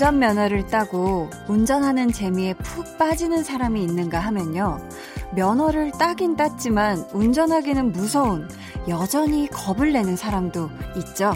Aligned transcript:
운전면허를 0.00 0.68
따고 0.68 1.28
운전하는 1.46 2.10
재미에 2.10 2.54
푹 2.54 2.96
빠지는 2.96 3.44
사람이 3.44 3.82
있는가 3.82 4.18
하면요. 4.18 4.78
면허를 5.34 5.92
따긴 5.92 6.36
땄지만 6.36 7.04
운전하기는 7.12 7.92
무서운 7.92 8.48
여전히 8.88 9.46
겁을 9.48 9.92
내는 9.92 10.16
사람도 10.16 10.70
있죠. 10.96 11.34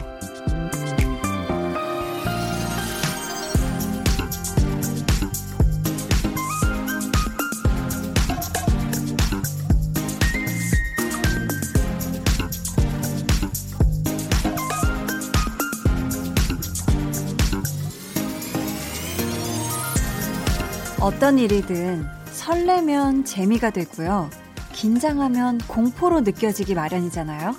어떤 21.25 21.39
일이든 21.39 22.05
설레면 22.33 23.25
재미가 23.25 23.71
되고요. 23.71 24.29
긴장하면 24.75 25.57
공포로 25.67 26.21
느껴지기 26.21 26.75
마련이잖아요. 26.75 27.57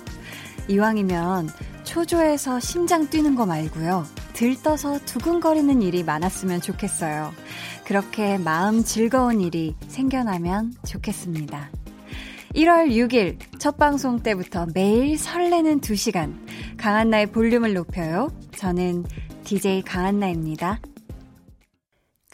이왕이면 0.68 1.48
초조해서 1.82 2.60
심장 2.60 3.10
뛰는 3.10 3.34
거 3.34 3.44
말고요. 3.44 4.06
들떠서 4.34 5.00
두근거리는 5.04 5.82
일이 5.82 6.04
많았으면 6.04 6.60
좋겠어요. 6.60 7.32
그렇게 7.84 8.38
마음 8.38 8.84
즐거운 8.84 9.40
일이 9.40 9.74
생겨나면 9.88 10.74
좋겠습니다. 10.86 11.68
1월 12.54 12.90
6일 12.90 13.38
첫 13.58 13.78
방송 13.78 14.20
때부터 14.20 14.68
매일 14.74 15.18
설레는 15.18 15.80
2시간 15.80 16.36
강한나의 16.76 17.32
볼륨을 17.32 17.74
높여요. 17.74 18.30
저는 18.54 19.04
DJ 19.42 19.82
강한나입니다. 19.82 20.78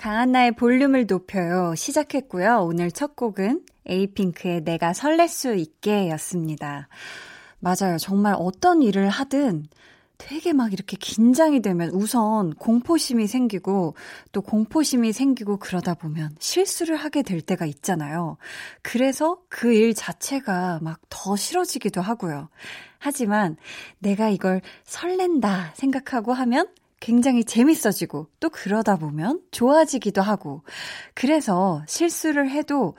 강한나의 0.02 0.56
볼륨을 0.56 1.06
높여요. 1.06 1.76
시작했고요. 1.76 2.64
오늘 2.64 2.90
첫 2.90 3.14
곡은 3.14 3.64
에이핑크의 3.86 4.62
내가 4.62 4.92
설렐 4.92 5.28
수 5.28 5.54
있게 5.54 6.10
였습니다. 6.10 6.88
맞아요. 7.60 7.98
정말 8.00 8.34
어떤 8.36 8.82
일을 8.82 9.08
하든 9.08 9.66
되게 10.18 10.52
막 10.52 10.72
이렇게 10.72 10.96
긴장이 10.96 11.62
되면 11.62 11.90
우선 11.90 12.52
공포심이 12.54 13.28
생기고 13.28 13.94
또 14.32 14.42
공포심이 14.42 15.12
생기고 15.12 15.58
그러다 15.58 15.94
보면 15.94 16.34
실수를 16.40 16.96
하게 16.96 17.22
될 17.22 17.40
때가 17.40 17.64
있잖아요. 17.66 18.38
그래서 18.82 19.38
그 19.48 19.72
일 19.72 19.94
자체가 19.94 20.80
막 20.82 20.98
더 21.10 21.36
싫어지기도 21.36 22.00
하고요. 22.00 22.48
하지만 22.98 23.56
내가 24.00 24.30
이걸 24.30 24.62
설렌다 24.82 25.74
생각하고 25.76 26.32
하면 26.32 26.66
굉장히 27.02 27.44
재밌어지고 27.44 28.28
또 28.38 28.48
그러다 28.48 28.96
보면 28.96 29.40
좋아지기도 29.50 30.22
하고 30.22 30.62
그래서 31.14 31.82
실수를 31.88 32.48
해도 32.48 32.94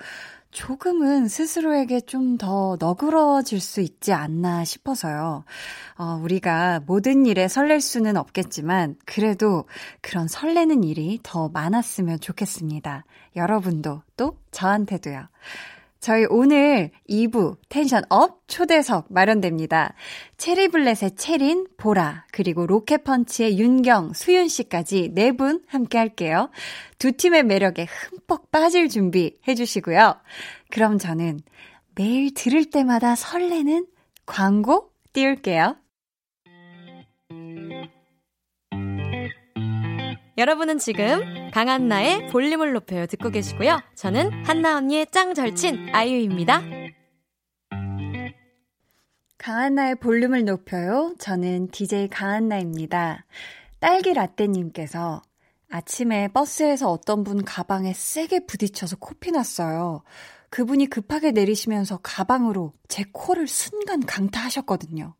조금은 0.52 1.28
스스로에게 1.28 2.02
좀 2.02 2.38
더 2.38 2.78
너그러질 2.80 3.60
수 3.60 3.80
있지 3.80 4.12
않나 4.12 4.66
싶어서요. 4.66 5.46
어, 5.98 6.20
우리가 6.22 6.82
모든 6.86 7.26
일에 7.26 7.48
설렐 7.48 7.80
수는 7.80 8.18
없겠지만, 8.18 8.96
그래도 9.06 9.66
그런 10.02 10.28
설레는 10.28 10.84
일이 10.84 11.20
더 11.24 11.50
많았으면 11.50 12.20
좋겠습니다. 12.20 13.06
여러분도 13.36 14.02
또 14.18 14.38
저한테도요. 14.52 15.28
저희 16.04 16.26
오늘 16.30 16.92
2부 17.10 17.56
tension 17.70 18.04
up 18.10 18.42
초대석 18.48 19.06
마련됩니다. 19.10 19.94
체리블렛의 20.36 21.16
채린, 21.16 21.66
보라, 21.78 22.26
그리고 22.34 22.68
로켓펀치의 22.68 23.58
윤경, 23.58 24.12
수윤 24.12 24.50
씨까지 24.50 25.12
네 25.14 25.32
분 25.32 25.64
함께 25.66 25.98
할게요. 25.98 26.50
두 27.00 27.14
팀의 27.14 27.44
매력에 27.44 27.86
흠뻑 27.86 28.52
빠질 28.52 28.90
준비 28.90 29.38
해주시고요. 29.48 30.16
그럼 30.72 30.98
저는 30.98 31.40
매일 31.96 32.34
들을 32.34 32.66
때마다 32.66 33.16
설레는 33.16 33.88
광고 34.26 34.92
띄울게요. 35.14 35.78
여러분은 40.36 40.80
지금 40.80 41.52
강한나의 41.52 42.28
볼륨을 42.30 42.74
높여요 42.74 43.06
듣고 43.06 43.30
계시고요. 43.30 43.80
저는 43.96 44.46
한나 44.46 44.78
언니의 44.78 45.08
짱 45.12 45.36
절친 45.36 45.90
아이유입니다. 45.94 46.62
강한나의 49.38 49.96
볼륨을 49.96 50.46
높여요. 50.46 51.14
저는 51.20 51.70
DJ 51.70 52.08
강한나입니다. 52.08 53.26
딸기 53.80 54.14
라떼님께서 54.14 55.22
아침에 55.70 56.30
버스에서 56.30 56.90
어떤 56.90 57.24
분 57.24 57.44
가방에 57.44 57.94
세게 57.94 58.46
부딪혀서 58.48 58.96
코피 58.98 59.32
났어요. 59.32 60.02
그분이 60.50 60.88
급하게 60.88 61.32
내리시면서 61.32 62.00
가방으로 62.02 62.74
제 62.88 63.04
코를 63.12 63.48
순간 63.48 64.04
강타하셨거든요. 64.06 65.14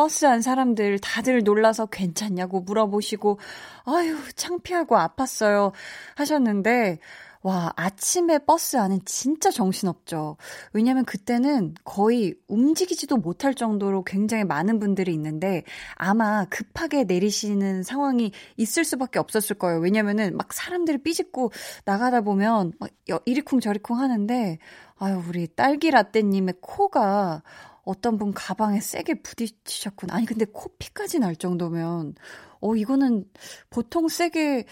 버스 0.00 0.24
안 0.24 0.40
사람들 0.40 0.98
다들 1.00 1.42
놀라서 1.42 1.84
괜찮냐고 1.84 2.60
물어보시고, 2.62 3.38
아유, 3.84 4.16
창피하고 4.34 4.96
아팠어요. 4.96 5.72
하셨는데, 6.16 7.00
와, 7.42 7.70
아침에 7.76 8.38
버스 8.38 8.78
안은 8.78 9.00
진짜 9.04 9.50
정신없죠. 9.50 10.38
왜냐면 10.72 11.04
그때는 11.04 11.74
거의 11.84 12.34
움직이지도 12.48 13.18
못할 13.18 13.54
정도로 13.54 14.02
굉장히 14.04 14.44
많은 14.44 14.78
분들이 14.78 15.12
있는데 15.12 15.64
아마 15.96 16.46
급하게 16.46 17.04
내리시는 17.04 17.82
상황이 17.82 18.32
있을 18.56 18.84
수밖에 18.84 19.18
없었을 19.18 19.58
거예요. 19.58 19.80
왜냐면은 19.80 20.36
막 20.36 20.52
사람들이 20.52 20.98
삐짓고 21.02 21.52
나가다 21.84 22.22
보면 22.22 22.72
막 22.78 22.90
이리쿵 23.26 23.60
저리쿵 23.60 23.98
하는데 23.98 24.58
아유, 24.98 25.22
우리 25.26 25.46
딸기 25.46 25.90
라떼님의 25.90 26.56
코가 26.60 27.42
어떤 27.90 28.18
분 28.18 28.32
가방에 28.32 28.80
세게 28.80 29.22
부딪히셨구나. 29.22 30.14
아니, 30.14 30.26
근데 30.26 30.44
코피까지 30.44 31.18
날 31.18 31.34
정도면, 31.34 32.14
어, 32.60 32.76
이거는 32.76 33.24
보통 33.68 34.08
세게 34.08 34.66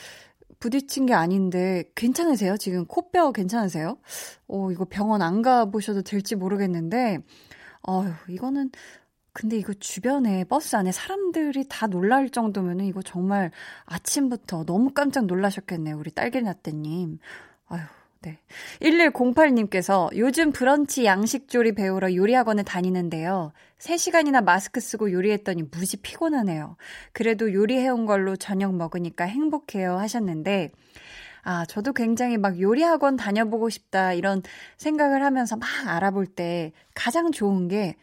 부딪힌 0.60 1.06
게 1.06 1.14
아닌데, 1.14 1.90
괜찮으세요? 1.96 2.56
지금 2.56 2.86
코뼈 2.86 3.32
괜찮으세요? 3.32 3.98
어, 4.46 4.70
이거 4.70 4.86
병원 4.88 5.22
안 5.22 5.42
가보셔도 5.42 6.02
될지 6.02 6.36
모르겠는데, 6.36 7.18
어휴, 7.82 8.12
이거는, 8.28 8.70
근데 9.32 9.56
이거 9.56 9.72
주변에 9.74 10.44
버스 10.44 10.76
안에 10.76 10.92
사람들이 10.92 11.66
다 11.68 11.88
놀랄 11.88 12.30
정도면은 12.30 12.84
이거 12.86 13.02
정말 13.02 13.50
아침부터 13.84 14.64
너무 14.64 14.92
깜짝 14.92 15.26
놀라셨겠네요. 15.26 15.96
우리 15.98 16.10
딸기라떼님. 16.12 17.18
아휴, 17.66 17.80
네. 18.20 18.38
1108님께서 18.80 20.10
요즘 20.16 20.50
브런치 20.50 21.04
양식조리 21.04 21.72
배우러 21.72 22.12
요리학원에 22.12 22.64
다니는데요. 22.64 23.52
3시간이나 23.78 24.42
마스크 24.42 24.80
쓰고 24.80 25.12
요리했더니 25.12 25.64
무지 25.70 25.96
피곤하네요. 25.98 26.76
그래도 27.12 27.52
요리해온 27.52 28.06
걸로 28.06 28.34
저녁 28.34 28.74
먹으니까 28.74 29.24
행복해요 29.24 29.98
하셨는데, 29.98 30.70
아, 31.42 31.64
저도 31.66 31.92
굉장히 31.92 32.38
막 32.38 32.60
요리학원 32.60 33.16
다녀보고 33.16 33.70
싶다 33.70 34.12
이런 34.12 34.42
생각을 34.76 35.22
하면서 35.22 35.56
막 35.56 35.68
알아볼 35.86 36.26
때 36.26 36.72
가장 36.94 37.30
좋은 37.30 37.68
게 37.68 37.94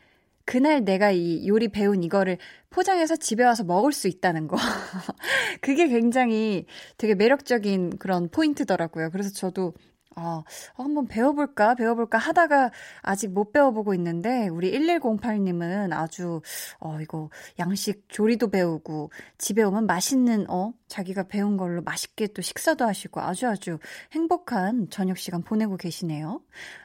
그날 0.46 0.86
내가 0.86 1.12
이 1.12 1.48
요리 1.48 1.68
배운 1.68 2.04
이거를 2.04 2.38
포장해서 2.70 3.16
집에 3.18 3.44
와서 3.44 3.64
먹을 3.64 3.92
수 3.92 4.08
있다는 4.08 4.48
거. 4.48 4.58
그게 5.62 5.88
굉장히 5.88 6.66
되게 6.98 7.16
매력적인 7.16 7.98
그런 7.98 8.30
포인트더라고요. 8.30 9.10
그래서 9.10 9.32
저도 9.32 9.74
어, 10.18 10.44
한번 10.76 11.08
배워볼까, 11.08 11.76
배워볼까 11.76 12.18
하다가 12.18 12.72
아직 13.02 13.32
못 13.32 13.52
배워보고 13.52 13.94
있는데, 13.96 14.48
우리 14.48 14.72
1108님은 14.72 15.92
아주, 15.92 16.42
어, 16.80 16.98
이거, 17.02 17.30
양식 17.60 18.06
조리도 18.08 18.50
배우고, 18.50 19.12
집에 19.38 19.64
오면 19.64 19.88
맛있는, 19.88 20.50
어, 20.50 20.74
자기가 20.88 21.24
배운 21.24 21.58
걸로 21.58 21.82
맛있게 21.82 22.28
또 22.28 22.42
식사도 22.42 22.86
하시고, 22.86 23.20
아주 23.20 23.48
아주 23.48 23.78
행복한 24.14 24.90
저녁 24.90 25.18
시간 25.18 25.44
보내고 25.44 25.76
계시네요. 25.76 26.42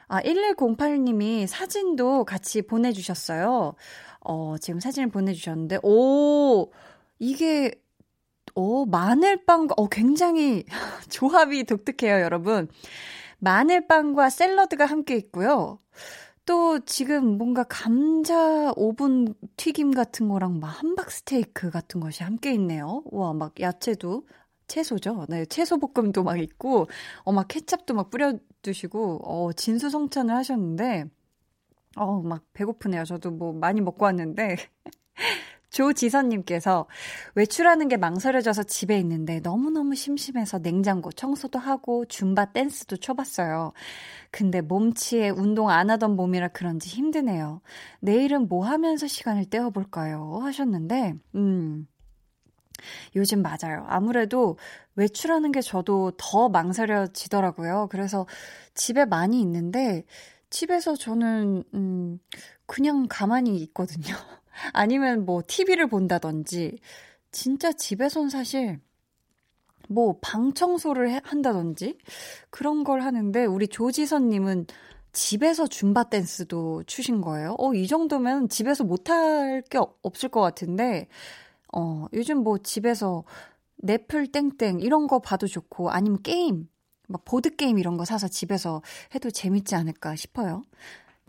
아, 0.09 0.21
1108님이 0.21 1.47
사진도 1.47 2.25
같이 2.25 2.61
보내주셨어요. 2.61 3.75
어, 4.19 4.55
지금 4.59 4.81
사진을 4.81 5.09
보내주셨는데, 5.09 5.79
오, 5.83 6.69
이게, 7.19 7.71
오, 8.55 8.85
마늘빵과, 8.85 9.75
어, 9.77 9.87
굉장히 9.87 10.65
조합이 11.09 11.63
독특해요, 11.63 12.19
여러분. 12.21 12.67
마늘빵과 13.41 14.29
샐러드가 14.29 14.85
함께 14.85 15.15
있고요. 15.17 15.79
또 16.45 16.79
지금 16.85 17.37
뭔가 17.37 17.63
감자 17.63 18.71
오븐 18.75 19.33
튀김 19.57 19.91
같은 19.91 20.27
거랑 20.29 20.59
막 20.59 20.67
함박 20.69 21.11
스테이크 21.11 21.69
같은 21.71 22.01
것이 22.01 22.23
함께 22.23 22.53
있네요. 22.53 23.03
와, 23.11 23.33
막 23.33 23.59
야채도 23.59 24.27
채소죠. 24.67 25.25
네, 25.29 25.45
채소 25.45 25.77
볶음도 25.79 26.23
막 26.23 26.39
있고, 26.39 26.87
어, 27.23 27.31
막 27.33 27.47
케찹도 27.47 27.93
막 27.95 28.09
뿌려 28.09 28.33
두시고, 28.61 29.21
어, 29.25 29.53
진수성찬을 29.53 30.33
하셨는데, 30.35 31.05
어, 31.97 32.21
막 32.21 32.43
배고프네요. 32.53 33.05
저도 33.05 33.31
뭐 33.31 33.53
많이 33.53 33.81
먹고 33.81 34.05
왔는데. 34.05 34.57
조지선님께서 35.71 36.85
외출하는 37.35 37.87
게 37.87 37.97
망설여져서 37.97 38.63
집에 38.63 38.97
있는데 38.99 39.39
너무너무 39.39 39.95
심심해서 39.95 40.59
냉장고 40.59 41.11
청소도 41.11 41.59
하고 41.59 42.05
줌바 42.05 42.51
댄스도 42.53 42.97
쳐봤어요. 42.97 43.71
근데 44.31 44.61
몸치에 44.61 45.29
운동 45.29 45.69
안 45.69 45.89
하던 45.89 46.15
몸이라 46.15 46.49
그런지 46.49 46.89
힘드네요. 46.89 47.61
내일은 48.01 48.47
뭐 48.47 48.65
하면서 48.65 49.07
시간을 49.07 49.45
때워볼까요? 49.45 50.39
하셨는데, 50.43 51.15
음. 51.35 51.87
요즘 53.15 53.43
맞아요. 53.43 53.85
아무래도 53.87 54.57
외출하는 54.95 55.51
게 55.51 55.61
저도 55.61 56.13
더 56.17 56.49
망설여지더라고요. 56.49 57.87
그래서 57.91 58.25
집에 58.73 59.05
많이 59.05 59.39
있는데, 59.41 60.03
집에서 60.49 60.95
저는, 60.95 61.63
음, 61.73 62.19
그냥 62.65 63.05
가만히 63.09 63.57
있거든요. 63.57 64.15
아니면 64.73 65.25
뭐 65.25 65.41
TV를 65.45 65.87
본다든지 65.87 66.77
진짜 67.31 67.71
집에선 67.71 68.29
사실 68.29 68.79
뭐 69.89 70.17
방 70.21 70.53
청소를 70.53 71.21
한다든지 71.23 71.97
그런 72.49 72.83
걸 72.83 73.01
하는데 73.01 73.45
우리 73.45 73.67
조지선 73.67 74.29
님은 74.29 74.65
집에서 75.13 75.67
줌바 75.67 76.05
댄스도 76.05 76.83
추신 76.85 77.21
거예요. 77.21 77.55
어, 77.59 77.73
이 77.73 77.87
정도면 77.87 78.47
집에서 78.49 78.83
못할 78.85 79.61
게 79.69 79.77
없을 80.01 80.29
것 80.29 80.39
같은데, 80.41 81.07
어, 81.73 82.05
요즘 82.13 82.39
뭐 82.43 82.57
집에서 82.57 83.25
넷플 83.77 84.27
땡땡 84.31 84.79
이런 84.79 85.07
거 85.07 85.19
봐도 85.19 85.47
좋고, 85.47 85.89
아니면 85.91 86.21
게임, 86.23 86.69
막 87.07 87.25
보드게임 87.25 87.77
이런 87.77 87.97
거 87.97 88.05
사서 88.05 88.29
집에서 88.29 88.81
해도 89.13 89.29
재밌지 89.31 89.75
않을까 89.75 90.15
싶어요. 90.15 90.63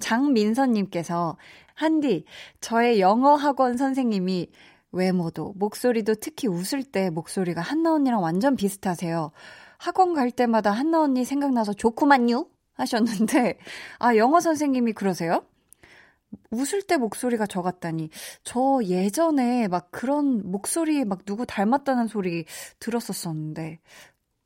장민선님께서 0.02 1.38
한디, 1.74 2.24
저의 2.60 3.00
영어 3.00 3.34
학원 3.34 3.76
선생님이 3.78 4.48
외모도, 4.92 5.54
목소리도 5.56 6.16
특히 6.16 6.48
웃을 6.48 6.82
때 6.82 7.08
목소리가 7.08 7.62
한나 7.62 7.94
언니랑 7.94 8.22
완전 8.22 8.56
비슷하세요. 8.56 9.32
학원 9.78 10.14
갈 10.14 10.30
때마다 10.30 10.70
한나 10.70 11.00
언니 11.00 11.24
생각나서 11.24 11.72
좋구만요? 11.72 12.46
하셨는데, 12.74 13.58
아, 13.98 14.16
영어 14.16 14.40
선생님이 14.40 14.92
그러세요? 14.92 15.44
웃을 16.50 16.82
때 16.82 16.96
목소리가 16.96 17.46
저 17.46 17.62
같다니. 17.62 18.10
저 18.44 18.80
예전에 18.84 19.68
막 19.68 19.90
그런 19.90 20.50
목소리 20.50 21.04
막 21.04 21.24
누구 21.24 21.46
닮았다는 21.46 22.06
소리 22.06 22.44
들었었었는데, 22.78 23.80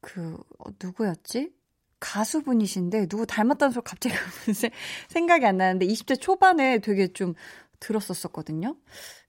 그, 0.01 0.37
어, 0.59 0.71
누구였지? 0.83 1.53
가수분이신데 2.01 3.07
누구 3.07 3.27
닮았다는 3.27 3.73
소리 3.73 3.85
갑자기 3.85 4.15
생각이 5.09 5.47
안 5.47 5.57
나는데 5.57 5.87
20대 5.87 6.21
초반에 6.21 6.79
되게 6.79 7.13
좀 7.13 7.35
들었었었거든요. 7.81 8.77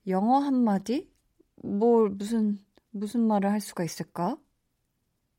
영어 0.08 0.40
한마디? 0.40 1.10
뭘 1.64 2.10
무슨 2.10 2.60
무슨 2.92 3.28
말을 3.28 3.52
할 3.52 3.62
수가 3.62 3.84
있을까? 3.84 4.38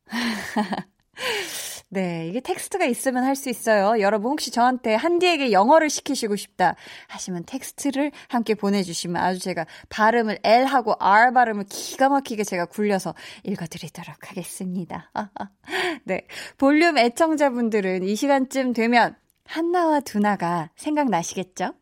네, 1.91 2.29
이게 2.29 2.41
텍스트가 2.41 2.85
있으면 2.85 3.25
할 3.25 3.35
수 3.39 3.49
있어요. 3.49 4.01
여러분 4.01 4.33
혹시 4.33 4.51
저한테 4.51 4.95
한디에게 4.95 5.53
영어를 5.53 5.89
시키시고 5.91 6.35
싶다 6.35 6.75
하시면 7.07 7.45
텍스트를 7.47 8.11
함께 8.29 8.55
보내주시면 8.55 9.23
아주 9.23 9.39
제가 9.39 9.65
발음을 9.89 10.41
L하고 10.45 10.95
R 10.99 11.33
발음을 11.33 11.65
기가 11.69 12.09
막히게 12.09 12.43
제가 12.43 12.67
굴려서 12.67 13.15
읽어드리도록 13.45 14.31
하겠습니다. 14.31 15.13
네, 16.05 16.27
볼륨 16.59 16.99
애청자분들은 16.99 18.03
이 18.03 18.17
시간쯤 18.17 18.73
되면 18.73 19.15
한나와 19.47 20.01
두나가 20.01 20.71
생각나시겠죠? 20.75 21.75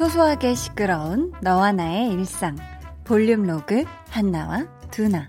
소소하게 0.00 0.54
시끄러운 0.54 1.30
너와 1.42 1.72
나의 1.72 2.12
일상 2.12 2.56
볼륨 3.04 3.42
로그 3.42 3.84
한나와 4.08 4.64
두나 4.90 5.28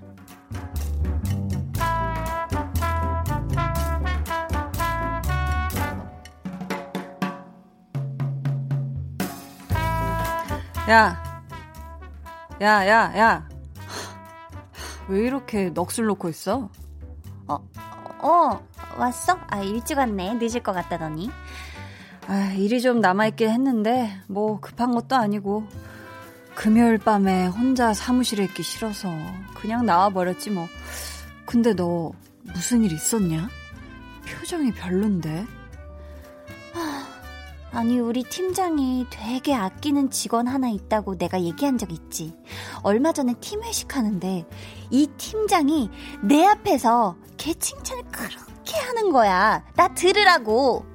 야, 10.90 11.22
야, 12.62 12.88
야, 12.88 13.18
야. 13.18 13.50
왜 15.10 15.20
이렇게 15.20 15.70
넋을 15.70 16.06
놓고 16.06 16.30
있어? 16.30 16.70
어, 17.50 17.58
어, 18.20 18.68
왔어? 18.98 19.38
아, 19.50 19.60
일찍 19.60 19.98
왔네. 19.98 20.36
늦을 20.36 20.64
것 20.64 20.72
같다더니. 20.72 21.30
아, 22.28 22.54
일이 22.54 22.82
좀 22.82 23.02
남아있긴 23.02 23.50
했는데, 23.50 24.12
뭐, 24.28 24.60
급한 24.60 24.92
것도 24.92 25.16
아니고, 25.16 25.68
금요일 26.54 26.98
밤에 26.98 27.48
혼자 27.48 27.94
사무실에 27.94 28.44
있기 28.46 28.64
싫어서, 28.64 29.10
그냥 29.56 29.86
나와버렸지 29.86 30.52
뭐. 30.52 30.68
근데 31.46 31.74
너, 31.74 32.12
무슨 32.44 32.84
일 32.84 32.92
있었냐? 32.92 33.50
표정이 34.26 34.72
별론데? 34.74 35.46
아, 36.76 37.08
아니, 37.72 38.00
우리 38.00 38.24
팀장이 38.24 39.08
되게 39.10 39.56
아끼는 39.56 40.12
직원 40.12 40.48
하나 40.48 40.70
있다고 40.70 41.18
내가 41.18 41.42
얘기한 41.42 41.78
적 41.78 41.92
있지. 41.92 42.38
얼마 42.84 43.12
전에 43.12 43.34
팀 43.42 43.64
회식하는데, 43.64 44.46
이 44.92 45.08
팀장이 45.18 45.90
내 46.22 46.46
앞에서 46.46 47.18
걔 47.38 47.54
칭찬을 47.56 48.04
그렇게 48.12 48.78
하는 48.78 49.12
거야. 49.12 49.64
나 49.76 49.88
들으라고. 49.94 50.91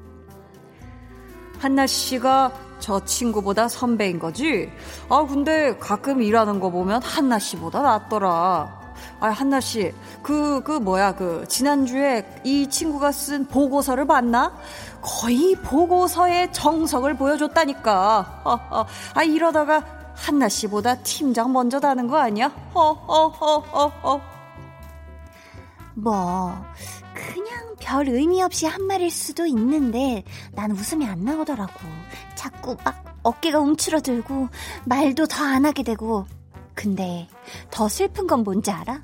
한나 1.59 1.87
씨가 1.87 2.53
저 2.79 3.05
친구보다 3.05 3.69
선배인 3.69 4.19
거지? 4.19 4.71
아, 5.09 5.27
근데 5.27 5.77
가끔 5.79 6.23
일하는 6.23 6.61
거 6.61 6.71
보면 6.71 7.03
한나 7.03 7.39
씨보다 7.39 7.83
낫더라. 7.83 8.87
아, 9.21 9.29
한나 9.29 9.61
씨, 9.61 9.93
그, 10.23 10.61
그, 10.63 10.73
뭐야, 10.73 11.15
그, 11.15 11.45
지난주에 11.49 12.41
이 12.45 12.69
친구가 12.69 13.13
쓴 13.13 13.47
보고서를 13.47 14.07
봤나? 14.07 14.55
거의 15.01 15.55
보고서의 15.57 16.53
정석을 16.53 17.17
보여줬다니까. 17.17 18.43
아, 18.45 18.69
아, 18.71 18.87
아 19.15 19.23
이러다가 19.23 19.85
한나 20.15 20.49
씨보다 20.49 20.97
팀장 20.97 21.53
먼저 21.53 21.81
다는 21.81 22.09
거 22.09 22.19
아니야? 22.19 22.51
어, 22.75 22.81
어, 22.81 23.33
어, 23.41 23.65
어, 23.73 23.93
어. 24.03 24.21
뭐, 25.95 26.53
그냥 27.15 27.66
별 27.87 28.09
의미 28.09 28.43
없이 28.43 28.67
한 28.67 28.85
말일 28.85 29.13
수도 29.13 29.47
있는데 29.47 30.25
난 30.55 30.73
웃음이 30.73 31.07
안 31.07 31.25
나오더라고. 31.25 31.73
자꾸 32.35 32.77
막 32.85 33.21
어깨가 33.23 33.61
움츠러들고 33.61 34.49
말도 34.87 35.27
더 35.27 35.45
안 35.45 35.65
하게 35.65 35.85
되고. 35.85 36.27
근데 36.75 37.29
더 37.71 37.89
슬픈 37.89 38.27
건 38.27 38.43
뭔지 38.43 38.73
알아? 38.73 39.01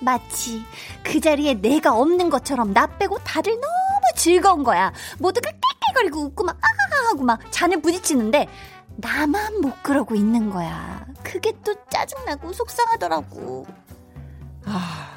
마치 0.00 0.62
그 1.02 1.18
자리에 1.18 1.54
내가 1.54 1.96
없는 1.96 2.30
것처럼 2.30 2.72
나 2.72 2.86
빼고 2.86 3.18
다들 3.24 3.54
너무 3.54 3.66
즐거운 4.14 4.62
거야. 4.62 4.92
모두가 5.18 5.50
깨깨거리고 5.50 6.20
웃고 6.26 6.44
막 6.44 6.56
아하하 6.62 7.08
하고 7.10 7.24
막 7.24 7.40
잔을 7.50 7.82
부딪히는데 7.82 8.46
나만 8.98 9.60
못 9.60 9.82
그러고 9.82 10.14
있는 10.14 10.48
거야. 10.48 11.04
그게 11.24 11.52
또 11.64 11.74
짜증나고 11.90 12.52
속상하더라고. 12.52 13.66
아, 14.64 15.10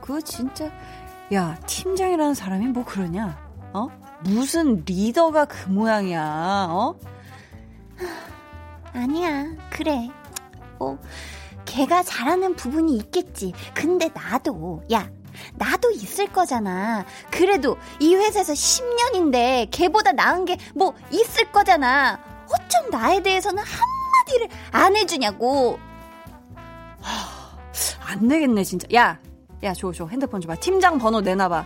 그거 0.00 0.20
진짜 0.20 0.70
야, 1.32 1.58
팀장이라는 1.66 2.34
사람이 2.34 2.66
뭐 2.68 2.84
그러냐? 2.84 3.38
어? 3.72 3.88
무슨 4.24 4.82
리더가 4.84 5.46
그 5.46 5.68
모양이야, 5.70 6.66
어? 6.70 6.94
아니야, 8.92 9.46
그래. 9.70 10.10
뭐, 10.78 10.98
걔가 11.64 12.02
잘하는 12.02 12.54
부분이 12.54 12.96
있겠지. 12.96 13.52
근데 13.72 14.10
나도, 14.12 14.82
야, 14.92 15.08
나도 15.54 15.90
있을 15.92 16.26
거잖아. 16.30 17.04
그래도 17.30 17.78
이 17.98 18.14
회사에서 18.14 18.52
10년인데 18.52 19.68
걔보다 19.70 20.12
나은 20.12 20.44
게 20.44 20.58
뭐 20.74 20.94
있을 21.10 21.50
거잖아. 21.50 22.18
어쩜 22.46 22.90
나에 22.90 23.22
대해서는 23.22 23.62
한마디를 23.62 24.48
안 24.72 24.94
해주냐고. 24.96 25.78
하, 27.00 27.56
안 28.12 28.28
되겠네, 28.28 28.62
진짜. 28.64 28.86
야, 28.94 29.18
야, 29.62 29.72
줘, 29.74 29.92
줘. 29.92 30.06
핸드폰 30.08 30.40
줘봐. 30.40 30.56
팀장 30.56 30.98
번호 30.98 31.20
내놔봐. 31.20 31.64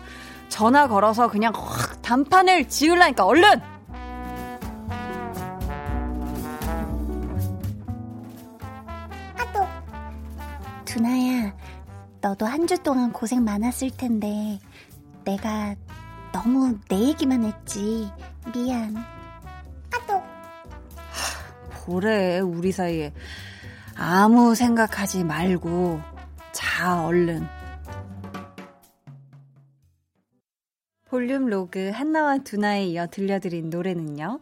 전화 0.48 0.86
걸어서 0.86 1.28
그냥 1.28 1.52
확 1.54 2.00
단판을 2.02 2.68
지으려니까 2.68 3.24
얼른! 3.24 3.60
아또 9.38 9.66
두나야, 10.84 11.54
너도 12.20 12.46
한 12.46 12.66
주 12.66 12.78
동안 12.82 13.12
고생 13.12 13.44
많았을 13.44 13.90
텐데, 13.96 14.58
내가 15.24 15.74
너무 16.32 16.78
내 16.88 16.98
얘기만 16.98 17.44
했지. 17.44 18.10
미안. 18.54 18.96
아또 19.94 20.22
뭐래, 21.86 22.40
우리 22.40 22.72
사이에. 22.72 23.12
아무 23.96 24.54
생각하지 24.54 25.24
말고, 25.24 26.00
자, 26.52 27.04
얼른. 27.04 27.46
볼륨 31.16 31.46
로그 31.46 31.88
한나와 31.94 32.36
두나에 32.36 32.88
이어 32.88 33.06
들려드린 33.06 33.70
노래는요. 33.70 34.38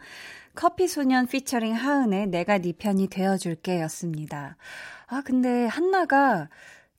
커피소년 0.56 1.28
피처링 1.28 1.72
하은의 1.72 2.26
내가 2.26 2.58
네 2.58 2.72
편이 2.72 3.06
되어줄게 3.10 3.80
였습니다. 3.82 4.56
아, 5.06 5.22
근데 5.24 5.66
한나가 5.66 6.48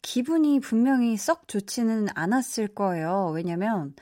기분이 0.02 0.62
분명히 0.62 1.18
썩 1.18 1.50
좋지는 1.50 2.08
않았을 2.16 2.70
거예요. 2.70 3.32
왜냐면 3.36 3.94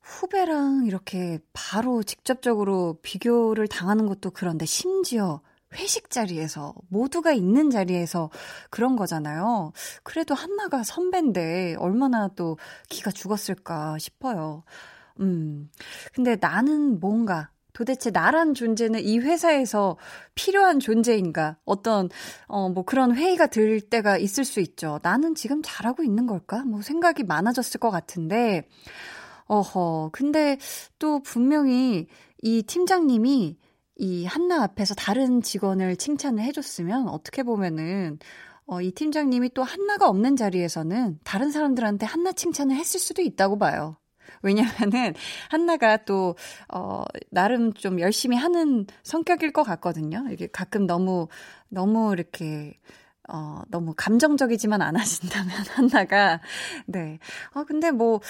후배랑 0.00 0.86
이렇게 0.86 1.38
바로 1.52 2.02
직접적으로 2.02 2.96
비교를 3.02 3.68
당하는 3.68 4.06
것도 4.06 4.30
그런데 4.30 4.64
심지어 4.64 5.42
회식 5.74 6.08
자리에서 6.08 6.74
모두가 6.88 7.32
있는 7.32 7.68
자리에서 7.68 8.30
그런 8.70 8.96
거잖아요. 8.96 9.74
그래도 10.02 10.34
한나가 10.34 10.82
선배인데 10.82 11.76
얼마나 11.78 12.28
또 12.28 12.56
기가 12.88 13.10
죽었을까 13.10 13.98
싶어요. 13.98 14.64
음. 15.20 15.70
근데 16.14 16.36
나는 16.40 17.00
뭔가 17.00 17.50
도대체 17.72 18.10
나란 18.10 18.54
존재는 18.54 19.00
이 19.00 19.18
회사에서 19.18 19.96
필요한 20.34 20.80
존재인가? 20.80 21.56
어떤, 21.64 22.08
어, 22.46 22.68
뭐 22.68 22.84
그런 22.84 23.14
회의가 23.14 23.46
들 23.46 23.80
때가 23.80 24.18
있을 24.18 24.44
수 24.44 24.60
있죠. 24.60 24.98
나는 25.02 25.34
지금 25.34 25.62
잘하고 25.64 26.02
있는 26.02 26.26
걸까? 26.26 26.64
뭐 26.64 26.82
생각이 26.82 27.24
많아졌을 27.24 27.80
것 27.80 27.90
같은데, 27.90 28.68
어허. 29.46 30.10
근데 30.12 30.58
또 30.98 31.20
분명히 31.22 32.06
이 32.42 32.62
팀장님이 32.62 33.56
이 33.96 34.24
한나 34.24 34.62
앞에서 34.62 34.94
다른 34.94 35.42
직원을 35.42 35.96
칭찬을 35.96 36.42
해줬으면 36.44 37.08
어떻게 37.08 37.42
보면은 37.42 38.18
어, 38.66 38.80
이 38.80 38.92
팀장님이 38.92 39.50
또 39.52 39.62
한나가 39.64 40.08
없는 40.08 40.36
자리에서는 40.36 41.18
다른 41.24 41.50
사람들한테 41.50 42.06
한나 42.06 42.32
칭찬을 42.32 42.76
했을 42.76 43.00
수도 43.00 43.20
있다고 43.20 43.58
봐요. 43.58 43.96
왜냐면은 44.42 45.14
한나가 45.50 45.96
또 45.98 46.36
어, 46.72 47.04
나름 47.30 47.72
좀 47.74 48.00
열심히 48.00 48.36
하는 48.36 48.86
성격일 49.02 49.52
것 49.52 49.62
같거든요. 49.64 50.24
이게 50.30 50.46
가끔 50.46 50.86
너무 50.86 51.28
너무 51.68 52.12
이렇게 52.12 52.78
어, 53.28 53.62
너무 53.68 53.94
감정적이지만 53.96 54.82
않아진다면 54.82 55.50
한나가 55.74 56.40
네. 56.86 57.18
아 57.54 57.64
근데 57.64 57.90
뭐 57.90 58.20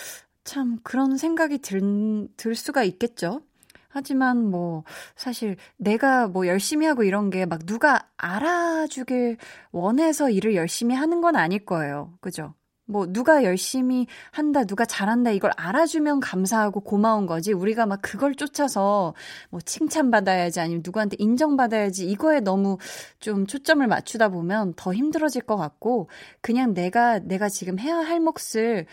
참 0.44 0.78
그런 0.82 1.16
생각이 1.16 1.58
들, 1.58 2.28
들 2.36 2.54
수가 2.54 2.82
있겠죠. 2.84 3.42
하지만 3.88 4.50
뭐 4.50 4.84
사실 5.16 5.56
내가 5.76 6.28
뭐 6.28 6.46
열심히 6.46 6.86
하고 6.86 7.02
이런 7.04 7.30
게 7.30 7.44
막 7.46 7.66
누가 7.66 8.08
알아주길 8.16 9.36
원해서 9.72 10.30
일을 10.30 10.54
열심히 10.54 10.94
하는 10.94 11.20
건 11.20 11.36
아닐 11.36 11.64
거예요. 11.64 12.14
그죠? 12.20 12.54
뭐 12.90 13.06
누가 13.06 13.44
열심히 13.44 14.06
한다, 14.32 14.64
누가 14.64 14.85
잘한다 14.85 15.30
이걸 15.30 15.52
알아주면 15.56 16.20
감사하고 16.20 16.80
고마운 16.80 17.26
거지. 17.26 17.52
우리가 17.52 17.87
막 17.87 18.00
그걸 18.02 18.35
쫓아서 18.35 19.14
뭐 19.50 19.61
칭찬받아야지 19.61 20.61
아니면 20.61 20.82
누구한테 20.85 21.16
인정받아야지 21.18 22.09
이거에 22.11 22.40
너무 22.40 22.78
좀 23.20 23.47
초점을 23.47 23.87
맞추다 23.87 24.28
보면 24.28 24.75
더 24.76 24.92
힘들어질 24.92 25.42
것 25.42 25.56
같고 25.56 26.09
그냥 26.40 26.75
내가 26.75 27.18
내가 27.20 27.49
지금 27.49 27.78
해야 27.78 27.97
할 27.97 28.20
몫을 28.20 28.87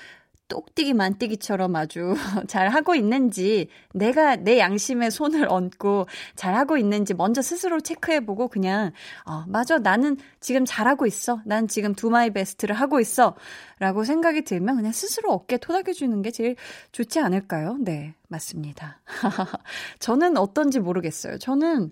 똑띠기 0.47 0.93
만띠기처럼 0.93 1.75
아주 1.75 2.13
잘 2.47 2.69
하고 2.69 2.95
있는지 2.95 3.69
내가 3.93 4.35
내 4.35 4.59
양심에 4.59 5.09
손을 5.09 5.47
얹고 5.49 6.07
잘 6.35 6.55
하고 6.55 6.77
있는지 6.77 7.13
먼저 7.13 7.41
스스로 7.41 7.79
체크해보고 7.79 8.47
그냥 8.47 8.91
어 9.25 9.43
맞아 9.47 9.77
나는 9.77 10.17
지금 10.39 10.65
잘하고 10.65 11.05
있어 11.05 11.41
난 11.45 11.67
지금 11.67 11.93
do 11.93 12.09
my 12.09 12.31
best를 12.31 12.75
하고 12.75 12.99
있어라고 12.99 14.03
생각이 14.05 14.43
들면 14.43 14.77
그냥 14.77 14.91
스스로 14.91 15.31
어깨 15.31 15.57
토닥여주는 15.57 16.21
게 16.21 16.31
제일 16.31 16.55
좋지 16.91 17.19
않을까요? 17.19 17.77
네 17.79 18.15
맞습니다. 18.27 19.01
저는 19.99 20.37
어떤지 20.37 20.79
모르겠어요. 20.79 21.37
저는 21.37 21.91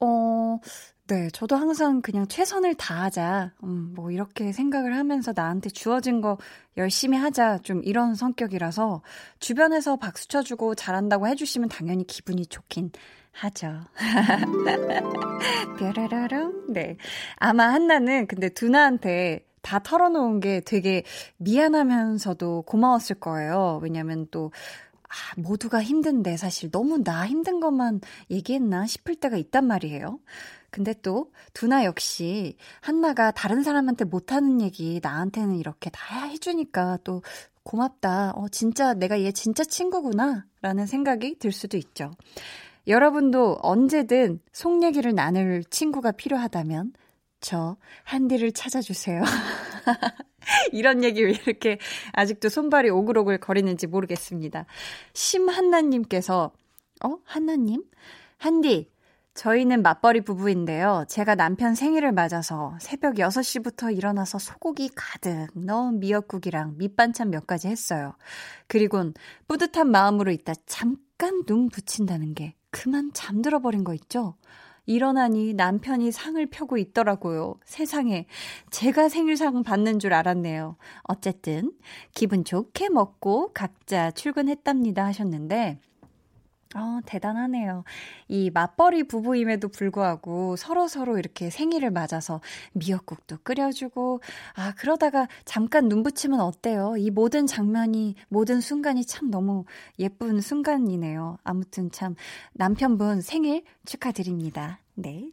어 0.00 0.58
네, 1.06 1.28
저도 1.34 1.56
항상 1.56 2.00
그냥 2.00 2.26
최선을 2.26 2.76
다하자, 2.76 3.52
음, 3.62 3.92
뭐, 3.94 4.10
이렇게 4.10 4.52
생각을 4.52 4.96
하면서 4.96 5.34
나한테 5.36 5.68
주어진 5.68 6.22
거 6.22 6.38
열심히 6.78 7.18
하자, 7.18 7.58
좀 7.58 7.82
이런 7.84 8.14
성격이라서, 8.14 9.02
주변에서 9.38 9.96
박수 9.96 10.28
쳐주고 10.28 10.74
잘한다고 10.74 11.28
해주시면 11.28 11.68
당연히 11.68 12.06
기분이 12.06 12.46
좋긴 12.46 12.90
하죠. 13.32 13.80
뾰라라랑. 15.78 16.68
네. 16.70 16.96
아마 17.36 17.70
한나는 17.70 18.26
근데 18.26 18.48
두나한테 18.48 19.44
다 19.60 19.80
털어놓은 19.80 20.40
게 20.40 20.60
되게 20.60 21.02
미안하면서도 21.36 22.62
고마웠을 22.62 23.16
거예요. 23.16 23.78
왜냐면 23.82 24.26
또, 24.30 24.52
아, 25.02 25.40
모두가 25.40 25.82
힘든데 25.82 26.38
사실 26.38 26.70
너무 26.70 27.02
나 27.04 27.26
힘든 27.26 27.60
것만 27.60 28.00
얘기했나 28.30 28.86
싶을 28.86 29.16
때가 29.16 29.36
있단 29.36 29.66
말이에요. 29.66 30.18
근데 30.74 30.92
또 31.02 31.30
두나 31.52 31.84
역시 31.84 32.56
한나가 32.80 33.30
다른 33.30 33.62
사람한테 33.62 34.06
못하는 34.06 34.60
얘기 34.60 34.98
나한테는 35.00 35.54
이렇게 35.54 35.88
다 35.88 36.24
해주니까 36.24 36.98
또 37.04 37.22
고맙다. 37.62 38.32
어, 38.32 38.48
진짜 38.48 38.92
내가 38.92 39.20
얘 39.20 39.30
진짜 39.30 39.62
친구구나. 39.62 40.46
라는 40.62 40.86
생각이 40.86 41.38
들 41.38 41.52
수도 41.52 41.76
있죠. 41.76 42.10
여러분도 42.88 43.58
언제든 43.62 44.40
속 44.50 44.82
얘기를 44.82 45.14
나눌 45.14 45.62
친구가 45.62 46.10
필요하다면 46.10 46.92
저 47.40 47.76
한디를 48.02 48.50
찾아주세요. 48.50 49.22
이런 50.72 51.04
얘기 51.04 51.22
왜 51.22 51.30
이렇게 51.46 51.78
아직도 52.14 52.48
손발이 52.48 52.90
오글오글 52.90 53.38
거리는지 53.38 53.86
모르겠습니다. 53.86 54.66
심한나님께서, 55.12 56.50
어? 57.04 57.18
한나님? 57.22 57.84
한디, 58.38 58.90
저희는 59.34 59.82
맞벌이 59.82 60.20
부부인데요. 60.22 61.04
제가 61.08 61.34
남편 61.34 61.74
생일을 61.74 62.12
맞아서 62.12 62.76
새벽 62.80 63.16
6시부터 63.16 63.96
일어나서 63.96 64.38
소고기 64.38 64.88
가득 64.94 65.48
넣은 65.54 65.98
미역국이랑 66.00 66.76
밑반찬 66.78 67.30
몇 67.30 67.46
가지 67.46 67.68
했어요. 67.68 68.14
그리곤 68.68 69.12
뿌듯한 69.48 69.90
마음으로 69.90 70.30
있다 70.30 70.54
잠깐 70.66 71.44
눈 71.46 71.68
붙인다는 71.68 72.34
게 72.34 72.54
그만 72.70 73.10
잠들어 73.12 73.58
버린 73.58 73.82
거 73.84 73.92
있죠? 73.94 74.36
일어나니 74.86 75.54
남편이 75.54 76.12
상을 76.12 76.44
펴고 76.46 76.76
있더라고요. 76.76 77.54
세상에. 77.64 78.26
제가 78.70 79.08
생일상 79.08 79.62
받는 79.62 79.98
줄 79.98 80.12
알았네요. 80.12 80.76
어쨌든, 81.04 81.72
기분 82.14 82.44
좋게 82.44 82.90
먹고 82.90 83.52
각자 83.54 84.10
출근했답니다 84.10 85.04
하셨는데, 85.06 85.78
어, 86.74 87.00
대단하네요. 87.06 87.84
이 88.28 88.50
맞벌이 88.50 89.04
부부임에도 89.04 89.68
불구하고 89.68 90.56
서로 90.56 90.88
서로 90.88 91.18
이렇게 91.18 91.50
생일을 91.50 91.90
맞아서 91.90 92.40
미역국도 92.72 93.38
끓여주고, 93.42 94.20
아, 94.54 94.74
그러다가 94.76 95.28
잠깐 95.44 95.88
눈 95.88 96.02
붙이면 96.02 96.40
어때요? 96.40 96.94
이 96.98 97.10
모든 97.10 97.46
장면이, 97.46 98.16
모든 98.28 98.60
순간이 98.60 99.04
참 99.04 99.30
너무 99.30 99.64
예쁜 99.98 100.40
순간이네요. 100.40 101.38
아무튼 101.44 101.90
참, 101.90 102.14
남편분 102.52 103.20
생일 103.20 103.62
축하드립니다. 103.86 104.80
네. 104.94 105.30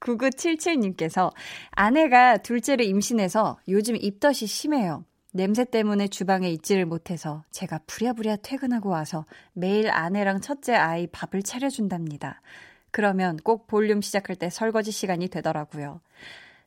9977님께서 0.00 1.32
아내가 1.70 2.38
둘째를 2.38 2.84
임신해서 2.84 3.58
요즘 3.68 3.96
입덧이 3.96 4.46
심해요. 4.46 5.04
냄새 5.32 5.64
때문에 5.64 6.08
주방에 6.08 6.50
있지를 6.50 6.86
못해서 6.86 7.42
제가 7.50 7.80
부랴부랴 7.86 8.36
퇴근하고 8.42 8.90
와서 8.90 9.24
매일 9.54 9.90
아내랑 9.90 10.40
첫째 10.40 10.74
아이 10.74 11.06
밥을 11.06 11.42
차려준답니다. 11.42 12.42
그러면 12.90 13.38
꼭 13.38 13.66
볼륨 13.66 14.02
시작할 14.02 14.36
때 14.36 14.50
설거지 14.50 14.92
시간이 14.92 15.28
되더라고요. 15.28 16.00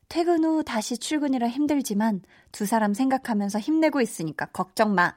퇴근 0.08 0.44
후 0.44 0.64
다시 0.64 0.98
출근이라 0.98 1.48
힘들지만 1.48 2.22
두 2.52 2.66
사람 2.66 2.92
생각하면서 2.92 3.60
힘내고 3.60 4.00
있으니까 4.00 4.46
걱정 4.46 4.94
마. 4.94 5.14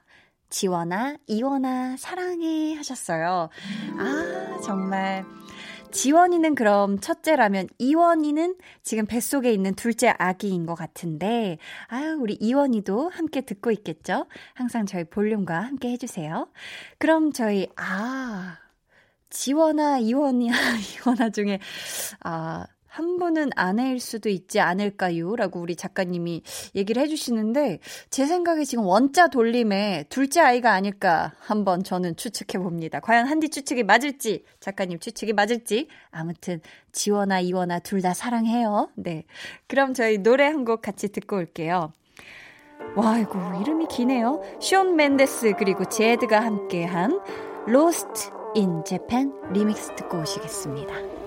지원아, 0.51 1.17
이원아, 1.27 1.95
사랑해 1.97 2.75
하셨어요. 2.75 3.49
아, 3.97 4.59
정말. 4.63 5.23
지원이는 5.91 6.55
그럼 6.55 6.99
첫째라면 6.99 7.67
이원이는 7.77 8.55
지금 8.83 9.05
뱃속에 9.05 9.51
있는 9.51 9.73
둘째 9.75 10.13
아기인 10.17 10.65
것 10.65 10.75
같은데, 10.75 11.57
아유, 11.87 12.17
우리 12.19 12.35
이원이도 12.39 13.09
함께 13.09 13.41
듣고 13.41 13.71
있겠죠? 13.71 14.25
항상 14.53 14.85
저희 14.85 15.03
볼륨과 15.03 15.59
함께 15.59 15.89
해주세요. 15.91 16.47
그럼 16.97 17.31
저희, 17.31 17.67
아, 17.75 18.57
지원아, 19.29 19.99
이원이야, 19.99 20.53
이원아 21.05 21.29
중에, 21.31 21.59
아, 22.23 22.65
한 22.99 23.17
분은 23.17 23.51
아내일 23.55 24.01
수도 24.01 24.27
있지 24.27 24.59
않을까요? 24.59 25.37
라고 25.37 25.61
우리 25.61 25.77
작가님이 25.77 26.43
얘기를 26.75 27.01
해주시는데, 27.01 27.79
제 28.09 28.25
생각에 28.25 28.65
지금 28.65 28.83
원자 28.85 29.29
돌림에 29.29 30.03
둘째 30.09 30.41
아이가 30.41 30.73
아닐까 30.73 31.31
한번 31.39 31.81
저는 31.85 32.17
추측해 32.17 32.61
봅니다. 32.61 32.99
과연 32.99 33.25
한디 33.25 33.47
추측이 33.47 33.83
맞을지, 33.83 34.43
작가님 34.59 34.99
추측이 34.99 35.31
맞을지, 35.31 35.87
아무튼, 36.11 36.59
지원아, 36.91 37.39
이원아 37.39 37.79
둘 37.79 38.01
다 38.01 38.13
사랑해요. 38.13 38.89
네. 38.95 39.23
그럼 39.67 39.93
저희 39.93 40.17
노래 40.17 40.45
한 40.45 40.65
곡 40.65 40.81
같이 40.81 41.09
듣고 41.09 41.37
올게요. 41.37 41.93
와, 42.97 43.17
이고 43.17 43.39
이름이 43.61 43.87
기네요. 43.89 44.41
쇼온 44.61 44.97
맨데스 44.97 45.53
그리고 45.57 45.85
제드가 45.85 46.41
함께한 46.41 47.21
Lost 47.69 48.31
in 48.57 48.83
Japan 48.85 49.31
리믹스 49.53 49.95
듣고 49.95 50.19
오시겠습니다. 50.19 51.18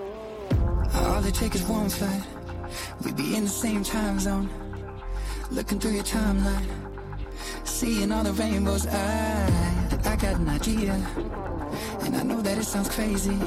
All 0.95 1.23
it 1.25 1.33
takes 1.33 1.55
is 1.55 1.63
one 1.63 1.89
flight. 1.89 2.23
We 3.03 3.11
be 3.13 3.35
in 3.35 3.43
the 3.43 3.49
same 3.49 3.83
time 3.83 4.19
zone. 4.19 4.49
Looking 5.51 5.79
through 5.79 5.91
your 5.91 6.03
timeline. 6.03 6.67
Seeing 7.63 8.11
all 8.11 8.23
the 8.23 8.33
rainbows. 8.33 8.85
I, 8.87 9.99
I 10.05 10.15
got 10.15 10.35
an 10.35 10.49
idea. 10.49 10.93
And 12.01 12.15
I 12.15 12.23
know 12.23 12.41
that 12.41 12.57
it 12.57 12.65
sounds 12.65 12.89
crazy. 12.89 13.37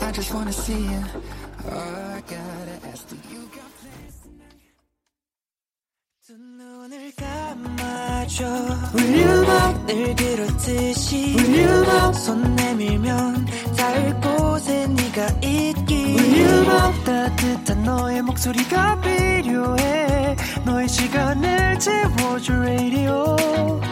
I 0.00 0.10
just 0.12 0.34
wanna 0.34 0.52
see 0.52 0.82
you. 0.82 1.04
Oh, 1.70 2.14
I 2.16 2.22
gotta 2.26 2.51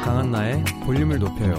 강한나의 0.05 0.65
볼륨을 0.85 1.19
높여요 1.19 1.57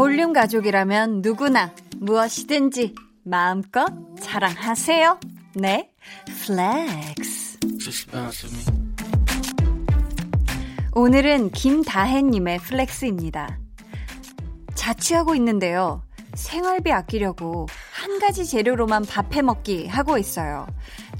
볼륨 0.00 0.32
가족이라면 0.32 1.20
누구나 1.20 1.74
무엇이든지 1.98 2.94
마음껏 3.22 3.86
자랑하세요. 4.18 5.20
네, 5.56 5.90
플렉스. 6.42 7.58
오늘은 10.94 11.50
김다혜님의 11.50 12.60
flex입니다. 12.60 13.58
자취하고 14.74 15.34
있는데요. 15.34 16.02
생활비 16.32 16.90
아끼려고 16.90 17.66
한 17.92 18.18
가지 18.20 18.46
재료로만 18.46 19.04
밥해 19.04 19.42
먹기 19.42 19.86
하고 19.86 20.16
있어요. 20.16 20.66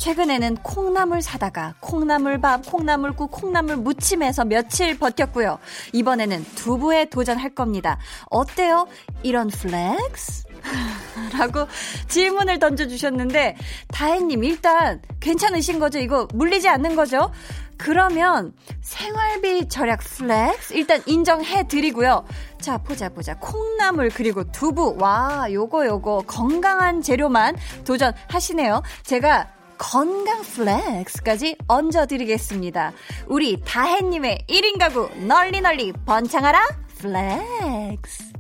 최근에는 0.01 0.57
콩나물 0.63 1.21
사다가 1.21 1.75
콩나물밥, 1.81 2.65
콩나물국, 2.65 3.31
콩나물 3.31 3.77
무침해서 3.77 4.47
며칠 4.47 4.99
버텼고요. 4.99 5.59
이번에는 5.93 6.43
두부에 6.55 7.05
도전할 7.05 7.55
겁니다. 7.55 7.99
어때요? 8.31 8.89
이런 9.23 9.49
flex? 9.49 10.45
라고 11.39 11.67
질문을 12.09 12.59
던져주셨는데, 12.59 13.57
다혜님, 13.89 14.43
일단 14.43 15.03
괜찮으신 15.21 15.79
거죠? 15.79 15.99
이거 15.99 16.27
물리지 16.33 16.67
않는 16.67 16.97
거죠? 16.97 17.31
그러면 17.77 18.55
생활비 18.81 19.69
절약 19.69 20.01
flex 20.01 20.75
일단 20.75 21.03
인정해 21.05 21.69
드리고요. 21.69 22.25
자, 22.59 22.79
보자 22.79 23.11
보자. 23.11 23.35
콩나물 23.37 24.09
그리고 24.15 24.51
두부. 24.51 24.97
와, 24.99 25.47
요거 25.53 25.87
요거 25.87 26.25
건강한 26.27 27.03
재료만 27.03 27.57
도전하시네요. 27.85 28.83
제가 29.03 29.60
건강 29.81 30.43
flex까지 30.43 31.57
얹어드리겠습니다. 31.67 32.93
우리 33.29 33.59
다혜님의 33.65 34.45
1인 34.47 34.79
가구 34.79 35.09
널리 35.27 35.63
널리 35.63 35.91
번창하라 36.05 36.61
flex. 36.99 38.33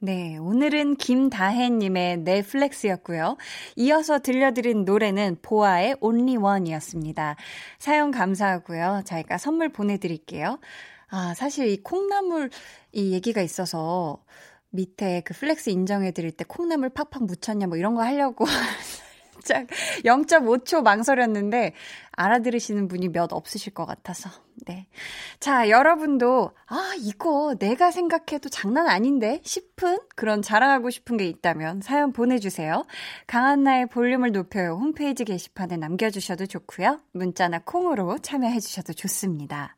네, 0.00 0.36
오늘은 0.38 0.96
김다혜님의 0.96 2.18
넷flex였고요. 2.18 3.36
이어서 3.76 4.18
들려드린 4.18 4.84
노래는 4.84 5.36
보아의 5.40 5.94
Only 6.00 6.36
One이었습니다. 6.36 7.36
사연 7.78 8.10
감사하고요. 8.10 9.02
저희가 9.06 9.38
선물 9.38 9.68
보내드릴게요. 9.68 10.58
아, 11.10 11.32
사실 11.34 11.68
이 11.68 11.80
콩나물 11.80 12.50
이 12.90 13.12
얘기가 13.12 13.40
있어서 13.40 14.24
밑에 14.70 15.20
그 15.24 15.32
flex 15.32 15.70
인정해드릴 15.70 16.32
때 16.32 16.44
콩나물 16.48 16.88
팍팍 16.88 17.22
무쳤냐 17.22 17.68
뭐 17.68 17.76
이런 17.76 17.94
거 17.94 18.02
하려고 18.02 18.46
살짝 19.42 19.66
0.5초 20.04 20.82
망설였는데 20.82 21.74
알아들으시는 22.12 22.88
분이 22.88 23.08
몇 23.08 23.32
없으실 23.32 23.74
것 23.74 23.84
같아서. 23.84 24.30
네. 24.66 24.86
자, 25.40 25.68
여러분도 25.68 26.52
아, 26.66 26.94
이거 26.98 27.56
내가 27.58 27.90
생각해도 27.90 28.48
장난 28.48 28.88
아닌데 28.88 29.40
싶은 29.42 29.98
그런 30.14 30.40
자랑하고 30.40 30.90
싶은 30.90 31.16
게 31.16 31.26
있다면 31.26 31.80
사연 31.80 32.12
보내 32.12 32.38
주세요. 32.38 32.84
강한나의 33.26 33.86
볼륨을 33.86 34.32
높여요 34.32 34.74
홈페이지 34.74 35.24
게시판에 35.24 35.76
남겨 35.76 36.10
주셔도 36.10 36.46
좋고요. 36.46 37.00
문자나 37.12 37.60
콩으로 37.64 38.18
참여해 38.18 38.60
주셔도 38.60 38.92
좋습니다. 38.92 39.76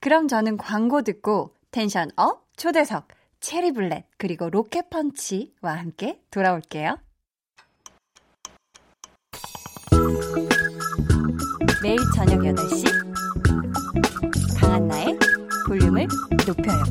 그럼 0.00 0.28
저는 0.28 0.56
광고 0.56 1.02
듣고 1.02 1.54
tension 1.70 2.10
up 2.16 2.46
초대석 2.56 3.08
체리블렛 3.40 4.06
그리고 4.16 4.50
로켓펀치와 4.50 5.72
함께 5.72 6.20
돌아올게요. 6.30 6.96
매일 11.82 11.98
저녁 12.14 12.40
8시 12.40 12.84
강한나의 14.58 15.18
볼륨을 15.66 16.06
높여요. 16.46 16.82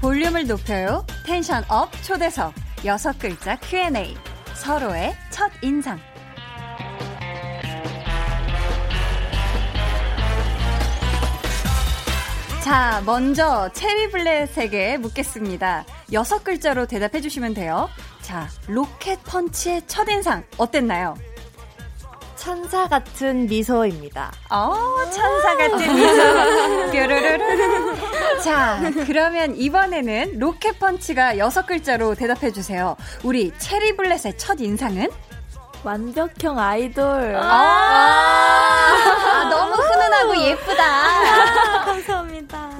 볼륨을 0.00 0.46
높여요. 0.46 1.04
tension 1.24 1.62
up 1.68 1.90
초대석 2.02 2.54
여섯 2.84 3.18
글자 3.18 3.56
Q&A 3.56 4.14
서로의 4.54 5.14
첫 5.30 5.50
인상 5.62 5.98
자, 12.68 13.02
먼저 13.06 13.70
체리블렛에게 13.72 14.98
묻겠습니다. 14.98 15.86
여섯 16.12 16.44
글자로 16.44 16.84
대답해 16.84 17.22
주시면 17.22 17.54
돼요. 17.54 17.88
자, 18.20 18.46
로켓 18.66 19.24
펀치의 19.24 19.86
첫인상 19.86 20.44
어땠나요? 20.58 21.16
천사 22.36 22.86
같은 22.86 23.46
미소입니다. 23.46 24.30
어, 24.50 24.74
천사 25.10 25.56
같은 25.56 25.94
미소. 25.94 26.92
뾰르르르. 26.92 27.96
자, 28.44 28.78
그러면 29.06 29.56
이번에는 29.56 30.38
로켓 30.38 30.78
펀치가 30.78 31.38
여섯 31.38 31.64
글자로 31.64 32.16
대답해 32.16 32.52
주세요. 32.52 32.96
우리 33.24 33.50
체리블렛의 33.56 34.36
첫 34.36 34.60
인상은? 34.60 35.08
완벽형 35.84 36.58
아이돌. 36.58 37.34
아, 37.36 37.48
아, 37.50 39.48
너무 39.48 39.74
훈훈하고 39.74 40.36
예쁘다. 40.36 40.84
아, 40.84 41.84
감사합니다. 41.86 42.27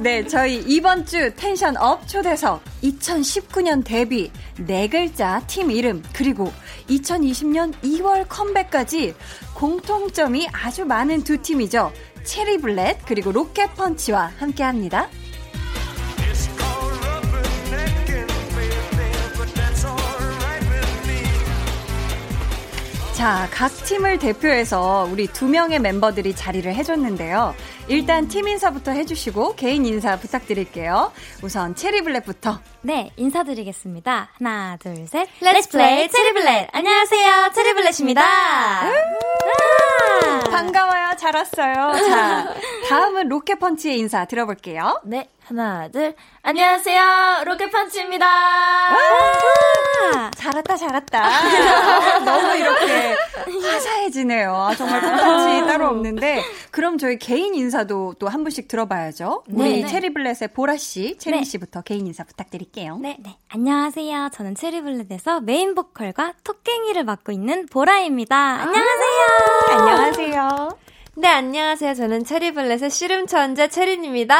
네, 0.00 0.26
저희 0.26 0.58
이번 0.66 1.04
주 1.04 1.34
tension 1.34 1.76
up 1.76 2.06
초대석 2.06 2.62
2019년 2.82 3.84
데뷔 3.84 4.30
네 4.56 4.88
글자 4.88 5.42
팀 5.46 5.70
이름 5.70 6.02
그리고 6.12 6.52
2020년 6.88 7.74
2월 7.82 8.26
컴백까지 8.28 9.14
공통점이 9.54 10.48
아주 10.52 10.84
많은 10.84 11.24
두 11.24 11.42
팀이죠. 11.42 11.92
체리블렛 12.24 12.98
그리고 13.06 13.32
로켓펀치와 13.32 14.32
함께합니다. 14.38 15.08
자, 23.18 23.48
각 23.50 23.72
팀을 23.84 24.20
대표해서 24.20 25.08
우리 25.10 25.26
두 25.26 25.48
명의 25.48 25.80
member들이 25.80 26.36
자리를 26.36 26.72
해줬는데요. 26.72 27.52
일단 27.88 28.28
팀 28.28 28.46
인사부터 28.48 28.90
해주시고 28.90 29.54
개인 29.56 29.86
인사 29.86 30.16
부탁드릴게요. 30.18 31.10
우선 31.42 31.74
체리블렛부터. 31.74 32.58
네, 32.82 33.10
인사드리겠습니다. 33.16 34.28
하나, 34.38 34.76
둘, 34.78 35.06
셋. 35.06 35.26
Let's 35.40 35.70
play 35.70 36.08
체리블렛. 36.10 36.68
안녕하세요, 36.72 37.50
체리블렛입니다. 37.54 38.22
반가워요, 40.50 41.16
잘 41.18 41.34
왔어요. 41.34 41.74
자, 42.08 42.54
다음은 42.90 43.28
로켓펀치의 43.28 43.98
인사 43.98 44.26
들어볼게요. 44.26 45.00
네, 45.04 45.30
하나, 45.46 45.88
둘. 45.88 46.14
안녕하세요. 46.42 47.44
로켓펀치입니다. 47.46 48.26
잘했다, 50.36 50.76
잘했다. 50.76 52.20
너무 52.24 52.54
이렇게 52.56 53.16
화사해지네요. 53.72 54.54
아, 54.54 54.74
정말 54.74 55.00
콘텐츠 55.00 55.66
따로 55.66 55.86
없는데. 55.88 56.42
그럼 56.70 56.98
저희 56.98 57.18
개인 57.18 57.54
인사 57.54 57.77
도 57.86 58.14
또 58.18 58.28
한 58.28 58.42
분씩 58.44 58.68
들어봐야죠. 58.68 59.44
우리 59.50 59.82
네, 59.82 59.86
체리블렛의 59.88 60.48
보라 60.54 60.76
씨, 60.76 61.16
체리씨부터 61.18 61.80
네. 61.80 61.84
개인 61.94 62.06
인사 62.06 62.24
부탁드릴게요. 62.24 62.98
네, 62.98 63.16
네. 63.20 63.36
안녕하세요. 63.48 64.30
저는 64.32 64.54
체리블렛에서 64.54 65.40
메인 65.40 65.74
보컬과 65.74 66.34
토깽이를 66.44 67.04
맡고 67.04 67.32
있는 67.32 67.66
보라입니다. 67.66 68.36
안녕하세요. 68.36 69.26
안녕하세요. 69.70 70.68
네, 71.16 71.28
안녕하세요. 71.28 71.94
저는 71.94 72.24
체리블렛의 72.24 72.90
씨름천재 72.90 73.68
체린입니다. 73.68 74.36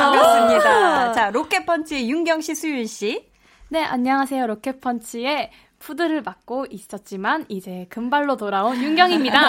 반갑습니다. 0.00 1.12
자, 1.12 1.30
로켓펀치의 1.30 2.10
윤경 2.10 2.40
씨, 2.40 2.54
수윤 2.54 2.86
씨. 2.86 3.28
네, 3.68 3.84
안녕하세요. 3.84 4.46
로켓펀치의 4.46 5.50
푸들을 5.78 6.22
맡고 6.22 6.66
있었지만 6.70 7.46
이제 7.48 7.86
금발로 7.90 8.36
돌아온 8.36 8.82
윤경입니다. 8.82 9.40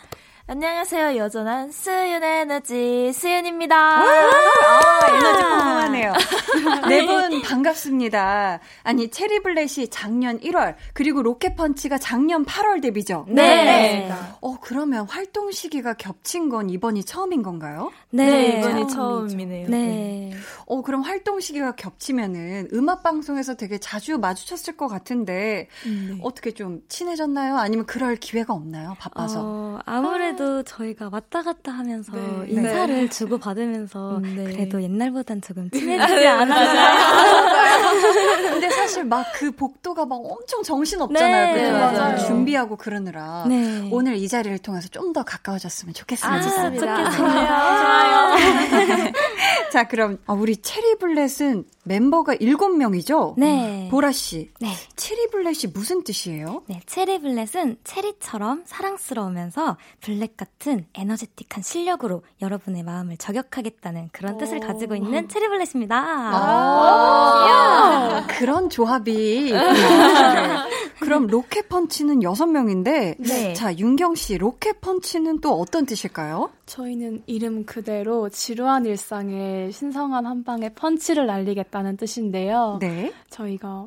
안녕하세요. 0.48 1.16
여전한 1.16 1.72
수윤 1.72 2.22
에너지 2.22 3.12
수윤입니다. 3.12 3.76
아, 3.76 4.02
에너지 5.08 5.42
궁금하네요. 5.42 6.12
네 6.88 7.04
분 7.04 7.42
반갑습니다. 7.42 8.60
아니 8.84 9.08
체리 9.10 9.40
블렛이 9.42 9.88
작년 9.90 10.38
1월 10.38 10.76
그리고 10.92 11.22
로켓펀치가 11.22 11.98
작년 11.98 12.44
8월 12.44 12.80
데뷔죠. 12.80 13.24
네. 13.28 13.42
네. 14.06 14.12
어 14.40 14.56
그러면 14.60 15.06
활동 15.08 15.50
시기가 15.50 15.94
겹친 15.94 16.48
건 16.48 16.70
이번이 16.70 17.02
처음인 17.02 17.42
건가요? 17.42 17.90
네, 18.16 18.26
네 18.26 18.58
이번이 18.58 18.88
처음이네요. 18.88 19.68
네. 19.68 19.78
네. 19.78 20.32
어 20.66 20.82
그럼 20.82 21.02
활동 21.02 21.38
시기가 21.40 21.76
겹치면은 21.76 22.68
음악 22.72 23.02
방송에서 23.02 23.54
되게 23.54 23.78
자주 23.78 24.18
마주쳤을 24.18 24.76
것 24.76 24.88
같은데 24.88 25.68
음, 25.86 26.08
네. 26.16 26.20
어떻게 26.22 26.50
좀 26.50 26.82
친해졌나요? 26.88 27.56
아니면 27.56 27.86
그럴 27.86 28.16
기회가 28.16 28.52
없나요? 28.52 28.96
바빠서. 28.98 29.40
어, 29.44 29.78
아무래도 29.84 30.36
그래도 30.36 30.62
저희가 30.62 31.08
왔다 31.12 31.42
갔다 31.42 31.72
하면서 31.72 32.12
네. 32.12 32.46
인사를 32.48 32.94
네. 32.94 33.08
주고 33.08 33.38
받으면서 33.38 34.20
네. 34.22 34.44
그래도 34.44 34.82
옛날보단 34.82 35.40
조금 35.40 35.70
친해지지 35.74 36.26
않았나요? 36.26 36.66
근데 38.52 38.70
사실 38.70 39.04
막 39.04 39.26
그 39.36 39.50
복도가 39.52 40.06
막 40.06 40.16
엄청 40.24 40.62
정신 40.62 41.00
없잖아요. 41.00 41.54
네. 41.54 41.70
맞아요. 41.70 42.16
준비하고 42.26 42.76
그러느라 42.76 43.44
네. 43.48 43.88
오늘 43.90 44.16
이 44.16 44.28
자리를 44.28 44.56
통해서 44.60 44.88
좀 44.88 45.06
더 45.16 45.22
가까워졌으면 45.22 45.94
좋겠습니다. 45.94 46.36
아, 46.36 46.42
좋겠습니다. 46.42 47.10
좋아 47.12 47.30
요. 48.06 48.36
좋아요. 48.36 49.12
자, 49.72 49.88
그럼 49.88 50.18
아, 50.26 50.32
우리 50.32 50.56
체리블렛은 50.56 51.64
멤버가 51.84 52.34
7명이죠? 52.36 53.34
네. 53.36 53.88
보라 53.90 54.12
씨. 54.12 54.50
네. 54.60 54.68
체리블렛이 54.96 55.72
무슨 55.72 56.02
뜻이에요? 56.02 56.62
네, 56.66 56.80
체리블렛은 56.86 57.78
체리처럼 57.84 58.62
사랑스러우면서 58.66 59.76
블랙 60.00 60.36
같은 60.36 60.86
에너제틱한 60.94 61.62
실력으로 61.62 62.22
여러분의 62.42 62.82
마음을 62.82 63.16
저격하겠다는 63.16 64.10
그런 64.12 64.38
뜻을 64.38 64.60
가지고 64.60 64.96
있는 64.96 65.28
체리블렛입니다. 65.28 65.96
아, 65.96 68.26
그런 68.28 68.68
조합이 68.70 69.52
네. 69.52 69.58
그럼 71.00 71.26
로켓펀치는 71.26 72.20
6명인데 72.20 73.16
네. 73.18 73.52
자, 73.52 73.74
윤경 73.76 74.14
씨, 74.14 74.38
로켓펀치는 74.38 75.40
또 75.40 75.52
어떤 75.52 75.84
뜻일까요? 75.86 76.50
저희는 76.66 77.22
이름 77.26 77.64
그대로 77.64 78.28
지루한 78.28 78.86
일상에 78.86 79.70
신성한 79.70 80.26
한 80.26 80.42
방에 80.44 80.68
펀치를 80.70 81.26
날리겠다는 81.26 81.96
뜻인데요. 81.96 82.78
네. 82.80 83.12
저희가 83.30 83.86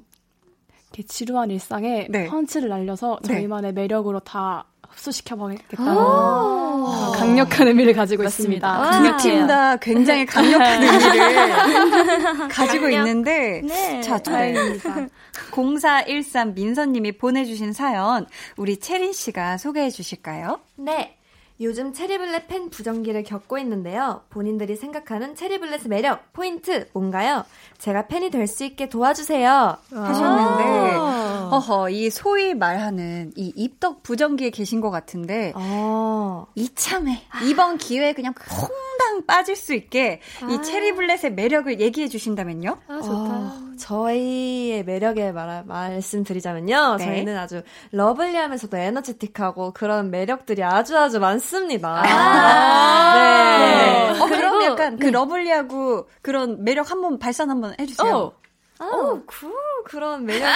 이렇게 0.88 1.04
지루한 1.04 1.52
일상에 1.52 2.08
네. 2.10 2.28
펀치를 2.28 2.70
날려서 2.70 3.20
네. 3.24 3.34
저희만의 3.36 3.74
네. 3.74 3.82
매력으로 3.82 4.22
다 4.22 4.65
흡수시켜 4.88 5.36
보겠다는 5.36 5.86
아~ 5.92 7.12
강력한 7.15 7.68
의미를 7.68 7.94
가지고 7.94 8.24
맞습니다. 8.24 8.86
있습니다. 8.89 9.18
두 9.18 9.30
팀 9.30 9.46
다 9.48 9.76
굉장히 9.78 10.26
강력한 10.26 10.82
의미를 10.82 12.48
가지고 12.50 12.84
강력. 12.86 12.92
있는데 13.08 13.62
네, 13.65 14.02
자, 14.02 14.18
다행입니다. 14.18 15.08
0413 15.52 16.54
민서님이 16.56 17.12
보내주신 17.18 17.74
사연 17.74 18.26
우리 18.58 18.78
채린 18.80 19.12
씨가 19.13 19.58
소개해 19.58 19.89
주실까요? 19.92 20.60
네. 20.78 21.18
요즘 21.62 21.91
체리블렛 21.91 22.48
팬 22.48 22.69
부정기를 22.69 23.24
겪고 23.24 23.58
있는데요. 23.58 24.22
본인들이 24.30 24.78
생각하는 24.78 25.36
체리블렛의 25.36 25.89
매력, 25.89 26.32
포인트, 26.32 26.88
뭔가요? 26.93 27.43
제가 27.78 28.08
팬이 28.08 28.30
될 28.30 28.48
수 28.48 28.63
있게 28.63 28.88
도와주세요. 28.88 29.78
하셨는데, 29.91 30.95
어허, 31.39 31.89
이 31.89 32.10
소위 32.10 32.54
말하는 32.54 33.32
이 33.36 33.52
입덕 33.56 34.04
부정기에 34.04 34.49
계신 34.49 34.82
것 34.82 34.91
같은데, 34.91 35.54
아. 35.56 36.45
이참에, 36.56 37.21
이번 37.47 37.78
기회에 37.78 38.13
그냥 38.13 38.34
퐁당 38.34 39.25
빠질 39.25 39.56
수 39.56 39.73
있게 39.73 40.21
이 40.49 40.58
아. 40.58 40.62
체리블렛의 40.62 41.34
매력을 41.34 41.80
얘기해 41.80 42.08
주신다면요? 42.08 42.78
아, 42.88 43.02
좋다. 43.02 43.12
어, 43.12 43.69
저희의 43.78 44.84
매력에 44.84 45.32
말, 45.32 45.63
말씀드리자면요. 45.65 46.97
네. 46.97 47.06
저희는 47.06 47.38
아주 47.38 47.62
lovely하면서도 47.91 48.78
energetic하고 48.78 49.72
그런 49.73 50.12
매력들이 50.12 50.63
아주 50.63 50.97
아주 50.97 51.19
많습니다. 51.19 52.04
아~ 52.06 53.13
네. 53.15 54.13
네. 54.13 54.19
어, 54.19 54.25
그럼 54.28 54.63
약간 54.63 54.97
그 54.97 55.06
네. 55.06 55.12
lovely하고 55.12 56.08
그런 56.21 56.63
매력 56.63 56.91
한번 56.91 57.19
발산 57.19 57.49
한번 57.49 57.73
해주세요. 57.80 58.15
어. 58.15 58.38
오, 58.82 58.86
어, 58.86 59.22
그, 59.26 59.52
그런 59.84 60.26
매력. 60.26 60.48
어, 60.48 60.54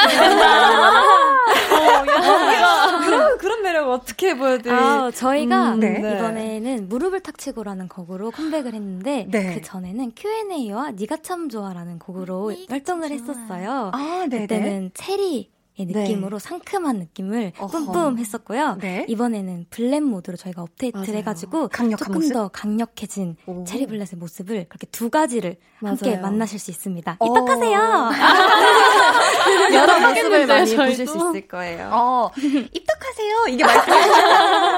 그런, 3.04 3.38
그런 3.38 3.62
매력 3.62 3.90
어떻게 3.90 4.38
보여드릴 4.38 4.74
아, 4.74 5.12
저희가 5.12 5.74
음, 5.74 5.80
네. 5.82 6.00
이번에는 6.00 6.88
무릎을 6.88 7.20
탁 7.20 7.38
치고라는 7.38 7.90
곡으로 7.90 8.32
컴백을 8.32 8.74
했는데, 8.74 9.28
네. 9.30 9.56
그 9.56 9.62
전에는 9.62 10.14
Q&A와 10.16 10.92
니가 10.92 11.18
참 11.18 11.50
좋아라는 11.50 12.00
곡으로 12.00 12.54
활동을 12.70 13.12
했었어요. 13.12 13.92
아, 13.94 14.28
그때는 14.30 14.92
체리. 14.94 15.53
느낌으로 15.78 16.38
네. 16.40 16.48
상큼한 16.48 16.98
느낌을 17.00 17.54
뿜뿜 17.56 18.18
했었고요. 18.20 18.78
네. 18.80 19.06
이번에는 19.10 19.66
black 19.70 20.02
mode로 20.04 20.38
저희가 20.38 20.62
업데이트를 20.62 21.06
맞아요. 21.08 21.18
해가지고 21.18 21.70
조금 21.98 22.14
모습? 22.14 22.34
더 22.34 22.48
강력해진 22.50 23.36
오. 23.48 23.64
체리 23.64 23.88
블렛의 23.88 24.10
모습을 24.18 24.66
그렇게 24.70 24.86
두 24.88 25.10
가지를 25.10 25.58
맞아요. 25.80 25.96
함께 25.98 26.18
만나실 26.18 26.60
수 26.60 26.72
있습니다. 26.72 27.18
어. 27.20 27.26
입덕하세요. 27.26 28.12
여러 29.74 30.00
모습을 30.10 30.48
많이 30.48 30.68
저희도. 30.68 30.86
보실 30.86 31.08
수 31.08 31.18
있을 31.18 31.48
거예요. 31.48 31.90
어, 31.92 32.30
입덕하세요. 32.38 33.48
이게 33.50 33.64
말씀 33.64 33.94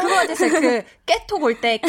그거 0.01 0.21
어땠어요? 0.23 0.51
그 0.61 0.83
깨톡 1.05 1.43
올 1.43 1.59
때. 1.61 1.79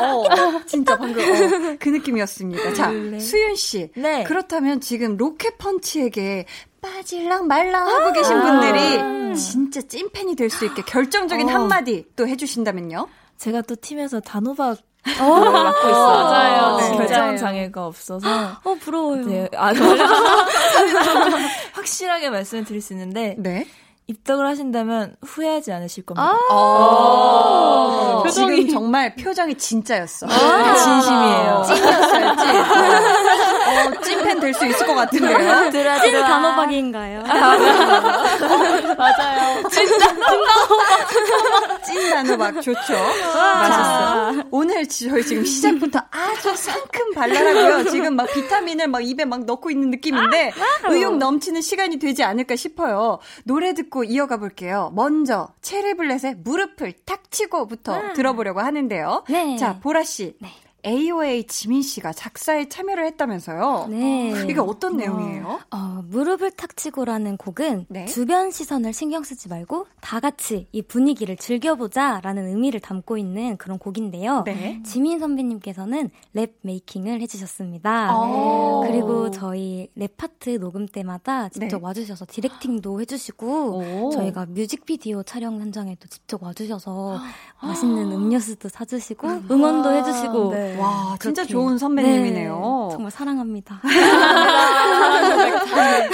어, 0.00 0.24
진짜 0.66 0.96
방금 0.96 1.20
어, 1.22 1.76
그 1.78 1.88
느낌이었습니다. 1.88 2.74
자, 2.74 2.90
네. 2.90 3.18
수윤 3.18 3.56
씨. 3.56 3.90
네. 3.96 4.24
그렇다면 4.24 4.80
지금 4.80 5.16
로켓 5.16 5.58
펀치에게 5.58 6.46
빠질랑 6.80 7.46
말랑 7.46 7.86
하고 7.86 8.12
계신 8.12 8.36
아. 8.36 8.42
분들이 8.42 9.36
진짜 9.36 9.80
찐팬이 9.82 10.34
될 10.36 10.50
수 10.50 10.64
있게 10.64 10.82
결정적인 10.82 11.48
어. 11.48 11.52
한마디 11.52 12.06
또 12.16 12.26
해주신다면요? 12.26 13.06
제가 13.38 13.62
또 13.62 13.76
팀에서 13.76 14.20
단호박 14.20 14.78
어, 15.20 15.50
맡고 15.50 15.88
있어요. 15.88 16.24
맞아요. 16.24 16.76
네. 16.76 16.96
결정 16.96 17.36
장애가 17.36 17.86
없어서. 17.86 18.28
어, 18.64 18.74
부러워요. 18.74 19.24
네, 19.26 19.48
아, 19.56 19.72
확실하게 21.72 22.30
말씀을 22.30 22.64
드릴 22.64 22.82
수 22.82 22.92
있는데. 22.92 23.34
네. 23.38 23.66
입덕을 24.10 24.44
하신다면 24.46 25.14
후회하지 25.22 25.72
않으실 25.72 26.04
겁니다. 26.04 26.30
아~ 26.50 26.52
아~ 26.52 28.22
지금 28.30 28.68
정말 28.70 29.14
표정이 29.14 29.54
진짜였어. 29.56 30.26
아~ 30.26 30.74
진심이에요. 30.74 31.64
찐이었어요, 31.66 32.36
찐. 32.36 32.50
어, 33.70 34.00
찐팬 34.02 34.40
될 34.40 34.50
수 34.54 34.66
있을 34.66 34.84
것 34.86 34.94
같은데요. 34.96 35.70
들어, 35.70 36.00
찐 36.00 36.12
단호박인가요? 36.12 37.22
아, 37.28 37.56
맞아요. 38.98 39.68
찐 39.68 39.98
단호박. 39.98 41.82
찐 41.84 42.10
단호박 42.10 42.62
좋죠. 42.62 42.92
맛있어. 43.34 44.42
오늘 44.50 44.88
저희 44.88 45.22
지금 45.24 45.44
시작부터 45.44 46.00
아주 46.10 46.54
상큼 46.56 47.14
발랄하고요. 47.14 47.90
지금 47.90 48.16
막 48.16 48.26
비타민을 48.32 48.88
막 48.88 49.06
입에 49.06 49.24
막 49.24 49.44
넣고 49.44 49.70
있는 49.70 49.90
느낌인데 49.90 50.52
의욕 50.88 51.16
넘치는 51.18 51.60
시간이 51.62 51.98
되지 51.98 52.24
않을까 52.24 52.56
싶어요. 52.56 53.20
노래 53.44 53.72
듣고 53.72 53.99
듣고 54.00 54.04
이어가 54.04 54.38
볼게요. 54.38 54.90
먼저 54.94 55.48
체리블렛의 55.60 56.36
무릎을 56.42 56.92
탁 57.04 57.30
치고부터 57.30 58.00
음. 58.00 58.12
들어보려고 58.14 58.60
하는데요. 58.60 59.24
네. 59.28 59.56
자, 59.56 59.78
보라 59.78 60.04
씨. 60.04 60.36
네. 60.40 60.48
AOA 60.84 61.44
지민 61.44 61.82
씨가 61.82 62.12
작사에 62.12 62.68
참여를 62.68 63.04
했다면서요? 63.06 63.88
네. 63.90 64.46
이게 64.48 64.60
어떤 64.60 64.96
내용이에요? 64.96 65.60
어, 65.70 66.04
무릎을 66.08 66.52
탁 66.52 66.76
치고라는 66.76 67.36
곡은 67.36 67.86
네. 67.88 68.06
주변 68.06 68.50
시선을 68.50 68.92
신경 68.92 69.22
쓰지 69.22 69.48
말고 69.48 69.86
다 70.00 70.20
같이 70.20 70.66
이 70.72 70.82
분위기를 70.82 71.36
즐겨보자라는 71.36 72.48
의미를 72.48 72.80
담고 72.80 73.18
있는 73.18 73.56
그런 73.56 73.78
곡인데요. 73.78 74.44
네. 74.44 74.80
지민 74.84 75.18
선배님께서는 75.18 76.10
rap 76.32 76.54
making을 76.62 77.20
해주셨습니다. 77.22 78.16
오. 78.16 78.84
그리고 78.86 79.30
저희 79.30 79.88
랩 79.94 80.16
파트 80.16 80.58
녹음 80.58 80.86
때마다 80.86 81.48
직접 81.48 81.78
네. 81.78 81.84
와주셔서 81.84 82.26
directing도 82.28 83.00
해주시고 83.00 84.06
오. 84.06 84.10
저희가 84.10 84.46
뮤직비디오 84.46 85.22
촬영 85.22 85.60
현장에도 85.60 86.08
직접 86.08 86.42
와주셔서 86.42 87.18
맛있는 87.62 88.12
음료수도 88.12 88.68
사주시고 88.68 89.28
응원도 89.50 89.92
해주시고 89.92 90.50
네. 90.52 90.69
와 90.78 91.16
진짜 91.20 91.44
좋은 91.44 91.78
선배님이네요. 91.78 92.88
네, 92.90 92.94
정말 92.94 93.10
사랑합니다. 93.10 93.80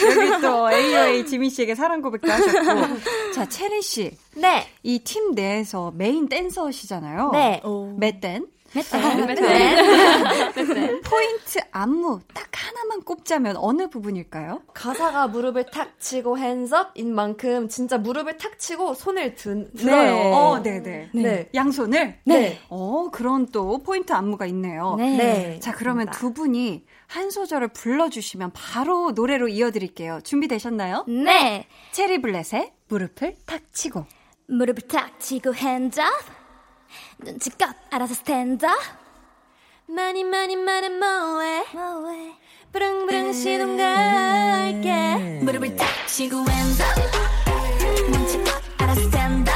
여기 0.03 0.40
또 0.42 0.71
AOA 0.73 1.27
지민 1.27 1.51
씨에게 1.51 1.75
사랑 1.75 2.01
고백도 2.03 2.31
하셨고 2.31 3.33
자 3.35 3.49
체리 3.49 3.83
씨, 3.83 4.16
네, 4.37 4.66
이 4.83 4.99
팀 5.05 5.33
내에서 5.35 5.92
메인 5.95 6.29
댄서시잖아요. 6.29 7.31
네, 7.33 7.62
메댄. 7.99 8.46
메댄. 8.77 9.27
메댄. 9.27 11.01
포인트 11.03 11.59
안무 11.71 12.21
딱 12.35 12.47
하나만 12.53 13.03
꼽자면 13.03 13.57
어느 13.57 13.89
부분일까요? 13.89 14.62
가사가 14.75 15.29
무릎을 15.29 15.67
탁 15.67 15.99
치고 15.99 16.39
hands 16.38 16.81
up인 16.81 17.14
만큼 17.15 17.69
진짜 17.69 17.99
무릎을 17.99 18.37
탁 18.39 18.59
치고 18.59 18.95
손을 18.95 19.35
든, 19.35 19.71
들어요. 19.75 20.12
네. 20.15 20.33
어, 20.33 20.62
네네. 20.62 21.11
네. 21.15 21.23
네. 21.23 21.49
양손을? 21.55 22.19
네. 22.25 22.61
어, 22.69 23.09
그런 23.12 23.47
또 23.47 23.83
포인트 23.83 24.12
안무가 24.12 24.47
있네요. 24.47 24.97
네. 24.99 25.17
네. 25.17 25.61
자, 25.61 25.73
그러면 25.73 26.11
두 26.11 26.33
분이 26.33 26.85
한 27.07 27.31
소절을 27.31 27.69
불러주시면 27.69 28.51
바로 28.53 29.12
노래로 29.12 29.49
이어드릴게요. 29.49 30.21
준비되셨나요? 30.25 31.05
네. 31.09 31.67
체리블렛의 31.93 32.73
무릎을 32.89 33.37
탁 33.47 33.62
치고. 33.73 34.05
무릎을 34.49 34.83
탁 34.89 35.19
치고 35.21 35.55
핸즈업. 35.55 36.07
눈치껏 37.18 37.68
알아서 37.90 38.14
스탠드. 38.14 38.66
많이 39.88 40.24
많이 40.24 40.57
말해 40.57 40.88
뭐해? 40.88 41.64
뭐해? 41.72 42.33
부릉부릉 42.72 43.33
시동 43.33 43.76
갈게. 43.76 45.40
무릎을 45.42 45.76
탁 45.76 45.87
치고 46.07 46.38
up 46.38 48.11
눈치껏 48.11 48.62
알아서 48.79 49.00
스탠드 49.02 49.50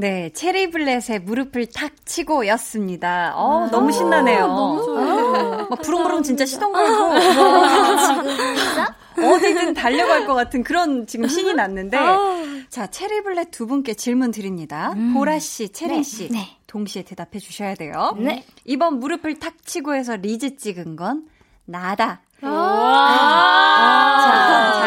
네, 0.00 0.30
체리블렛의 0.30 1.20
무릎을 1.24 1.66
탁 1.66 1.92
치고 2.06 2.46
였습니다. 2.46 3.34
어, 3.36 3.64
아, 3.64 3.70
너무 3.70 3.92
신나네요. 3.92 4.46
너무 4.46 4.82
좋아요. 4.82 5.66
막 5.68 5.82
부릉부릉 5.82 6.22
진짜 6.22 6.46
시동 6.46 6.72
걸고. 6.72 7.16
어디든 9.22 9.74
달려갈 9.74 10.26
것 10.26 10.32
같은 10.32 10.62
그런 10.64 11.06
지금 11.06 11.28
신이 11.28 11.52
났는데. 11.52 11.98
자, 12.70 12.86
체리블렛 12.86 13.50
두 13.50 13.66
분께 13.66 13.92
질문 13.92 14.30
드립니다. 14.30 14.94
음. 14.96 15.12
보라씨, 15.12 15.68
체린씨. 15.68 16.30
네, 16.30 16.38
네. 16.38 16.56
동시에 16.66 17.02
대답해 17.02 17.38
주셔야 17.38 17.74
돼요. 17.74 18.16
네. 18.18 18.46
이번 18.64 19.00
무릎을 19.00 19.38
탁 19.38 19.62
치고 19.66 19.94
해서 19.94 20.16
리즈 20.16 20.56
찍은 20.56 20.96
건 20.96 21.26
나다. 21.66 22.22
자, 22.40 22.48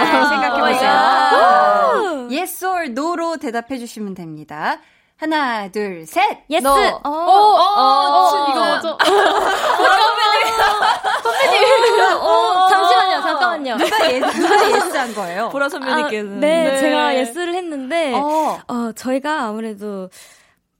잘 0.09 0.25
생각해보세요. 0.27 0.91
yes 2.31 2.65
or 2.65 2.85
no로 2.85 3.37
대답해 3.37 3.77
주시면 3.77 4.15
됩니다. 4.15 4.79
하나, 5.23 5.69
둘, 5.69 6.05
셋. 6.05 6.39
Yes. 6.49 6.61
No. 6.63 6.73
어, 6.73 6.99
어, 7.01 7.09
어, 7.09 7.79
어, 8.27 8.49
이거? 8.49 8.97
선배님. 11.23 11.63
어, 12.19 12.67
잠시만요, 12.69 13.21
잠깐만요. 13.21 13.77
누가 13.77 14.11
예, 14.11 14.19
누가 14.19 14.69
yes 14.69 14.97
한 14.97 15.15
거예요? 15.15 15.49
보라 15.49 15.69
선배님께는. 15.69 16.37
아, 16.37 16.39
네, 16.41 16.63
네, 16.71 16.79
제가 16.81 17.15
yes를 17.15 17.55
했는데, 17.55 18.13
어, 18.15 18.59
어 18.67 18.91
저희가 18.93 19.43
아무래도 19.43 20.09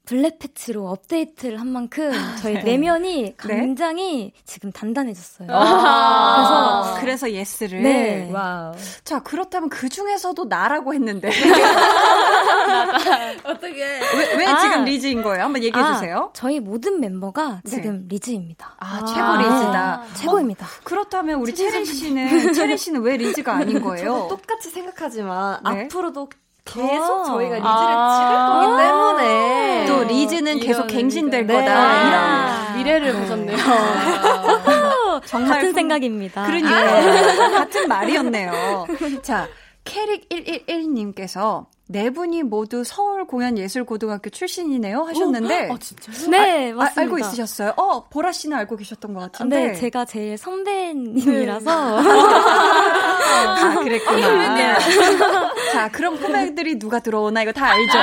black 0.05 0.38
patch로 0.38 0.89
업데이트를 0.89 1.61
한 1.61 1.69
만큼 1.69 2.11
저희 2.41 2.55
네. 2.55 2.63
내면이 2.63 3.23
네? 3.23 3.35
굉장히 3.39 4.33
네? 4.35 4.41
지금 4.43 4.73
단단해졌어요. 4.73 5.47
아~ 5.49 6.97
그래서 6.99 7.13
그래서 7.13 7.31
yes를. 7.31 7.81
네. 7.81 8.29
wow. 8.31 8.73
자 9.05 9.21
그렇다면 9.21 9.69
그 9.69 9.87
중에서도 9.87 10.43
나라고 10.45 10.93
했는데 10.93 11.29
어떻게? 13.45 13.83
왜, 13.83 14.35
왜 14.39 14.45
아~ 14.45 14.57
지금 14.57 14.83
리즈인 14.83 15.21
거예요? 15.21 15.43
한번 15.43 15.63
얘기해 15.63 15.83
아, 15.83 15.93
주세요. 15.93 16.31
저희 16.33 16.59
모든 16.59 16.99
멤버가 16.99 17.61
네. 17.63 17.69
지금 17.69 18.05
리즈입니다. 18.09 18.75
아, 18.79 19.05
최고 19.05 19.37
리즈다. 19.37 20.03
네. 20.05 20.13
최고입니다. 20.19 20.65
어, 20.65 20.69
그렇다면 20.83 21.39
우리 21.39 21.55
체린 21.55 21.85
씨는 21.85 22.43
체린 22.53 22.75
씨는 22.75 23.01
왜 23.03 23.15
리즈가 23.15 23.53
아닌 23.53 23.81
거예요? 23.81 24.27
똑같이 24.29 24.69
생각하지만 24.69 25.59
앞으로도 25.63 26.27
계속 26.65 27.21
아~ 27.21 27.23
저희가 27.26 27.56
리즈를 27.56 27.67
아~ 27.67 28.17
찍을 28.17 28.78
거기 28.78 28.84
때문에 28.84 29.86
또 29.88 30.04
리즈는 30.04 30.60
계속 30.60 30.88
갱신될 30.88 31.45
네. 31.45 31.54
거다 31.54 32.08
이런 32.08 32.13
아. 32.13 32.73
미래를 32.76 33.13
보셨네요. 33.13 33.58
정말 35.26 35.49
같은 35.49 35.73
생각입니다. 35.73 36.45
그러니까 36.45 37.49
같은 37.52 37.88
말이었네요. 37.88 38.88
자 39.21 39.47
캐릭 39.84 40.30
111님께서 40.30 41.65
네 41.87 42.09
분이 42.09 42.43
모두 42.43 42.83
서울 42.85 43.25
공연예술고등학교 43.27 44.29
출신이네요 44.29 45.03
하셨는데 45.03 45.69
어? 45.69 45.73
아, 45.73 45.77
진짜요? 45.77 46.29
네, 46.31 46.71
아, 46.71 46.75
맞습니다. 46.75 47.01
알고 47.01 47.19
있으셨어요? 47.19 47.73
어, 47.75 48.05
보라 48.09 48.31
씨는 48.31 48.55
알고 48.57 48.77
계셨던 48.77 49.13
것 49.13 49.19
같은데. 49.19 49.67
네, 49.67 49.73
제가 49.73 50.05
제일 50.05 50.37
선배님이라서. 50.37 51.99
아, 51.99 53.79
그랬구나. 53.83 54.55
네. 54.55 54.73
자, 55.73 55.89
그럼 55.91 56.15
후배들이 56.15 56.79
누가 56.79 56.99
들어오나 56.99 57.41
이거 57.43 57.51
다 57.51 57.71
알죠? 57.71 57.99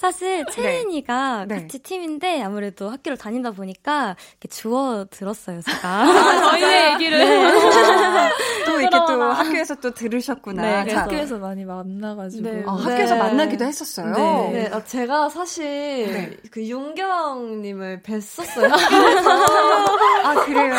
사실 0.00 0.46
채은이가 0.50 1.44
네. 1.46 1.60
같이 1.60 1.78
팀인데 1.78 2.42
아무래도 2.42 2.88
학교를 2.88 3.18
다니다 3.18 3.50
보니까 3.50 4.16
이렇게 4.30 4.48
주워 4.48 5.04
들었어요, 5.10 5.60
제가. 5.60 5.88
아, 5.88 6.50
저희의 6.52 6.94
얘기를. 6.94 7.18
네. 7.18 7.50
또 8.64 8.80
이렇게 8.80 8.96
또 8.96 9.22
학교에서 9.22 9.74
또 9.74 9.90
들으셨구나. 9.90 10.84
네, 10.84 10.94
학교에서 10.94 11.36
많이 11.36 11.66
만나가지고. 11.66 12.20
가지고 12.30 12.42
네. 12.42 12.64
아, 12.66 12.72
학교에서 12.72 13.14
네. 13.14 13.20
만나기도 13.20 13.64
했었어요. 13.66 14.14
네, 14.14 14.50
네. 14.52 14.70
아, 14.72 14.82
제가 14.82 15.28
사실 15.28 15.64
네. 15.66 16.36
그 16.50 16.66
윤경님을 16.66 18.02
뵀었어요. 18.02 18.70
아 20.24 20.34
그래요? 20.46 20.74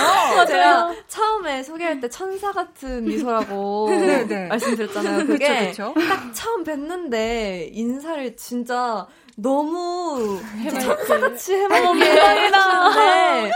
제가 0.47 0.93
처음에 1.07 1.61
소개할 1.61 1.99
때 1.99 2.09
천사 2.09 2.51
같은 2.51 3.03
미소라고 3.03 3.89
네, 3.93 4.25
네. 4.25 4.47
말씀드렸잖아요. 4.47 5.27
그게 5.27 5.67
그쵸, 5.67 5.93
그쵸? 5.93 6.07
딱 6.09 6.33
처음 6.33 6.63
뵀는데 6.63 7.69
인사를 7.71 8.35
진짜 8.35 9.07
너무 9.41 10.39
천사같이 10.69 11.53
해먹게 11.55 12.03
해주는데 12.05 13.51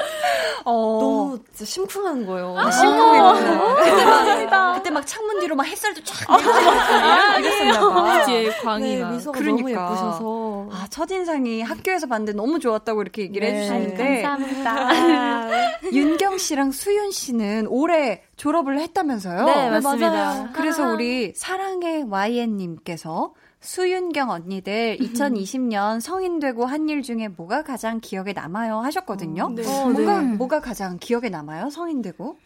어. 0.65 0.99
너무 0.99 1.39
진짜 1.53 1.65
심쿵한 1.65 2.25
거예요. 2.25 2.57
아, 2.57 2.71
심쿵했구나. 2.71 3.75
그때 3.75 4.45
막, 4.45 4.73
그때 4.75 4.89
막 4.89 5.05
창문 5.05 5.39
뒤로 5.39 5.55
막 5.55 5.63
햇살도 5.65 6.01
쫙 6.03 6.27
내리고 7.39 8.25
뒤에 8.25 8.49
광이 8.63 8.95
네, 8.95 9.05
미소가 9.05 9.37
그러니까. 9.37 9.61
너무 9.61 9.69
예쁘셔서 9.69 10.69
아, 10.71 10.87
첫인상이 10.89 11.61
학교에서 11.61 12.07
봤는데 12.07 12.33
너무 12.33 12.59
좋았다고 12.59 13.03
이렇게 13.03 13.21
얘기를 13.21 13.47
네, 13.47 13.59
해주시는데 13.59 14.21
감사합니다. 14.23 15.49
윤경 15.93 16.39
씨랑 16.39 16.71
수윤 16.71 17.11
씨는 17.11 17.67
올해 17.69 18.23
졸업을 18.37 18.79
했다면서요? 18.79 19.45
네, 19.45 19.69
맞습니다. 19.69 20.09
맞아요. 20.09 20.49
그래서 20.53 20.91
우리 20.91 21.33
사랑의 21.35 22.05
YN님께서 22.09 23.33
수윤경 23.65 24.29
언니들 24.29 24.97
2020년 24.99 25.99
성인 25.99 26.39
되고 26.39 26.65
한 26.65 26.85
일 26.87 27.01
중에 27.01 27.29
뭐가 27.29 27.63
가장 27.63 27.99
기억에 27.99 28.31
남아요 28.33 28.77
하셨거든요. 28.79 29.45
어, 29.45 29.49
네. 29.49 29.63
어, 29.65 29.89
뭐가 29.89 30.21
네. 30.21 30.27
뭐가 30.35 30.59
가장 30.61 30.97
기억에 30.99 31.29
남아요? 31.29 31.71
성인 31.71 32.01
되고? 32.03 32.37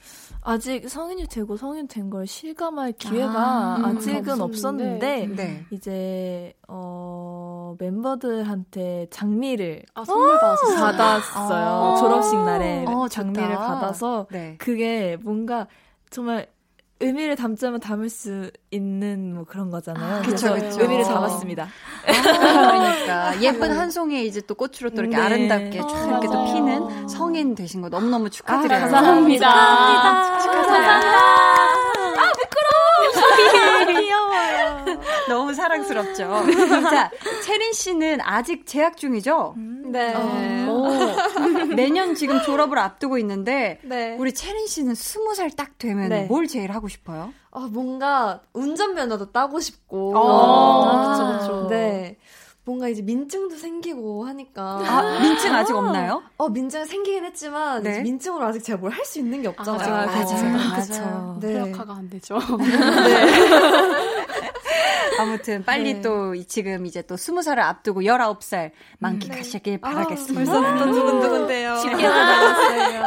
아직 0.41 0.88
성인이 0.89 1.27
되고 1.27 1.58
성인 1.58 1.88
된 1.89 2.10
걸 2.10 2.25
실감할 2.25 2.93
기회가 2.93 3.75
아, 3.84 3.91
음, 3.91 3.99
직은 3.99 4.39
없었는데 4.39 5.27
네. 5.36 5.65
이제 5.71 6.53
어 6.69 7.75
멤버들한테 7.77 9.08
장미를 9.12 9.84
아, 9.93 10.05
선물 10.05 10.39
받았어요. 10.39 11.67
아~ 11.67 11.95
졸업식 11.99 12.38
날에 12.38 12.86
어, 12.88 13.08
장미를 13.10 13.49
좋다. 13.49 13.60
받아서 13.67 14.27
네. 14.32 14.55
그게 14.58 15.17
뭔가 15.21 15.67
정말 16.10 16.47
의미를 17.01 17.35
담자면 17.35 17.79
담을 17.79 18.09
수 18.09 18.51
있는 18.71 19.33
뭐 19.33 19.45
그런 19.45 19.69
거잖아요. 19.71 20.17
아, 20.17 20.21
그쵸, 20.21 20.53
그쵸. 20.53 20.81
의미를 20.81 21.05
담았습니다. 21.05 21.63
아, 21.63 22.21
그러니까 22.67 23.41
예쁜 23.41 23.71
한 23.71 23.89
송이에 23.89 24.23
이제 24.23 24.41
또 24.41 24.55
꽃으로 24.55 24.89
또 24.89 25.01
이렇게 25.01 25.15
네. 25.15 25.21
아름답게 25.21 25.79
쭉 25.79 26.07
이렇게 26.07 26.27
또 26.27 26.43
피는 26.45 27.07
성인 27.07 27.55
되신 27.55 27.81
거 27.81 27.89
너무너무 27.89 28.29
축하드려요. 28.29 28.77
아, 28.77 28.81
감사합니다. 28.81 29.49
축하합니다. 29.49 30.39
축하합니다. 30.39 31.09
아, 32.21 32.31
부끄러워. 32.33 33.88
귀여워요. 33.99 34.18
너무 35.29 35.53
사랑스럽죠. 35.53 36.43
자, 36.89 37.09
채린 37.45 37.71
씨는 37.73 38.19
아직 38.21 38.65
재학 38.65 38.97
중이죠? 38.97 39.53
음, 39.57 39.91
네. 39.91 40.13
어. 40.15 40.89
내년 41.75 42.15
지금 42.15 42.41
졸업을 42.41 42.77
앞두고 42.79 43.17
있는데 43.19 43.79
네. 43.83 44.15
우리 44.19 44.33
채린 44.33 44.67
씨는 44.67 44.95
스무 44.95 45.33
살 45.35 45.49
딱 45.55 45.77
되면 45.77 46.09
네. 46.09 46.25
뭘 46.25 46.47
제일 46.47 46.71
하고 46.71 46.87
싶어요? 46.87 47.33
아, 47.51 47.67
뭔가 47.71 48.41
운전면허도 48.53 49.31
따고 49.31 49.59
싶고. 49.59 50.13
아, 50.15 51.39
그쵸, 51.39 51.39
그쵸. 51.53 51.67
네. 51.69 52.17
뭔가 52.65 52.87
이제 52.87 53.01
민증도 53.01 53.55
생기고 53.55 54.25
하니까. 54.27 54.79
아, 54.85 55.19
민증 55.21 55.55
아직 55.55 55.73
없나요? 55.75 56.21
어, 56.37 56.49
민증 56.49 56.85
생기긴 56.85 57.25
했지만, 57.25 57.81
네? 57.81 58.01
민증으로 58.01 58.45
아직 58.45 58.63
제가 58.63 58.77
뭘 58.79 58.91
할 58.91 59.03
수 59.05 59.17
있는 59.17 59.41
게 59.41 59.47
없잖아요. 59.47 59.93
아, 59.93 60.05
맞아요. 60.05 60.25
맞아요. 60.25 61.01
맞아요. 61.01 61.37
네. 61.41 61.53
회화가 61.55 61.93
안 61.93 62.09
되죠. 62.11 62.37
네. 62.59 64.18
아무튼 65.19 65.63
빨리 65.63 65.95
네. 65.95 66.01
또 66.01 66.36
지금 66.45 66.86
이제 66.86 67.01
또 67.01 67.15
20살을 67.15 67.60
앞두고 67.60 68.01
19살 68.01 68.71
만끽하시길 68.99 69.73
음, 69.73 69.75
네. 69.75 69.82
바라겠습니다. 69.82 70.51
아, 70.51 70.62
벌써부터 70.62 70.91
두근두근데요. 70.91 71.73
10개월 71.75 72.01
남았어요. 72.01 73.03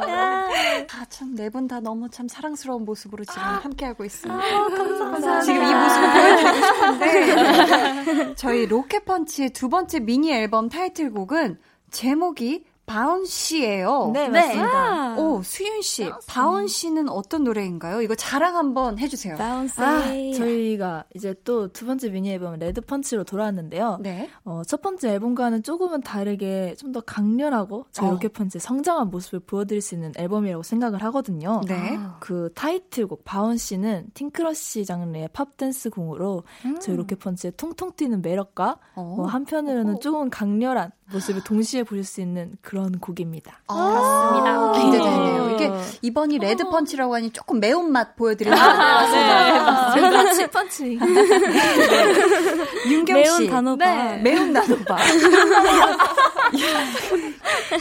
아, 0.95 1.05
참, 1.09 1.35
네 1.35 1.49
분 1.51 1.67
다 1.69 1.81
너무 1.81 2.09
참 2.11 2.29
사랑스러운 2.29 2.85
모습으로 2.85 3.25
지금 3.25 3.43
아, 3.43 3.61
함께하고 3.63 4.05
있습니다. 4.05 4.35
아, 4.43 4.69
감사합니다. 4.69 5.41
지금 5.43 5.63
이 5.63 5.75
모습을 5.75 6.13
보여드리고 6.13 6.67
싶은데, 6.67 8.35
저희 8.37 8.67
로켓펀치의 8.67 9.51
두 9.51 9.69
번째 9.69 10.01
미니 10.01 10.33
앨범 10.33 10.69
타이틀곡은 10.69 11.59
제목이 11.91 12.65
BOUNCY예요. 12.87 14.11
네, 14.13 14.29
맞습니다. 14.29 15.15
네. 15.15 15.21
오, 15.23 15.43
수윤 15.43 15.83
씨. 15.83 16.11
BOUNCY는 16.27 17.09
어떤 17.09 17.45
노래인가요? 17.45 18.03
이거 18.03 18.15
자랑 18.15 18.57
한번 18.57 18.99
해 18.99 19.09
주세요. 19.09 19.37
BOUNCY. 19.37 19.81
아, 19.81 20.03
저희가 20.37 21.05
이제 21.15 21.35
또 21.45 21.69
두 21.69 21.87
번째 21.87 22.11
미니 22.11 22.31
앨범 22.33 22.59
Red 22.59 22.81
Punch로 22.81 23.25
돌아왔는데요. 23.25 23.99
네. 24.03 24.29
어, 24.45 24.63
첫 24.67 24.83
번째 24.83 25.11
앨범과는 25.15 25.63
조금은 25.63 26.01
다르게 26.03 26.75
좀 26.79 26.93
더 26.93 27.01
강렬하고 27.01 27.87
저희 27.91 28.09
어. 28.09 28.13
로켓 28.13 28.35
펀치 28.35 28.59
성장한 28.59 29.09
모습을 29.11 29.41
보여 29.41 29.65
드릴 29.65 29.81
수 29.81 29.95
있는 29.95 30.13
앨범이라고 30.15 30.63
생각을 30.63 31.03
하거든요. 31.05 31.63
네. 31.67 31.99
그 32.21 32.51
타이틀곡 32.55 33.25
BOUNCY는 33.25 33.57
teen 33.57 34.09
crush 34.13 34.85
장르의 34.85 35.31
팝 35.33 35.57
댄스 35.57 35.89
곡으로 35.89 36.43
음. 36.67 36.79
저희 36.81 36.97
로켓 36.97 37.19
펀치의 37.21 37.53
통통 37.57 37.93
튀는 37.97 38.21
매력과 38.21 38.77
어. 38.97 39.17
어, 39.21 39.23
한편으로는 39.25 40.01
조금 40.01 40.29
강렬한 40.29 40.91
모습을 41.13 41.43
동시에 41.45 41.83
보실 41.83 42.05
수 42.05 42.21
있는 42.21 42.57
그런 42.61 42.99
곡입니다. 42.99 43.61
아, 43.69 43.75
그렇습니다. 43.75 44.73
기대되네요. 44.73 45.51
이게 45.55 45.71
이번이 46.03 46.39
Red 46.39 46.69
Punch라고 46.69 47.15
하니 47.15 47.31
조금 47.31 47.61
매운 47.61 47.91
맛 47.93 48.17
보여드리는 48.17 48.57
아, 48.57 49.95
네. 49.95 50.01
네. 50.01 50.11
펀치 50.11 50.47
펀치. 50.49 50.99
윤경 52.89 53.25
씨. 53.25 53.31
매운 53.31 53.47
단어바. 53.51 53.85
네. 53.85 54.17
매운 54.19 54.53
단어바. 54.53 54.97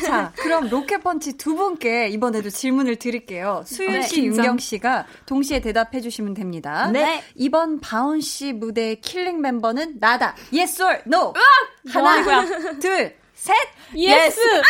자, 0.06 0.32
그럼 0.38 0.70
로켓 0.70 1.04
펀치 1.04 1.38
두 1.38 1.56
분께 1.56 2.08
이번에도 2.10 2.50
질문을 2.50 2.98
드릴게요. 2.98 3.64
수윤 3.66 4.02
씨, 4.04 4.22
네, 4.22 4.28
윤경 4.28 4.58
씨가 4.60 5.06
동시에 5.26 5.62
대답해 5.62 6.02
주시면 6.02 6.34
됩니다. 6.34 6.90
네. 6.92 7.24
이번 7.36 7.80
BOUNCY 7.80 8.54
무대의 8.54 9.02
killing 9.02 9.42
멤버는 9.42 9.98
나다. 10.00 10.36
Yes 10.54 10.82
or 10.82 11.00
no? 11.08 11.34
하나, 11.90 12.46
둘, 12.80 13.16
셋! 13.42 13.56
Yes! 13.96 14.40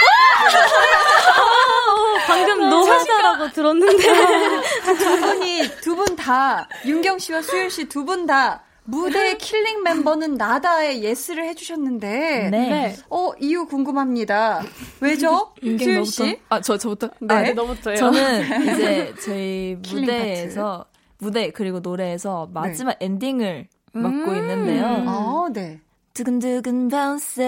방금 2.25 2.69
no 2.69 2.86
하나라고 2.86 3.51
들었는데. 3.51 3.97
두 4.97 5.19
분이, 5.19 5.61
두 5.81 5.95
분 5.95 6.15
다, 6.15 6.69
윤경 6.85 7.19
씨와 7.19 7.41
수윤 7.41 7.69
씨 7.69 7.89
두 7.89 8.05
분 8.05 8.25
다, 8.25 8.63
무대 8.85 9.35
killing 9.37 9.83
멤버는 9.83 10.35
나다에 10.35 11.01
yes를 11.01 11.43
해주셨는데, 11.49 12.47
네. 12.49 12.95
어, 13.09 13.31
이유 13.41 13.65
궁금합니다. 13.65 14.63
왜죠? 15.01 15.51
수윤 15.61 16.05
씨? 16.05 16.39
아, 16.47 16.61
저, 16.61 16.77
저부터? 16.77 17.09
네. 17.19 17.35
아, 17.35 17.41
네, 17.41 17.53
너부터요. 17.53 17.95
저는 17.97 18.73
이제 18.73 19.13
저희 19.21 19.77
무대에서, 19.81 20.85
무대, 21.17 21.51
그리고 21.51 21.79
노래에서 21.81 22.47
마지막 22.53 22.97
네. 22.99 23.05
엔딩을 23.05 23.67
맡고 23.93 24.31
음~ 24.31 24.35
있는데요. 24.37 24.85
아, 25.07 25.49
네. 25.51 25.81
두근두근 26.13 26.89
bounce 26.89 27.41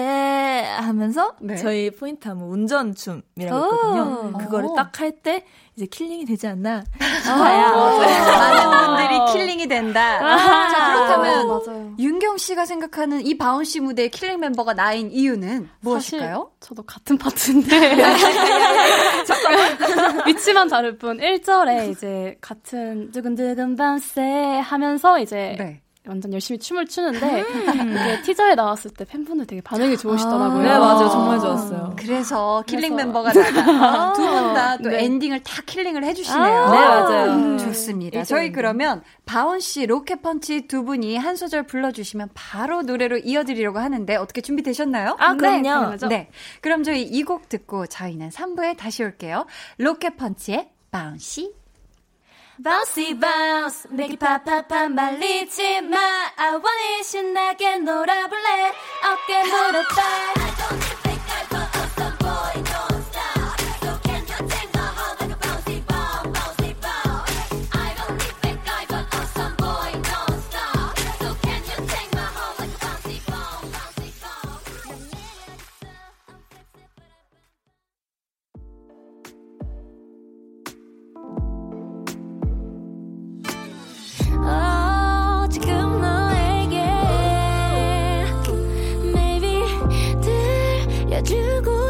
하면서 0.78 1.34
네. 1.40 1.56
저희 1.56 1.90
포인트 1.90 2.28
하면 2.28 2.44
운전 2.48 2.94
춤이라고 2.94 3.64
있거든요. 3.66 4.32
그거를 4.38 4.68
딱 4.76 5.00
할 5.00 5.12
때 5.22 5.44
이제 5.76 5.86
killing이 5.86 6.24
되지 6.24 6.46
않나 6.46 6.84
싶어요. 7.24 7.98
많은 7.98 8.96
분들이 8.96 9.32
killing이 9.32 9.66
된다. 9.66 10.18
아, 10.24 10.68
자 10.68 10.94
그렇다면 10.94 11.48
맞아요. 11.48 11.94
윤경 11.98 12.38
씨가 12.38 12.64
생각하는 12.64 13.26
이 13.26 13.36
BOUNCY 13.36 13.80
무대의 13.80 14.10
killing 14.10 14.38
멤버가 14.40 14.74
나인 14.74 15.10
이유는 15.10 15.68
무엇일까요? 15.80 16.52
저도 16.60 16.84
같은 16.84 17.18
파트인데 17.18 17.96
위치만 20.26 20.68
다를 20.68 20.96
뿐 20.96 21.18
1절에 21.18 21.90
이제 21.90 22.36
같은 22.40 23.10
두근두근 23.10 23.76
bounce 23.76 24.20
하면서 24.62 25.18
이제 25.18 25.56
네. 25.58 25.80
완전 26.06 26.32
열심히 26.34 26.58
춤을 26.58 26.86
추는데 26.86 27.40
이게 27.40 28.22
티저에 28.22 28.54
나왔을 28.54 28.90
때 28.90 29.06
팬분들 29.06 29.46
되게 29.46 29.62
반응이 29.62 29.96
좋으시더라고요. 29.96 30.60
아, 30.60 30.62
네 30.62 30.78
맞아요 30.78 31.08
정말 31.08 31.40
좋았어요. 31.40 31.96
그래서 31.98 32.62
killing 32.66 32.90
그래서. 32.90 33.04
멤버가 33.06 33.32
나다. 33.32 34.12
두분 34.12 34.54
다또 34.54 34.88
네. 34.90 35.04
엔딩을 35.04 35.42
다 35.42 35.62
killing을 35.64 36.04
해주시네요. 36.04 36.42
아, 36.44 36.70
네 36.70 36.78
맞아요. 36.86 37.30
음, 37.32 37.58
좋습니다. 37.58 38.22
저희 38.24 38.52
그러면 38.52 39.02
BOUNCY 39.24 39.86
로켓펀치 39.86 40.66
두 40.68 40.84
분이 40.84 41.16
한 41.16 41.36
소절 41.36 41.62
불러주시면 41.62 42.30
바로 42.34 42.82
노래로 42.82 43.18
이어드리려고 43.24 43.78
하는데 43.78 44.14
어떻게 44.16 44.42
준비되셨나요? 44.42 45.16
아 45.18 45.34
그럼요. 45.36 45.96
네, 45.96 46.08
네. 46.08 46.30
그럼 46.60 46.82
저희 46.82 47.02
이 47.02 47.24
곡 47.24 47.48
듣고 47.48 47.86
저희는 47.86 48.28
3부에 48.28 48.76
다시 48.76 49.02
올게요. 49.02 49.46
로켓펀치의 49.78 50.68
바운 50.90 51.16
씨. 51.16 51.50
Bouncy 52.56 53.18
bounce. 53.18 53.88
내게 53.90 54.16
팍팍팍 54.16 54.92
말리지 54.92 55.80
마. 55.82 55.98
I 56.36 56.50
want 56.50 56.68
it 56.98 57.04
신나게 57.04 57.78
놀아볼래. 57.78 58.72
어깨 59.02 59.44
무릎 59.44 59.88
발 59.88 61.03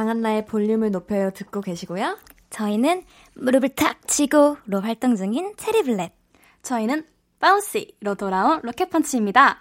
강한나의 0.00 0.46
볼륨을 0.46 0.90
높여요 0.90 1.30
듣고 1.30 1.60
계시고요. 1.60 2.16
저희는 2.48 3.04
무릎을 3.34 3.74
탁 3.74 3.98
치고로 4.08 4.80
활동 4.80 5.14
중인 5.14 5.52
체리블렛. 5.58 6.10
저희는 6.62 7.04
BOUNCY로 7.38 8.14
돌아온 8.14 8.60
로켓펀치입니다. 8.62 9.60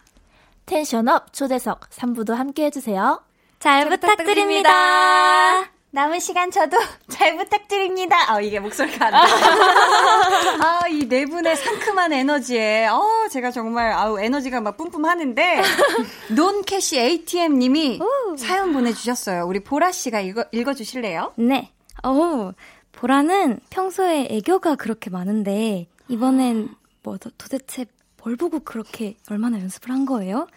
tension 0.66 1.19
up 1.19 1.34
초대석 1.34 1.90
3부도 1.90 2.36
함께 2.36 2.66
해주세요. 2.66 3.22
잘, 3.60 3.82
잘 3.82 3.90
부탁드립니다. 3.90 4.70
부탁드립니다. 4.70 5.79
남은 5.92 6.20
시간 6.20 6.52
저도 6.52 6.78
잘 7.10 7.36
부탁드립니다. 7.36 8.32
아, 8.32 8.40
이게 8.42 8.60
목소리가 8.60 9.08
안 9.08 9.12
나. 9.12 9.24
아, 10.84 10.88
이 10.88 11.08
네 11.10 11.26
분의 11.26 11.56
상큼한 11.56 12.14
에너지에, 12.14 12.88
어, 12.88 13.02
제가 13.32 13.50
정말, 13.52 13.92
아우, 13.92 14.20
에너지가 14.20 14.62
막 14.62 14.78
뿜뿜 14.78 15.06
하는데, 15.06 15.62
논캐시 16.36 17.00
ATM님이 17.00 18.00
사연 18.38 18.74
보내주셨어요. 18.74 19.46
우리 19.48 19.60
보라씨가 19.62 20.20
읽어, 20.22 20.46
읽어주실래요? 20.52 21.34
네. 21.38 21.72
어 22.04 22.52
보라는 22.92 23.60
평소에 23.72 24.28
애교가 24.30 24.76
그렇게 24.76 25.10
많은데, 25.10 25.88
이번엔 26.08 26.70
뭐 27.02 27.18
도, 27.18 27.32
도대체 27.38 27.86
뭘 28.24 28.36
보고 28.36 28.60
그렇게 28.60 29.16
얼마나 29.32 29.60
연습을 29.60 29.90
한 29.90 30.06
거예요? 30.06 30.48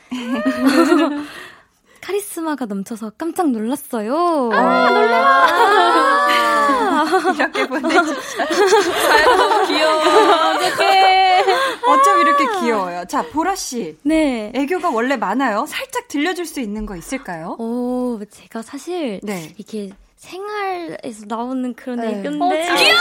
카리스마가 2.02 2.66
넘쳐서 2.66 3.10
깜짝 3.16 3.50
놀랐어요. 3.50 4.50
아, 4.52 4.90
놀라! 4.90 5.46
아~ 5.46 7.04
이렇게 7.34 7.66
보내주셨어요. 7.66 9.36
너무 9.36 9.66
귀여워. 9.68 10.02
어떡해. 10.56 11.44
어쩜 11.86 12.20
이렇게 12.20 12.44
귀여워요. 12.60 13.04
자, 13.08 13.22
보라씨. 13.22 13.96
네. 14.02 14.52
애교가 14.54 14.90
원래 14.90 15.16
많아요? 15.16 15.64
살짝 15.66 16.08
들려줄 16.08 16.44
수 16.46 16.60
있는 16.60 16.86
거 16.86 16.96
있을까요? 16.96 17.56
오, 17.58 18.20
제가 18.30 18.62
사실. 18.62 19.20
네. 19.22 19.52
이렇게 19.56 19.90
생활에서 20.22 21.24
나오는 21.26 21.74
그런 21.74 22.00
네. 22.00 22.20
애교인데. 22.20 22.70
어, 22.70 22.74
귀여워! 22.76 23.00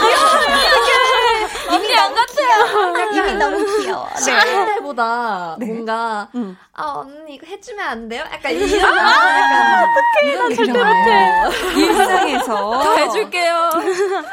귀여워! 0.00 1.78
이미 1.80 1.94
안 1.94 2.14
같아요. 2.14 3.08
이미 3.12 3.32
너무 3.38 3.64
귀여워. 3.80 4.06
네. 4.26 4.74
때보다 4.74 5.56
네. 5.58 5.66
뭔가, 5.66 6.28
음. 6.34 6.56
아, 6.74 6.92
언니 6.98 7.36
이거 7.36 7.46
해주면 7.46 7.86
안 7.86 8.08
돼요? 8.08 8.22
약간 8.30 8.52
이런. 8.52 8.84
아, 8.98 9.82
어떡해. 9.82 10.36
나 10.36 10.54
절대 10.54 10.72
못해. 10.72 11.80
일상에서. 11.80 12.70
다 12.82 12.96
해줄게요. 12.96 13.70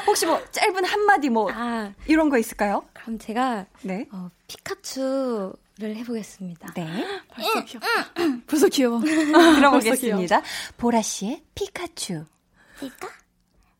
혹시 0.06 0.26
뭐 0.26 0.42
짧은 0.52 0.84
한마디 0.84 1.30
뭐, 1.30 1.50
아, 1.54 1.90
이런 2.06 2.30
거 2.30 2.38
있을까요? 2.38 2.84
그럼 2.94 3.18
제가, 3.18 3.66
네. 3.82 4.08
어, 4.12 4.30
피카츄, 4.48 5.54
를 5.80 5.96
해보겠습니다. 5.96 6.74
네. 6.74 6.86
벌써 7.34 7.64
귀엽다. 7.64 7.88
벌써 8.48 8.68
귀여워. 8.68 9.00
들어보겠습니다. 9.56 10.42
보라 10.76 11.02
씨의 11.02 11.42
피카츄. 11.56 12.26
피카? 12.80 13.08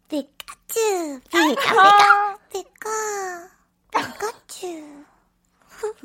피카츄. 0.08 1.20
피카, 1.30 1.50
피카, 1.54 2.38
피카. 2.52 3.50
피카츄. 3.92 4.99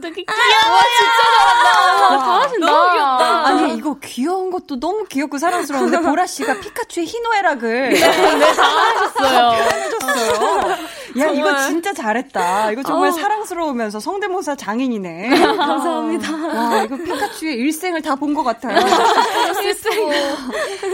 되게 0.03 0.25
귀여워. 0.25 0.81
진짜 0.97 1.23
잘한다. 1.39 2.25
잘하신다. 2.25 2.67
너무 2.67 2.93
귀엽다. 2.93 3.47
아니, 3.47 3.75
이거 3.77 3.97
귀여운 4.03 4.51
것도 4.51 4.79
너무 4.81 5.05
귀엽고 5.09 5.39
사랑스러운데, 5.39 6.01
보라 6.03 6.27
씨가 6.27 6.61
피카츄의 6.61 7.07
희노애락을. 7.07 7.91
네, 7.91 8.01
네 8.01 8.55
잘하셨어요. 8.55 9.53
해줬어요. 9.53 10.71
야, 11.17 11.27
정말. 11.27 11.35
이거 11.37 11.59
진짜 11.67 11.93
잘했다. 11.93 12.71
이거 12.73 12.83
정말 12.83 13.11
어. 13.11 13.13
사랑스러우면서 13.13 14.01
성대모사 14.01 14.57
장인이네. 14.57 15.29
감사합니다. 15.57 16.33
와, 16.47 16.83
이거 16.83 16.97
피카츄의 16.97 17.55
일생을 17.57 18.03
다 18.03 18.15
본 18.17 18.35
것 18.35 18.43
같아요. 18.43 18.79
일생. 19.63 20.11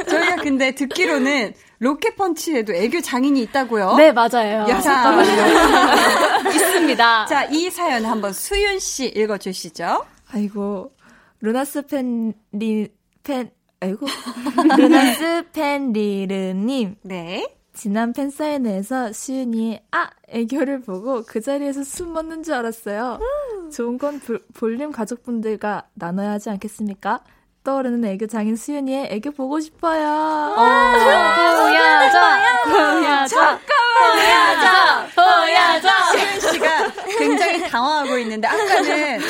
저희가 0.08 0.36
근데 0.36 0.72
듣기로는 0.74 1.54
로켓펀치에도 1.80 2.74
애교 2.74 3.00
장인이 3.00 3.40
있다고요? 3.42 3.96
네, 3.96 4.12
맞아요. 4.12 4.66
야, 4.68 4.78
있습니다. 6.54 7.26
자, 7.26 7.44
이 7.46 7.70
사연 7.70 8.04
한번 8.04 8.32
수윤 8.34 8.78
씨 8.78 9.06
읽어 9.06 9.38
주시죠. 9.38 10.04
아이고, 10.30 10.92
루나스 11.40 11.82
팬리, 11.86 12.88
팬, 13.22 13.50
아이고. 13.80 14.06
루나스 14.76 15.44
팬리르 15.52 16.52
님. 16.54 16.96
네. 17.02 17.46
지난 17.72 18.12
팬사인회에서 18.12 19.12
수윤이의 19.12 19.84
아! 19.92 20.10
애교를 20.28 20.82
보고 20.82 21.22
그 21.22 21.40
자리에서 21.40 21.82
숨 21.82 22.12
멎는 22.12 22.42
줄 22.42 22.54
알았어요. 22.54 23.20
좋은 23.72 23.96
건 23.96 24.20
볼, 24.20 24.44
볼륨 24.52 24.92
가족분들과 24.92 25.88
나눠야 25.94 26.32
하지 26.32 26.50
않겠습니까? 26.50 27.20
떠오르는 27.70 28.04
애교 28.04 28.26
장인 28.26 28.56
수윤이의 28.56 29.08
애교 29.12 29.30
보고 29.30 29.60
싶어요. 29.60 30.02
보야자, 30.56 32.08
보야자, 32.64 33.60
보야자, 33.62 35.06
보야자. 35.14 36.04
수윤 36.10 36.40
씨가 36.40 36.92
굉장히 37.16 37.68
당황하고 37.70 38.18
있는데 38.18 38.48
아까는 38.48 39.20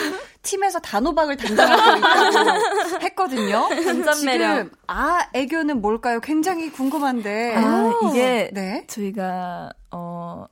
팀에서 0.42 0.78
단호박을 0.78 1.36
담당하고 1.36 1.98
있다고 1.98 3.02
했거든요. 3.02 3.68
단전 3.68 4.24
매력. 4.24 4.70
아 4.86 5.26
애교는 5.34 5.82
뭘까요? 5.82 6.20
굉장히 6.20 6.72
궁금한데. 6.72 7.56
아, 7.56 7.92
이게 8.08 8.48
네? 8.54 8.86
저희가 8.86 9.68
어 9.90 10.46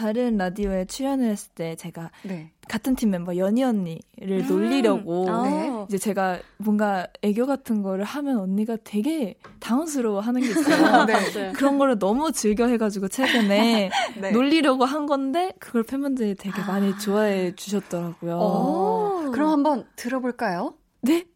다른 0.00 0.38
라디오에 0.38 0.86
출연을 0.86 1.28
했을 1.28 1.50
때 1.54 1.76
제가 1.76 2.10
네. 2.22 2.50
같은 2.66 2.96
팀 2.96 3.10
멤버 3.10 3.36
연희 3.36 3.62
언니를 3.62 4.00
음. 4.22 4.46
놀리려고 4.48 5.26
음. 5.26 5.84
이제 5.88 5.98
제가 5.98 6.38
뭔가 6.56 7.06
애교 7.20 7.44
같은 7.44 7.82
거를 7.82 8.04
하면 8.04 8.38
언니가 8.38 8.78
되게 8.82 9.34
당황스러워 9.58 10.20
하는 10.20 10.40
게 10.40 10.48
있어요. 10.48 11.04
네. 11.04 11.52
그런 11.52 11.76
거를 11.76 11.98
너무 11.98 12.32
즐겨 12.32 12.66
해가지고 12.66 13.08
최근에 13.08 13.90
네. 14.18 14.30
놀리려고 14.30 14.86
한 14.86 15.04
건데 15.04 15.52
그걸 15.58 15.82
팬분들이 15.82 16.34
되게 16.34 16.62
많이 16.62 16.94
아. 16.94 16.96
좋아해 16.96 17.54
주셨더라고요. 17.54 18.38
오. 18.38 19.30
그럼 19.32 19.50
한번 19.50 19.86
들어볼까요? 19.96 20.72
네. 21.02 21.26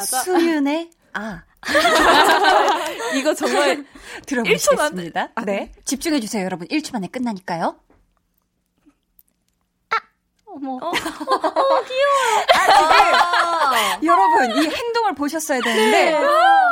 수윤의 0.00 0.90
아. 1.12 1.42
이거 3.18 3.34
정말 3.34 3.84
들어보시겠습니다. 4.26 5.28
아, 5.34 5.44
네. 5.44 5.72
집중해 5.84 6.20
주세요, 6.20 6.44
여러분. 6.44 6.66
1초 6.68 6.92
만에 6.92 7.06
끝나니까요. 7.08 7.76
어머. 10.54 10.74
어, 10.74 10.88
어 10.88 10.92
귀여워. 10.92 12.44
아, 12.54 12.66
지금 12.76 14.04
여러분 14.04 14.50
이 14.62 14.68
행동을 14.68 15.14
보셨어야 15.14 15.60
되는데 15.60 16.10
네. 16.10 16.18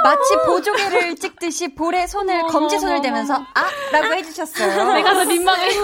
마치 0.03 0.37
보조개를 0.47 1.17
찍듯이 1.17 1.75
볼에 1.75 2.07
손을 2.07 2.43
검지 2.49 2.79
손을 2.79 3.01
대면서 3.01 3.43
아라고 3.55 4.15
해주셨어요. 4.15 4.93
내가 4.95 5.15
더 5.15 5.25
민망했어. 5.25 5.83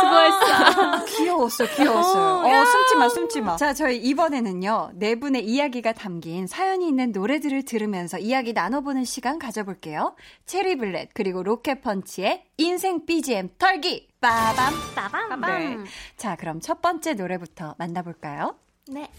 수고했어. 0.00 1.04
귀여웠어, 1.06 1.66
귀여웠어요. 1.76 2.60
어, 2.60 2.64
숨지 2.64 2.96
마, 2.96 3.08
숨지 3.08 3.40
마. 3.40 3.56
자, 3.56 3.72
저희 3.72 3.96
이번에는요 3.96 4.90
네 4.94 5.14
분의 5.14 5.44
이야기가 5.46 5.92
담긴 5.92 6.46
사연이 6.46 6.86
있는 6.88 7.12
노래들을 7.12 7.64
들으면서 7.64 8.18
이야기 8.18 8.52
나눠보는 8.52 9.04
시간 9.04 9.38
가져볼게요. 9.38 10.14
체리블렛 10.46 11.10
그리고 11.14 11.42
로켓펀치의 11.42 12.44
인생 12.58 13.06
BGM 13.06 13.50
털기. 13.58 14.09
빠밤. 14.20 14.74
빠밤. 14.94 15.40
네. 15.40 15.90
자, 16.16 16.36
그럼 16.36 16.60
첫 16.60 16.82
번째 16.82 17.14
노래부터 17.14 17.74
만나볼까요? 17.78 18.54
네. 18.88 19.10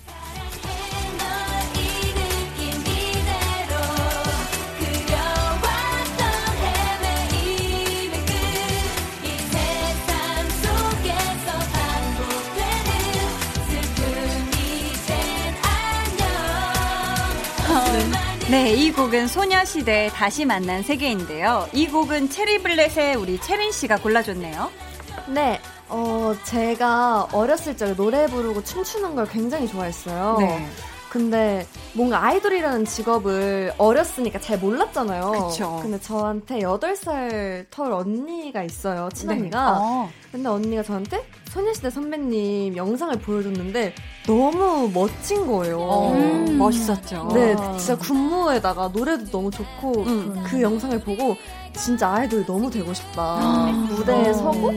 네, 18.49 18.73
이 18.73 18.91
곡은 18.91 19.27
소녀시대 19.29 20.09
다시 20.13 20.43
만난 20.43 20.83
세계인데요. 20.83 21.69
이 21.71 21.87
곡은 21.87 22.29
체리블렛의 22.29 23.15
우리 23.15 23.39
체린 23.39 23.71
씨가 23.71 23.97
골라줬네요. 24.01 24.90
네, 25.33 25.61
어, 25.87 26.33
제가 26.43 27.29
어렸을 27.31 27.77
적에 27.77 27.95
노래 27.95 28.27
부르고 28.27 28.63
춤추는 28.63 29.15
걸 29.15 29.27
굉장히 29.27 29.67
좋아했어요. 29.67 30.37
네. 30.39 30.67
근데 31.09 31.67
뭔가 31.93 32.23
아이돌이라는 32.25 32.85
직업을 32.85 33.73
어렸으니까 33.77 34.39
잘 34.39 34.57
몰랐잖아요. 34.59 35.49
그쵸. 35.49 35.79
근데 35.81 35.99
저한테 35.99 36.59
8살 36.59 37.65
털 37.69 37.91
언니가 37.91 38.63
있어요. 38.63 39.09
친언니가. 39.13 39.71
네. 39.73 39.77
어. 39.77 40.09
근데 40.31 40.47
언니가 40.47 40.83
저한테 40.83 41.25
소녀시대 41.49 41.89
선배님 41.89 42.77
영상을 42.77 43.13
보여줬는데 43.19 43.93
너무 44.25 44.89
멋진 44.93 45.45
거예요. 45.45 45.81
어, 45.81 46.13
음. 46.13 46.57
멋있었죠. 46.57 47.29
네, 47.33 47.57
진짜 47.77 47.97
군무에다가 47.97 48.87
노래도 48.93 49.25
너무 49.25 49.51
좋고 49.51 50.03
음. 50.03 50.43
그 50.45 50.61
영상을 50.61 50.97
보고 51.01 51.35
진짜 51.75 52.09
아이돌이 52.09 52.45
너무 52.45 52.71
되고 52.71 52.93
싶다. 52.93 53.65
음. 53.69 53.87
무대에 53.89 54.29
어. 54.29 54.33
서고 54.33 54.71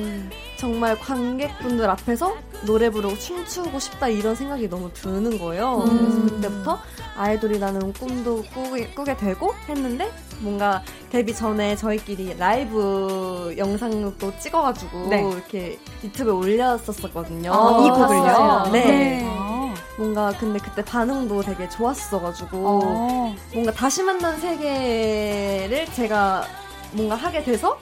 정말 0.65 0.99
관객분들 0.99 1.91
앞에서 1.91 2.35
노래 2.65 2.89
부르고 2.89 3.19
춤추고 3.19 3.79
싶다 3.79 4.09
이런 4.09 4.35
생각이 4.35 4.67
너무 4.71 4.91
드는 4.95 5.39
거예요. 5.39 5.85
음. 5.87 5.99
그래서 5.99 6.35
그때부터 6.35 6.79
아이돌이라는 7.19 7.93
꿈도 7.93 8.43
꾸게, 8.45 8.87
꾸게 8.95 9.15
되고 9.19 9.53
했는데 9.69 10.11
뭔가 10.39 10.83
데뷔 11.11 11.35
전에 11.35 11.77
저희끼리 11.77 12.39
라이브 12.39 13.55
영상도 13.59 14.39
찍어가지고 14.39 15.09
네. 15.11 15.21
이렇게 15.21 15.79
유튜브에 16.03 16.33
올렸었거든요. 16.33 17.53
아, 17.53 17.85
이 17.85 17.91
곡을요? 17.91 18.73
네. 18.73 18.85
네. 18.87 19.75
뭔가 19.99 20.33
근데 20.41 20.59
그때 20.59 20.83
반응도 20.83 21.43
되게 21.43 21.69
좋았어가지고 21.69 22.57
어. 22.67 23.37
뭔가 23.53 23.71
다시 23.71 24.03
만난 24.03 24.41
세계를 24.41 25.69
를 25.71 25.87
제가 25.93 26.47
뭔가 26.93 27.17
하게 27.17 27.45
돼서 27.45 27.79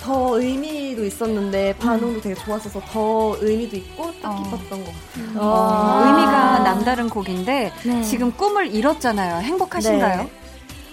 더 0.00 0.38
의미도 0.40 1.04
있었는데 1.04 1.74
반응도 1.78 2.20
되게 2.20 2.34
좋았어서 2.34 2.80
더 2.90 3.36
의미도 3.40 3.76
있고 3.76 4.12
뜻깊었던 4.12 4.30
어. 4.30 4.84
것 4.84 4.92
같아요. 4.92 5.32
어, 5.36 6.02
의미가 6.06 6.58
남다른 6.60 7.08
곡인데 7.08 7.72
네. 7.84 8.02
지금 8.02 8.32
꿈을 8.32 8.74
이뤘잖아요. 8.74 9.42
행복하신가요? 9.42 10.22
네. 10.22 10.30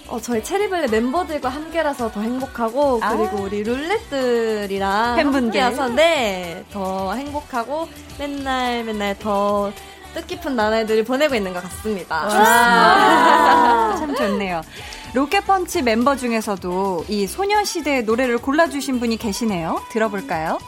어, 0.07 0.19
저희 0.21 0.43
체리블레 0.43 0.87
멤버들과 0.87 1.49
함께라서 1.49 2.11
더 2.11 2.21
행복하고 2.21 2.99
아. 3.01 3.15
그리고 3.15 3.37
우리 3.43 3.63
룰렛들이랑 3.63 5.33
함께라서 5.33 5.89
네, 5.89 6.63
더 6.71 7.13
행복하고 7.13 7.87
맨날 8.19 8.83
맨날 8.83 9.17
더 9.17 9.71
뜻깊은 10.13 10.55
나날들을 10.55 11.03
보내고 11.03 11.35
있는 11.35 11.53
것 11.53 11.61
같습니다. 11.63 12.29
참 13.97 14.15
좋네요. 14.15 14.61
로켓펀치 15.15 15.81
멤버 15.81 16.17
중에서도 16.17 17.05
이 17.07 17.25
소녀시대의 17.25 18.03
노래를 18.03 18.37
골라주신 18.37 18.99
분이 18.99 19.15
계시네요. 19.15 19.81
들어볼까요? 19.89 20.59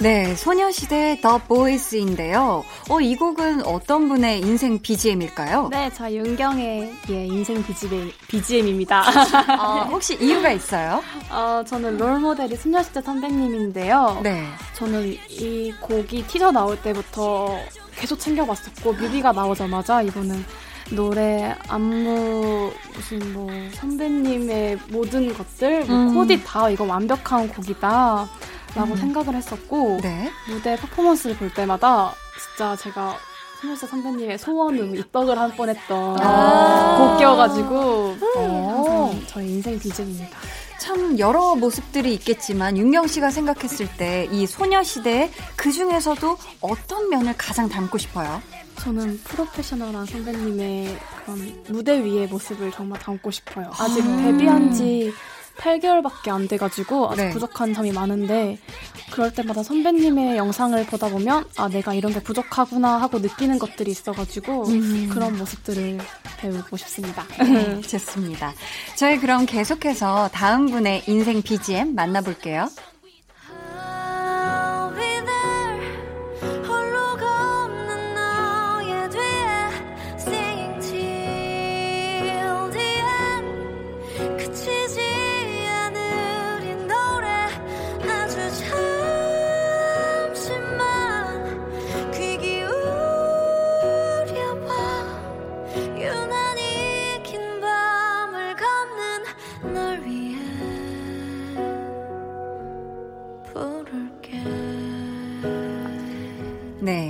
네, 0.00 0.36
소녀시대 0.36 1.20
더 1.20 1.38
보이스인데요. 1.38 2.64
어, 2.88 3.00
이 3.00 3.16
곡은 3.16 3.66
어떤 3.66 4.08
분의 4.08 4.40
인생 4.42 4.80
BGM일까요? 4.80 5.68
네, 5.72 5.90
저 5.92 6.08
윤경의 6.08 6.94
예, 7.10 7.26
인생 7.26 7.64
BGM, 7.64 8.12
BGM입니다. 8.28 9.02
어, 9.58 9.88
혹시 9.90 10.16
이유가 10.20 10.52
있어요? 10.52 11.02
어, 11.30 11.64
저는 11.66 11.98
롤모델이 11.98 12.54
소녀시대 12.54 13.02
선배님인데요. 13.02 14.20
네. 14.22 14.46
저는 14.74 15.16
이 15.30 15.74
곡이 15.80 16.28
티저 16.28 16.52
나올 16.52 16.80
때부터 16.80 17.58
계속 17.96 18.20
챙겨봤었고, 18.20 18.92
뮤비가 18.92 19.32
나오자마자 19.32 20.02
이거는 20.02 20.44
노래, 20.90 21.54
안무, 21.68 22.72
무슨 22.94 23.32
뭐, 23.32 23.50
선배님의 23.74 24.78
모든 24.88 25.32
것들, 25.34 25.84
뭐 25.84 25.96
음. 25.96 26.14
코디 26.14 26.42
다 26.44 26.70
이거 26.70 26.84
완벽한 26.84 27.48
곡이다. 27.48 28.28
라고 28.74 28.90
음. 28.92 28.96
생각을 28.96 29.34
했었고 29.34 29.98
네. 30.02 30.30
무대 30.48 30.76
퍼포먼스를 30.76 31.36
볼 31.36 31.52
때마다 31.52 32.12
진짜 32.38 32.76
제가 32.76 33.16
소녀시 33.60 33.86
선배님의 33.86 34.38
소원으로 34.38 34.94
입덕을 34.94 35.36
한 35.38 35.50
뻔했던 35.56 36.20
아~ 36.20 37.12
곡이어가지고 37.12 38.16
어, 38.36 39.20
저희 39.26 39.48
인생 39.54 39.78
BGM입니다. 39.78 40.36
참 40.78 41.18
여러 41.18 41.56
모습들이 41.56 42.14
있겠지만 42.14 42.76
윤경 42.78 43.08
씨가 43.08 43.30
생각했을 43.30 43.88
때 43.96 44.28
이 44.30 44.46
소녀시대 44.46 45.30
그 45.56 45.72
중에서도 45.72 46.36
어떤 46.60 47.08
면을 47.08 47.34
가장 47.36 47.68
담고 47.68 47.98
싶어요? 47.98 48.40
저는 48.80 49.18
프로페셔널한 49.24 50.06
선배님의 50.06 50.98
그런 51.24 51.64
무대 51.68 52.02
위의 52.02 52.26
모습을 52.26 52.70
정말 52.72 52.98
담고 53.00 53.30
싶어요. 53.30 53.70
아직 53.78 54.04
아~ 54.04 54.16
데뷔한 54.16 54.72
지 54.72 55.12
8개월밖에 55.58 56.28
안 56.28 56.46
돼가지고 56.48 57.10
아직 57.10 57.22
네. 57.22 57.30
부족한 57.30 57.74
점이 57.74 57.92
많은데 57.92 58.58
그럴 59.10 59.32
때마다 59.32 59.62
선배님의 59.62 60.36
영상을 60.36 60.86
보다 60.86 61.08
보면 61.08 61.44
아 61.56 61.68
내가 61.68 61.94
이런 61.94 62.12
게 62.12 62.22
부족하구나 62.22 63.00
하고 63.00 63.18
느끼는 63.18 63.58
것들이 63.58 63.90
있어가지고 63.90 64.68
음. 64.68 65.10
그런 65.12 65.36
모습들을 65.36 65.98
배우고 66.38 66.76
싶습니다. 66.76 67.26
네, 67.42 67.80
좋습니다. 67.80 68.54
저희 68.96 69.18
그럼 69.18 69.46
계속해서 69.46 70.30
다음 70.32 70.66
분의 70.66 71.04
인생 71.08 71.42
BGM 71.42 71.94
만나볼게요. 71.94 72.68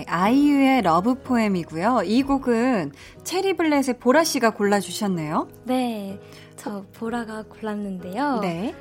아이유의 0.06 0.82
Love 0.82 1.22
poem이고요. 1.22 2.02
이 2.04 2.22
곡은 2.22 2.92
체리 3.24 3.56
블렛의 3.56 3.98
보라 4.00 4.24
씨가 4.24 4.50
골라 4.50 4.80
주셨네요. 4.80 5.48
네, 5.64 6.18
저 6.56 6.84
보라가 6.94 7.44
골랐는데요. 7.44 8.40
네. 8.40 8.74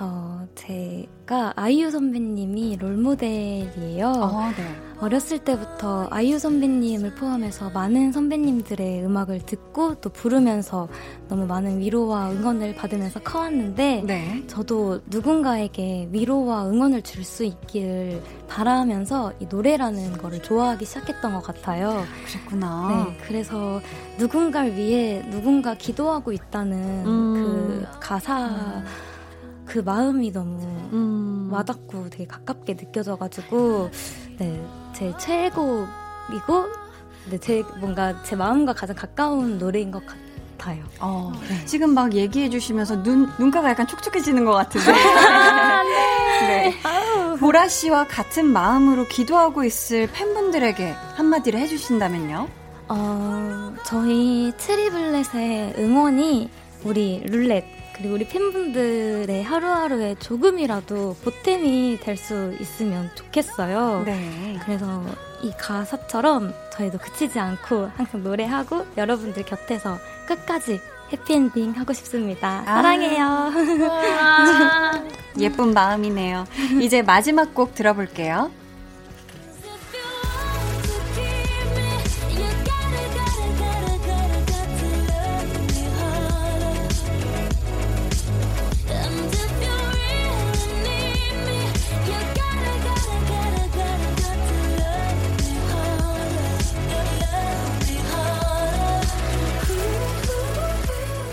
어, 0.00 0.46
제가 0.54 1.52
아이유 1.56 1.90
선배님이 1.90 2.76
롤모델이에요. 2.80 4.08
어, 4.08 4.50
네. 4.56 4.64
어렸을 5.00 5.38
때부터 5.38 6.08
아이유 6.10 6.38
선배님을 6.38 7.14
포함해서 7.14 7.70
많은 7.70 8.12
선배님들의 8.12 9.04
음악을 9.04 9.40
듣고 9.44 9.96
또 9.96 10.10
부르면서 10.10 10.88
너무 11.28 11.46
많은 11.46 11.78
위로와 11.80 12.30
응원을 12.30 12.74
받으면서 12.74 13.20
커왔는데 13.20 14.02
네. 14.06 14.42
저도 14.46 15.00
누군가에게 15.06 16.08
위로와 16.10 16.68
응원을 16.68 17.02
줄 17.02 17.24
수 17.24 17.42
있기를 17.44 18.22
바라면서 18.48 19.32
이 19.40 19.46
노래라는 19.46 20.18
거를 20.18 20.42
좋아하기 20.42 20.84
시작했던 20.84 21.32
것 21.32 21.42
같아요. 21.42 22.04
그랬구나. 22.26 23.06
네, 23.08 23.18
그래서 23.26 23.80
누군가를 24.18 24.76
위해 24.76 25.24
누군가 25.30 25.74
기도하고 25.74 26.32
있다는 26.32 27.06
음. 27.06 27.34
그 27.34 27.86
가사 27.98 28.46
음. 28.46 28.84
그 29.66 29.78
마음이 29.78 30.32
너무 30.32 30.62
음. 30.92 31.48
와닿고 31.52 32.10
되게 32.10 32.26
가깝게 32.26 32.76
느껴져가지고 32.76 33.90
네, 34.38 34.62
제 34.94 35.12
최애곡이고 35.18 36.66
네, 37.30 37.38
제 37.38 37.62
뭔가 37.80 38.22
제 38.22 38.36
마음과 38.36 38.74
가장 38.74 38.94
가까운 38.96 39.58
노래인 39.58 39.90
것 39.90 40.02
같아요. 40.06 40.84
어, 41.00 41.32
네. 41.48 41.64
지금 41.64 41.94
막 41.94 42.12
얘기해 42.14 42.50
주시면서 42.50 43.02
눈 43.02 43.30
눈가가 43.38 43.70
약간 43.70 43.86
촉촉해지는 43.86 44.44
것 44.44 44.52
같은데. 44.52 44.92
아, 44.92 45.82
네. 45.82 46.70
네. 46.70 46.80
보라 47.38 47.68
씨와 47.68 48.06
같은 48.06 48.46
마음으로 48.46 49.06
기도하고 49.06 49.64
있을 49.64 50.08
팬분들에게 50.12 50.94
한마디를 51.14 51.58
해주신다면요? 51.60 52.48
어, 52.88 53.74
저희 53.84 54.52
트리블렛의 54.56 55.74
응원이 55.78 56.50
우리 56.84 57.22
룰렛 57.26 57.64
그리고 57.96 58.14
우리 58.14 58.26
팬분들의 58.26 59.42
하루하루에 59.44 60.16
조금이라도 60.18 61.16
보탬이 61.24 61.98
될 62.02 62.16
수 62.16 62.54
있으면 62.60 63.10
좋겠어요. 63.14 64.02
네. 64.04 64.58
그래서 64.64 65.04
이 65.42 65.52
가사처럼 65.58 66.54
저희도 66.72 66.98
그치지 66.98 67.38
않고 67.38 67.90
항상 67.96 68.22
노래하고 68.22 68.86
여러분들 68.96 69.44
곁에서 69.44 69.98
끝까지 70.26 70.80
해피엔딩 71.12 71.72
하고 71.72 71.92
싶습니다. 71.92 72.62
아. 72.66 72.76
사랑해요. 72.76 73.52
예쁜 75.38 75.74
마음이네요. 75.74 76.46
이제 76.80 77.02
마지막 77.02 77.54
곡 77.54 77.74
들어볼게요. 77.74 78.50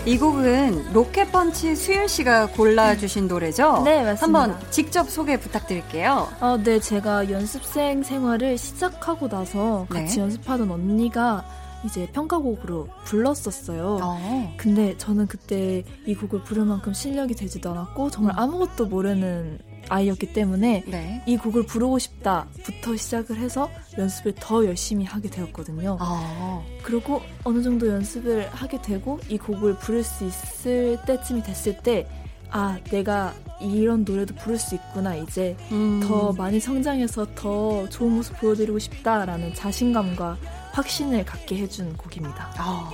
이 0.04 0.18
곡은 0.18 0.92
로켓펀치 0.92 1.76
수윤 1.76 2.08
씨가 2.08 2.48
골라주신 2.48 3.28
노래죠? 3.28 3.82
네, 3.84 4.02
맞습니다. 4.02 4.40
한번 4.40 4.70
직접 4.70 5.08
소개 5.08 5.38
부탁드릴게요. 5.38 6.28
어, 6.40 6.58
네, 6.60 6.80
제가 6.80 7.30
연습생 7.30 8.02
생활을 8.02 8.58
시작하고 8.58 9.28
나서 9.28 9.86
같이 9.88 10.16
네. 10.16 10.22
연습하던 10.22 10.72
언니가 10.72 11.44
이제 11.84 12.08
평가곡으로 12.12 12.88
불렀었어요. 13.04 13.98
어. 14.02 14.54
근데 14.56 14.96
저는 14.98 15.28
그때 15.28 15.84
이 16.04 16.14
곡을 16.16 16.42
부를 16.42 16.64
만큼 16.64 16.92
실력이 16.92 17.34
되지도 17.34 17.70
않았고 17.70 18.10
정말 18.10 18.34
음. 18.34 18.38
아무것도 18.40 18.86
모르는 18.86 19.60
아이였기 19.92 20.32
때문에 20.32 20.84
네. 20.86 21.22
이 21.26 21.36
곡을 21.36 21.66
부르고 21.66 21.98
싶다부터 21.98 22.96
시작을 22.96 23.36
해서 23.36 23.68
연습을 23.98 24.34
더 24.40 24.64
열심히 24.64 25.04
하게 25.04 25.28
되었거든요. 25.28 25.98
아. 26.00 26.62
그리고 26.82 27.20
어느 27.44 27.62
정도 27.62 27.88
연습을 27.88 28.48
하게 28.48 28.80
되고 28.80 29.20
이 29.28 29.36
곡을 29.36 29.76
부를 29.76 30.02
수 30.02 30.24
있을 30.24 30.98
때쯤이 31.06 31.42
됐을 31.42 31.76
때 31.82 32.08
아, 32.50 32.78
내가 32.90 33.34
이런 33.60 34.04
노래도 34.04 34.34
부를 34.34 34.58
수 34.58 34.74
있구나. 34.74 35.16
이제 35.16 35.56
음. 35.70 36.00
더 36.02 36.32
많이 36.32 36.60
성장해서 36.60 37.28
더 37.34 37.88
좋은 37.88 38.12
모습 38.12 38.38
보여드리고 38.40 38.78
싶다라는 38.78 39.54
자신감과 39.54 40.36
확신을 40.72 41.24
갖게 41.24 41.58
해준 41.58 41.96
곡입니다. 41.96 42.52
어, 42.60 42.90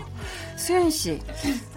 수현 0.56 0.90
씨, 0.90 1.20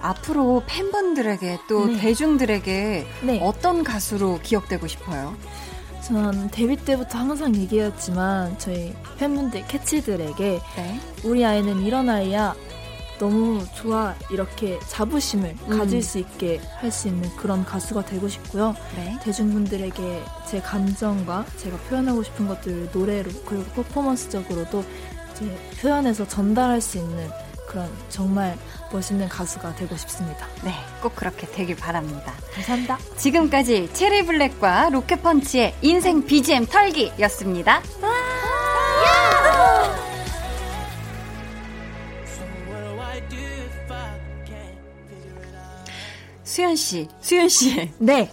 앞으로 0.01 0.63
팬분들에게 0.65 1.59
또 1.69 1.85
네. 1.85 1.99
대중들에게 1.99 3.07
네. 3.23 3.39
어떤 3.41 3.83
가수로 3.83 4.39
기억되고 4.41 4.87
싶어요? 4.87 5.35
저는 6.03 6.49
데뷔 6.49 6.75
때부터 6.75 7.19
항상 7.19 7.55
얘기했지만 7.55 8.57
저희 8.57 8.93
팬분들 9.19 9.67
캐치들에게 9.67 10.59
네. 10.75 10.99
우리 11.23 11.45
아이는 11.45 11.83
이런 11.83 12.09
아이야 12.09 12.55
너무 13.19 13.63
좋아 13.75 14.15
이렇게 14.31 14.79
자부심을 14.89 15.55
음. 15.69 15.77
가질 15.77 16.01
수 16.01 16.17
있게 16.17 16.59
할 16.79 16.89
수 16.91 17.07
있는 17.07 17.29
그런 17.35 17.63
가수가 17.63 18.05
되고 18.05 18.27
싶고요. 18.27 18.75
네. 18.95 19.15
대중분들에게 19.21 20.23
제 20.47 20.59
감정과 20.59 21.45
제가 21.57 21.77
표현하고 21.87 22.23
싶은 22.23 22.47
것들을 22.47 22.89
노래로 22.91 23.29
그리고 23.45 23.63
퍼포먼스적으로도 23.75 24.83
이제 25.41 25.57
표현해서 25.81 26.27
전달할 26.27 26.81
수 26.81 26.97
있는 26.97 27.29
그런 27.67 27.89
정말 28.09 28.57
멋있는 28.91 29.27
가수가 29.29 29.75
되고 29.75 29.95
싶습니다. 29.95 30.45
네, 30.63 30.73
꼭 31.01 31.15
그렇게 31.15 31.47
되길 31.47 31.77
바랍니다. 31.77 32.33
감사합니다. 32.53 32.97
지금까지 33.17 33.89
체리블랙과 33.93 34.89
로켓펀치의 34.89 35.75
인생 35.81 36.25
BGM 36.25 36.65
털기였습니다. 36.65 37.81
수현 46.43 46.75
씨, 46.75 47.07
수현 47.21 47.47
씨. 47.47 47.89
네. 47.97 48.29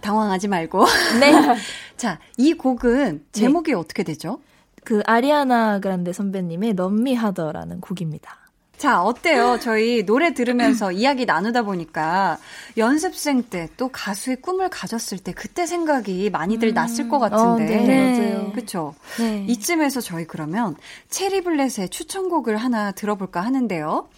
당황하지 0.00 0.48
말고. 0.48 0.84
네. 1.20 1.32
자, 1.96 2.18
이 2.36 2.52
곡은 2.52 3.26
제목이 3.30 3.70
네. 3.70 3.76
어떻게 3.76 4.02
되죠? 4.02 4.40
그 4.88 5.02
아리아나 5.04 5.80
그란데 5.80 6.14
선배님의 6.14 6.72
넌미하더라는 6.72 7.82
곡입니다. 7.82 8.38
자, 8.78 9.02
어때요? 9.02 9.58
저희 9.60 10.06
노래 10.06 10.32
들으면서 10.32 10.92
이야기 10.92 11.26
나누다 11.26 11.60
보니까 11.60 12.38
연습생 12.78 13.42
때 13.42 13.68
또 13.76 13.88
가수의 13.88 14.36
꿈을 14.40 14.70
가졌을 14.70 15.18
때 15.18 15.32
그때 15.32 15.66
생각이 15.66 16.30
많이들 16.30 16.68
음. 16.68 16.74
났을 16.74 17.10
것 17.10 17.18
같은데. 17.18 17.64
어, 17.64 17.68
네, 17.68 17.86
네. 17.86 18.30
맞아요. 18.30 18.52
그쵸? 18.52 18.94
네. 19.18 19.44
이쯤에서 19.46 20.00
저희 20.00 20.24
그러면 20.24 20.74
체리블렛의 21.10 21.90
추천곡을 21.90 22.56
하나 22.56 22.90
들어볼까 22.92 23.42
하는데요. 23.42 24.08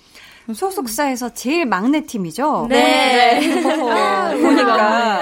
소속사에서 0.54 1.34
제일 1.34 1.66
막내 1.66 2.02
팀이죠? 2.02 2.66
네. 2.68 3.40
네. 3.40 4.40
보니까 4.40 5.20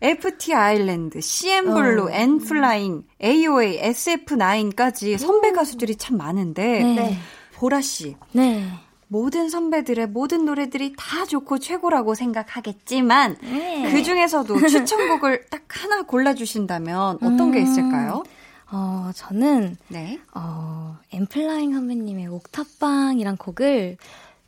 FT 0.00 0.54
아일랜드, 0.54 1.20
CNBLUE, 1.20 2.04
어. 2.04 2.10
N.Flying, 2.10 3.04
AOA, 3.22 3.80
SF9까지 3.80 5.18
선배 5.18 5.52
가수들이 5.52 5.96
참 5.96 6.16
많은데 6.18 6.82
네. 6.82 7.18
보라 7.54 7.80
씨. 7.80 8.16
네. 8.32 8.64
모든 9.08 9.48
선배들의 9.48 10.08
모든 10.08 10.44
노래들이 10.44 10.94
다 10.96 11.24
좋고 11.26 11.58
최고라고 11.58 12.14
생각하겠지만 12.14 13.36
네. 13.40 13.90
그 13.92 14.02
중에서도 14.02 14.66
추천곡을 14.66 15.46
딱 15.50 15.62
하나 15.68 16.02
골라주신다면 16.02 17.16
어떤 17.16 17.40
음, 17.40 17.52
게 17.52 17.60
있을까요? 17.60 18.24
어 18.70 19.10
저는 19.14 19.76
네. 19.88 20.18
어 20.34 20.98
N.Flying 21.12 21.72
선배님의 21.72 22.26
옥탑방이란 22.26 23.36
곡을 23.36 23.96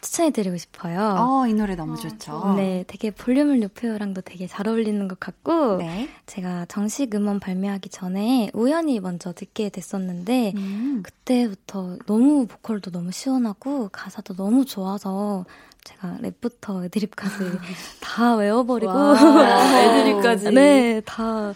추천해드리고 0.01 0.57
싶어요. 0.57 1.17
어, 1.19 1.47
이 1.47 1.55
노래 1.55 1.75
너무 1.75 1.97
좋죠. 1.97 2.33
어, 2.33 2.55
네, 2.55 2.85
되게 2.87 3.11
볼륨을 3.11 3.61
높여요랑도 3.61 4.21
되게 4.21 4.47
잘 4.47 4.69
어울리는 4.69 5.09
것 5.09 5.19
같고, 5.19 5.77
네. 5.79 6.09
제가 6.27 6.67
정식 6.67 7.15
음원 7.15 7.41
발매하기 7.41 7.89
전에 7.89 8.51
우연히 8.55 9.01
먼저 9.01 9.33
듣게 9.33 9.69
됐었는데, 9.71 10.53
음. 10.57 11.03
그때부터 11.03 11.97
너무 12.07 12.47
보컬도 12.47 12.91
너무 12.91 13.11
시원하고, 13.13 13.89
가사도 13.91 14.37
너무 14.37 14.65
좋아서, 14.65 15.45
제가 15.85 16.19
랩부터 16.23 16.85
애드립까지 16.85 17.37
다 18.01 18.37
외워버리고, 18.37 18.93
애드립까지. 18.93 20.51
네, 20.55 21.01
다 21.05 21.53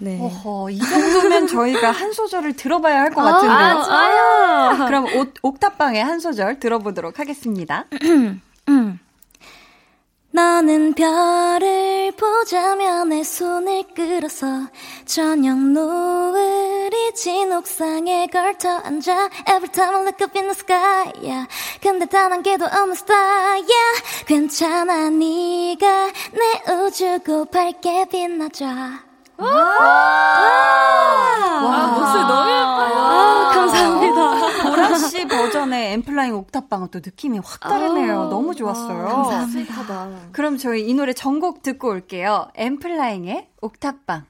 네. 0.00 0.18
어허, 0.20 0.70
이 0.70 0.78
정도면 0.78 1.46
저희가 1.46 1.90
한 1.90 2.12
소절을 2.12 2.54
들어봐야 2.54 3.00
할 3.00 3.10
것 3.14 3.22
같은데요. 3.22 3.56
아, 3.58 3.74
맞아요. 4.74 4.86
그럼 4.86 5.06
옥, 5.16 5.34
옥탑방의 5.42 6.04
한 6.04 6.20
소절 6.20 6.58
들어보도록 6.60 7.18
하겠습니다. 7.18 7.86
너는 10.32 10.92
별을 10.92 12.12
보자며 12.12 13.04
내 13.06 13.22
손을 13.22 13.84
끌어서 13.94 14.66
저녁 15.06 15.58
노을이 15.58 17.14
진 17.14 17.50
옥상에 17.52 18.26
걸터 18.26 18.68
앉아 18.84 19.30
Every 19.48 19.68
time 19.72 19.94
I 19.96 20.02
look 20.02 20.22
up 20.22 20.38
in 20.38 20.46
the 20.46 20.50
sky 20.50 21.10
yeah. 21.22 21.46
근데 21.80 22.04
단 22.04 22.32
한 22.32 22.42
개도 22.42 22.66
없는 22.66 22.92
star 22.92 23.16
yeah. 23.64 24.02
괜찮아 24.26 25.08
네가 25.08 26.12
내 26.32 26.72
우주고 26.84 27.46
밝게 27.46 28.06
빛나줘 28.10 28.66
와, 29.38 29.48
와, 31.62 31.86
목소리 31.88 32.22
너무 32.22 32.50
예뻐요. 32.50 32.94
아, 32.98 33.50
감사합니다. 33.54 34.70
보라 34.70 34.98
씨 34.98 35.26
버전의 35.26 35.92
엠플라잉 35.94 36.34
옥탑방은 36.36 36.88
또 36.90 37.00
느낌이 37.04 37.40
확 37.44 37.60
다르네요. 37.60 38.22
아, 38.22 38.28
너무 38.28 38.54
좋았어요. 38.54 39.04
와, 39.04 39.12
감사합니다. 39.12 40.08
그럼 40.32 40.56
저희 40.56 40.88
이 40.88 40.94
노래 40.94 41.12
전곡 41.12 41.62
듣고 41.62 41.88
올게요. 41.88 42.48
엠플라잉의 42.54 43.48
옥탑방. 43.60 44.24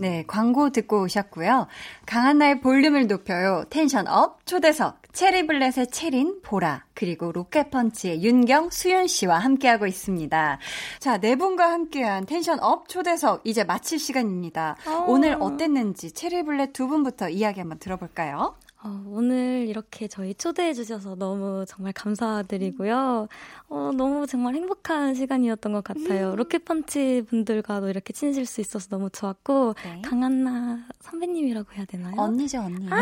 네, 0.00 0.24
광고 0.26 0.70
듣고 0.70 1.02
오셨고요. 1.02 1.66
강한나의 2.06 2.62
볼륨을 2.62 3.06
높여요. 3.06 3.64
tension 3.68 4.08
up 4.08 4.46
초대석 4.46 5.00
체리블렛의 5.12 5.88
체린, 5.90 6.40
보라, 6.42 6.84
그리고 6.94 7.32
로켓펀치의 7.32 8.22
윤경, 8.22 8.70
수윤 8.70 9.08
씨와 9.08 9.38
함께하고 9.38 9.86
있습니다. 9.86 10.58
자, 11.00 11.18
네 11.18 11.36
분과 11.36 11.70
함께한 11.70 12.24
tension 12.24 12.58
up 12.60 12.88
초대석 12.88 13.42
이제 13.44 13.62
마칠 13.62 13.98
시간입니다. 13.98 14.76
오. 14.86 14.90
어. 14.90 15.04
오늘 15.08 15.36
어땠는지 15.38 16.12
체리블렛 16.12 16.72
두 16.72 16.88
분부터 16.88 17.28
이야기 17.28 17.60
한번 17.60 17.78
들어볼까요? 17.78 18.54
어, 18.82 19.02
오늘 19.08 19.66
이렇게 19.68 20.08
저희 20.08 20.32
초대해 20.34 20.72
주셔서 20.72 21.14
너무 21.14 21.66
정말 21.68 21.92
감사드리고요. 21.92 23.28
어, 23.68 23.90
너무 23.94 24.26
정말 24.26 24.54
행복한 24.54 25.14
시간이었던 25.14 25.72
것 25.72 25.84
같아요. 25.84 26.30
음. 26.30 26.36
로켓펀치 26.36 27.24
분들과도 27.28 27.90
이렇게 27.90 28.14
친해질 28.14 28.46
수 28.46 28.62
있어서 28.62 28.88
너무 28.88 29.10
좋았고 29.10 29.74
네. 29.84 30.00
강한나 30.02 30.78
선배님이라고 31.00 31.68
해야 31.74 31.84
되나요? 31.84 32.14
언니죠 32.16 32.60
언니. 32.60 32.88
아~ 32.90 32.96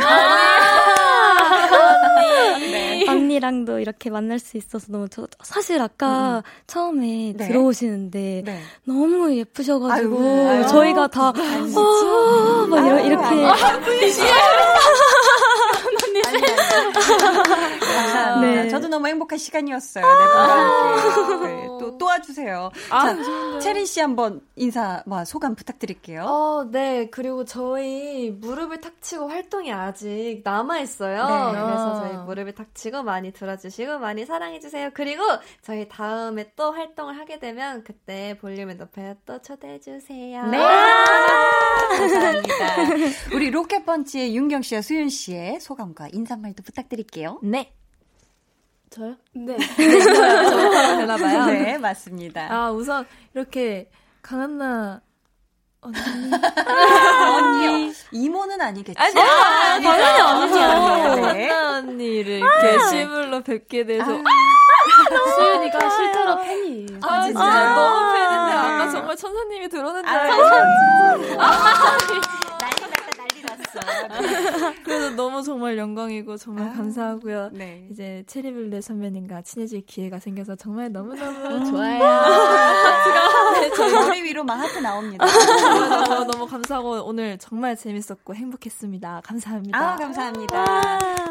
언니. 2.57 2.71
네. 2.73 3.07
언니랑도 3.09 3.79
이렇게 3.79 4.11
만날 4.11 4.41
수 4.41 4.57
있어서 4.57 4.91
너무 4.91 5.09
좋. 5.09 5.29
사실 5.45 5.81
아까 5.81 6.39
음. 6.39 6.43
처음에 6.67 7.35
네. 7.37 7.47
들어오시는데 7.47 8.43
네. 8.45 8.63
너무 8.83 9.33
예쁘셔가지고 9.33 10.19
아유. 10.49 10.67
저희가 10.67 11.07
다 11.07 11.29
아, 11.29 12.67
막 12.69 13.05
이렇게. 13.07 13.47
아, 16.37 16.93
감사합니다. 17.81 18.63
네. 18.63 18.69
저도 18.69 18.89
너무 18.89 19.07
행복한 19.09 19.39
시간이었어요. 19.39 20.05
네. 20.05 21.49
네, 21.49 21.67
또, 21.81 21.97
또 21.99 22.07
와주세요. 22.07 22.71
아, 22.91 23.15
자, 23.15 23.59
체린 23.61 23.87
씨 23.87 24.01
한번 24.01 24.41
인사, 24.57 25.03
뭐, 25.07 25.25
소감 25.25 25.55
부탁드릴게요. 25.55 26.23
어, 26.25 26.69
네. 26.71 27.09
그리고 27.11 27.45
저희 27.45 28.31
무릎을 28.31 28.81
탁 28.81 29.01
치고 29.01 29.29
활동이 29.29 29.73
아직 29.73 30.43
남아있어요. 30.45 31.27
네. 31.27 31.61
그래서 31.61 32.01
저희 32.01 32.17
무릎을 32.25 32.55
탁 32.55 32.75
치고 32.75 33.03
많이 33.03 33.33
들어주시고 33.33 33.99
많이 33.99 34.27
사랑해주세요. 34.27 34.91
그리고 34.95 35.23
저희 35.63 35.89
다음에 35.89 36.53
또 36.57 36.73
활동을 36.73 37.19
하게 37.19 37.39
되면 37.39 37.85
그때 37.85 38.37
볼륨을 38.41 38.77
높여요. 38.77 39.15
또 39.27 39.41
초대해주세요. 39.41 40.47
네. 40.47 40.59
감사합니다. 41.99 42.77
우리 43.35 43.51
로켓펀치의 43.51 44.37
윤경 44.37 44.63
씨와 44.63 44.83
수윤 44.83 45.09
씨의 45.09 45.61
소감과 45.61 46.09
인사말도 46.19 46.63
부탁드릴게요. 46.65 47.39
네. 47.43 47.73
저요? 48.91 49.15
네. 49.35 49.57
네, 49.57 50.01
저요. 50.03 50.71
되나봐요. 50.99 51.47
네, 51.47 51.79
맞습니다. 51.79 52.49
아, 52.53 52.71
우선 52.73 53.07
이렇게 53.35 53.89
강한나 54.23 55.01
언니. 55.81 55.97
언니. 57.37 57.93
이모는 58.11 58.61
아니겠지? 58.61 58.99
아니, 59.01 59.21
아, 59.21 59.23
아, 59.23 59.81
당연히 59.81 60.21
아니죠. 60.21 60.59
언나 61.23 61.77
언니를 61.79 62.41
게시물로 62.63 63.43
뵙게 63.43 63.85
돼서. 63.85 64.05
아, 64.11 65.35
수윤이가 65.37 65.91
실제로 65.91 66.37
팬이에요. 66.39 66.99
아, 67.03 67.23
진짜 67.27 67.45
아, 67.45 67.75
너무 67.75 68.13
팬인데 68.13 68.53
아까 68.57 68.91
정말 68.91 69.17
천사님이 69.17 69.69
들어오는 69.69 70.03
줄 70.05 70.13
알았어. 70.13 71.39
아, 71.39 71.97
그래서 74.85 75.11
너무 75.11 75.43
정말 75.43 75.79
영광이고 75.79 76.37
정말 76.37 76.69
아, 76.69 76.73
감사하고요. 76.73 77.51
네. 77.53 77.87
이제 77.91 78.25
체리블레 78.27 78.81
선배님과 78.81 79.43
친해질 79.43 79.87
기회가 79.87 80.19
생겨서 80.19 80.57
정말 80.57 80.93
너무너무 80.93 81.57
음. 81.57 81.65
좋아요. 81.71 81.99
네, 83.61 83.71
저 83.71 83.89
머리 83.89 84.23
위로만 84.23 84.59
하트 84.59 84.79
나옵니다. 84.79 85.25
너무, 86.09 86.25
너무 86.31 86.47
감사하고 86.47 87.05
오늘 87.05 87.39
정말 87.39 87.77
재밌었고 87.77 88.35
행복했습니다. 88.35 89.23
감사합니다. 89.25 89.79
아, 89.79 89.97
감사합니다. 89.97 90.65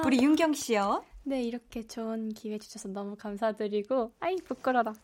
우리 0.06 0.22
윤경 0.22 0.54
씨요. 0.54 1.04
네, 1.28 1.44
이렇게 1.44 1.86
좋은 1.86 2.30
기회 2.30 2.58
주셔서 2.58 2.88
너무 2.88 3.18
감사드리고, 3.18 4.14
아이, 4.22 4.38
부끄러라. 4.48 4.94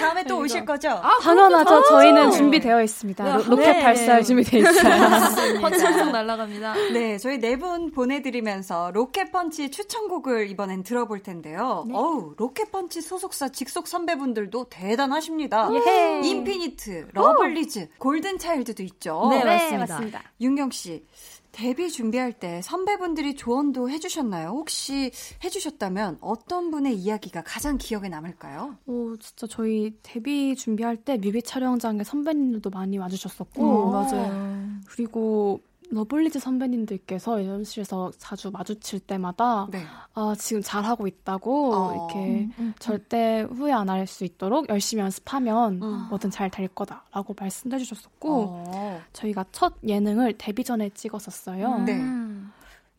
다음에 0.00 0.24
또 0.24 0.38
오실 0.38 0.64
거죠? 0.64 0.88
아, 0.88 1.18
당연하죠. 1.20 1.82
저희는 1.84 2.30
준비되어 2.30 2.82
있습니다. 2.82 3.24
네. 3.36 3.44
로, 3.44 3.56
켓 3.56 3.80
발사할 3.82 4.24
준비되어 4.24 4.60
있어요. 4.60 5.60
펀치 5.60 5.84
항상 5.84 6.12
날아갑니다. 6.12 6.74
네, 6.94 7.18
저희 7.18 7.38
네 7.38 7.56
분 7.56 7.90
보내드리면서 7.92 8.90
로켓 8.92 9.30
펀치 9.30 9.70
추천곡을 9.70 10.48
이번엔 10.48 10.82
들어볼 10.82 11.22
텐데요. 11.22 11.84
네. 11.86 11.94
어우, 11.94 12.34
로켓 12.38 12.72
펀치 12.72 13.02
소속사 13.02 13.50
직속 13.50 13.86
선배분들도 13.86 14.64
대단하십니다. 14.70 15.68
예. 15.86 16.22
인피니트, 16.24 17.08
러블리즈, 17.12 17.90
골든 17.98 18.38
차일드도 18.38 18.82
있죠. 18.84 19.28
네, 19.30 19.44
맞습니다. 19.44 19.70
네, 19.70 19.76
맞습니다. 19.78 20.22
윤경 20.40 20.70
씨, 20.70 21.04
데뷔 21.52 21.90
준비할 21.90 22.32
때 22.32 22.60
선배분들이 22.62 23.36
조언도 23.36 23.90
해주셨나요? 23.90 24.48
혹시 24.48 25.12
해주셨다면 25.44 26.18
어떤 26.20 26.70
분의 26.70 26.96
이야기가 26.96 27.42
가장 27.42 27.78
기억에 27.78 28.08
남을까요? 28.08 28.76
오, 28.86 29.16
진짜 29.18 29.46
저희 29.46 29.94
데뷔 30.02 30.56
준비할 30.56 30.96
때 30.96 31.18
뮤비 31.18 31.42
촬영장에 31.42 32.04
선배님들도 32.04 32.70
많이 32.70 32.98
와주셨었고. 32.98 33.62
오, 33.62 33.90
맞아요. 33.90 34.80
그리고 34.88 35.60
러블리즈 35.94 36.38
선배님들께서 36.38 37.44
연습실에서 37.44 38.12
자주 38.16 38.50
마주칠 38.50 38.98
때마다 39.00 39.66
네. 39.70 39.84
아 40.14 40.34
지금 40.38 40.62
잘하고 40.62 41.06
있다고 41.06 41.74
어. 41.74 41.92
이렇게 41.94 42.18
음, 42.18 42.34
음, 42.34 42.52
음. 42.58 42.74
절대 42.78 43.42
후회 43.42 43.72
안 43.72 43.88
할 43.90 44.06
수 44.06 44.24
있도록 44.24 44.68
열심히 44.70 45.02
연습하면 45.02 45.82
음. 45.82 46.06
뭐든 46.08 46.30
잘 46.30 46.48
될 46.50 46.66
거다라고 46.68 47.34
말씀해 47.38 47.78
주셨었고 47.78 48.46
어. 48.48 49.00
저희가 49.12 49.44
첫 49.52 49.74
예능을 49.86 50.34
데뷔 50.38 50.64
전에 50.64 50.88
찍었었어요. 50.90 51.80
네. 51.84 51.94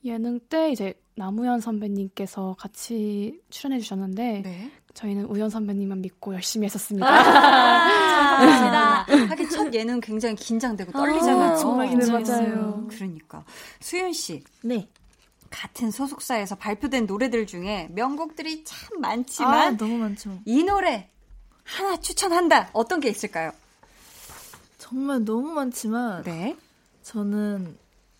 예능 0.05 0.39
때 0.39 0.71
이제 0.71 0.93
나무현 1.15 1.61
선배님께서 1.61 2.55
같이 2.57 3.39
출연해 3.49 3.79
주셨는데 3.79 4.41
네. 4.43 4.71
저희는 4.93 5.25
우연 5.25 5.49
선배님만 5.49 6.01
믿고 6.01 6.33
열심히 6.33 6.65
했었습니다. 6.65 7.07
감사합니다. 7.07 9.05
하긴 9.29 9.49
첫 9.49 9.73
예능 9.73 9.99
굉장히 9.99 10.35
긴장되고 10.35 10.91
떨리잖아요. 10.91 11.53
아, 11.53 11.55
정말 11.55 11.89
긴장했어요. 11.89 12.87
그러니까 12.89 13.43
수윤 13.79 14.13
씨. 14.13 14.43
네. 14.63 14.87
같은 15.49 15.91
소속사에서 15.91 16.55
발표된 16.55 17.05
노래들 17.05 17.45
중에 17.45 17.87
명곡들이 17.91 18.63
참 18.63 19.01
많지만 19.01 19.53
아, 19.53 19.77
너무 19.77 19.97
많죠. 19.97 20.39
이 20.45 20.63
노래 20.63 21.09
하나 21.63 21.97
추천한다. 21.97 22.69
어떤 22.73 22.99
게 22.99 23.09
있을까요? 23.09 23.51
정말 24.79 25.23
너무 25.23 25.53
많지만 25.53 26.23
네. 26.23 26.55
저는 27.03 27.77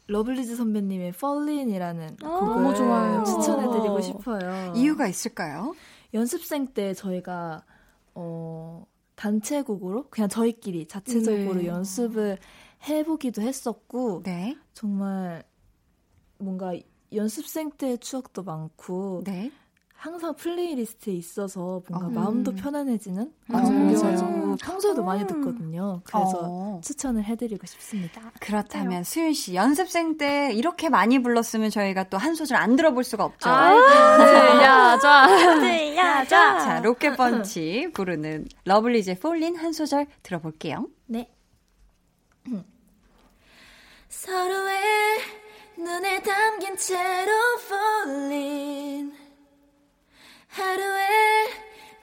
러블리즈 0.08 0.56
선배님의 0.56 1.10
Fallin'이라는 1.10 2.18
아, 2.24 2.40
곡을 2.40 2.76
좋아요. 2.76 3.24
추천해드리고 3.24 4.02
싶어요. 4.02 4.74
이유가 4.76 5.08
있을까요? 5.08 5.74
연습생 6.14 6.68
때 6.68 6.94
저희가 6.94 7.64
어 8.16 8.86
단체곡으로 9.16 10.10
그냥 10.10 10.30
저희끼리 10.30 10.88
자체적으로 10.88 11.56
네. 11.56 11.68
연습을 11.68 12.38
해보기도 12.88 13.42
했었고 13.42 14.24
네. 14.24 14.58
정말 14.74 15.44
뭔가 16.38 16.74
연습생 17.14 17.72
때 17.72 17.98
추억도 17.98 18.44
많고 18.44 19.24
네. 19.26 19.52
항상 20.04 20.36
플레이리스트에 20.36 21.14
있어서 21.14 21.82
뭔가 21.88 22.08
어. 22.08 22.10
마음도 22.10 22.52
편안해지는 22.54 23.32
곡이어가지고 23.50 24.58
평소에도 24.58 25.02
음. 25.02 25.06
많이 25.06 25.26
듣거든요. 25.26 26.02
그래서 26.04 26.40
어. 26.42 26.82
추천을 26.84 27.24
해드리고 27.24 27.66
싶습니다. 27.66 28.34
그렇다면 28.42 29.06
수윤 29.06 29.32
씨 29.32 29.56
연습생 29.56 30.18
때 30.18 30.52
이렇게 30.54 30.90
많이 30.90 31.20
불렀으면 31.20 31.70
저희가 31.70 32.10
또 32.10 32.18
한 32.18 32.36
소절 32.36 32.58
안 32.58 32.76
들어볼 32.76 33.06
수가 33.06 33.24
없죠. 33.24 33.48
들려줘, 34.20 35.60
들려줘. 35.62 36.28
자, 36.28 36.82
로켓펀치 36.84 37.92
부르는 37.94 38.48
러블리즈의 38.66 39.20
Fallin' 39.20 39.56
한 39.56 39.72
소절 39.72 40.08
들어볼게요. 40.22 40.86
네. 41.06 41.30
서로의 44.10 44.82
눈에 45.78 46.22
담긴 46.24 46.76
채로 46.76 47.32
falling 47.62 49.23
하루의 50.54 51.50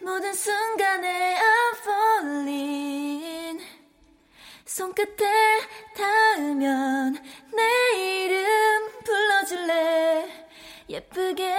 모든 0.03 0.33
순간에 0.35 1.37
I'm 1.39 1.77
falling 1.79 3.61
손끝에 4.65 5.25
닿으면 5.97 7.17
내 7.55 7.63
이름 8.25 8.43
불러줄래 9.05 10.27
예쁘게 10.89 11.55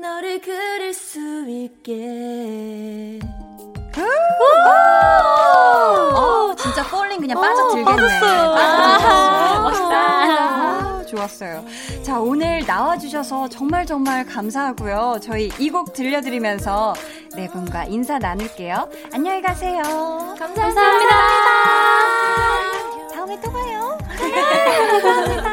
너를 0.00 0.40
그릴 0.40 0.92
수 0.92 1.20
있게 1.48 3.20
어, 6.16 6.54
진짜 6.56 6.82
폴링 6.88 7.20
그냥 7.20 7.40
빠져들겠네. 7.40 7.84
빠졌어요. 7.84 8.54
빠져들겠어. 8.54 9.51
좋았어요. 11.16 11.64
자, 12.02 12.18
오늘 12.20 12.64
나와주셔서 12.66 13.48
정말 13.48 13.84
정말 13.86 14.24
감사하고요. 14.24 15.18
저희 15.22 15.50
이 15.58 15.70
곡 15.72 15.92
들려드리면서 15.94 16.94
네 17.36 17.48
분과 17.48 17.84
인사 17.84 18.18
나눌게요. 18.18 18.88
안녕히 19.12 19.40
가세요. 19.42 19.82
감사합니다. 20.38 20.62
감사합니다. 20.64 21.12
다음에 23.14 23.40
또 23.40 23.50
봐요. 23.52 23.98
네, 24.20 24.30
감사합니다. 24.90 25.51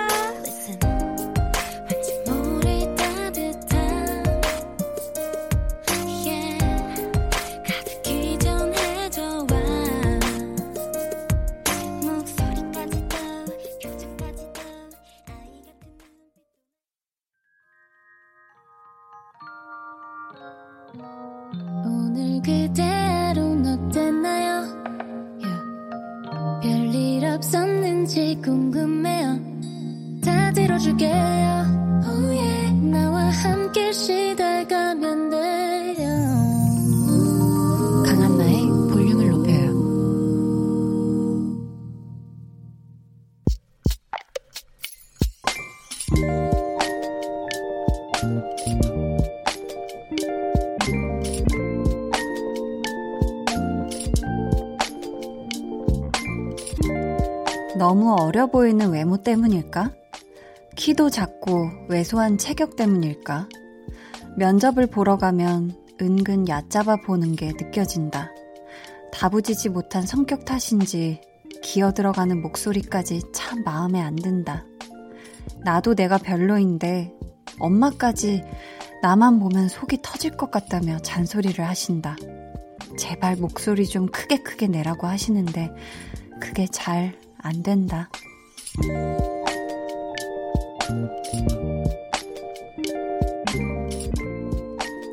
어려 58.40 58.48
보이는 58.48 58.90
외모 58.90 59.18
때문일까? 59.18 59.92
키도 60.78 61.10
작고 61.10 61.72
왜소한 61.90 62.38
체격 62.38 62.78
때문일까? 62.78 63.50
면접을 64.38 64.88
보러 64.88 65.18
가면 65.18 65.76
은근 66.02 66.48
얕잡아 66.48 67.02
보는 67.06 67.36
게 67.36 67.48
느껴진다. 67.48 68.32
다부지지 69.12 69.68
못한 69.68 70.06
성격 70.06 70.46
탓인지 70.46 71.20
기어 71.62 71.92
들어가는 71.92 72.42
목소리까지 72.42 73.24
참 73.34 73.62
마음에 73.66 74.00
안 74.00 74.16
든다. 74.16 74.64
나도 75.66 75.94
내가 75.94 76.18
별로인데 76.18 77.12
엄마까지 77.60 78.46
나만 79.02 79.40
보면 79.40 79.68
속이 79.68 79.98
터질 80.02 80.38
것 80.38 80.50
같다며 80.50 80.98
잔소리를 81.00 81.68
하신다. 81.68 82.16
제발 82.98 83.36
목소리 83.36 83.86
좀 83.86 84.06
크게 84.06 84.44
크게 84.44 84.68
내라고 84.68 85.08
하시는데 85.08 85.72
그게 86.40 86.68
잘 86.68 87.14
안 87.40 87.64
된다. 87.64 88.10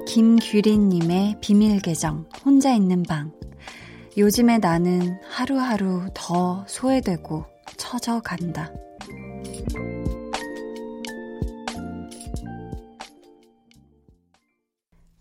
김규린님의 0.06 1.36
비밀 1.40 1.80
계정, 1.80 2.26
혼자 2.44 2.72
있는 2.72 3.02
방. 3.02 3.32
요즘에 4.16 4.58
나는 4.58 5.18
하루하루 5.28 6.06
더 6.14 6.64
소외되고 6.68 7.44
처져 7.76 8.20
간다. 8.20 8.72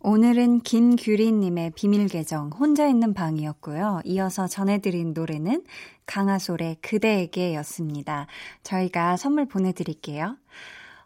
오늘은 0.08 0.60
김규리님의 0.60 1.72
비밀 1.72 2.08
계정 2.08 2.52
혼자 2.52 2.88
있는 2.88 3.16
방이었고요. 3.16 4.02
이어서 4.06 4.46
전해드린 4.46 5.14
노래는 5.14 5.64
강하솔의 6.06 6.78
그대에게 6.84 7.56
였습니다. 7.56 8.28
저희가 8.62 9.18
선물 9.18 9.48
보내드릴게요. 9.48 10.38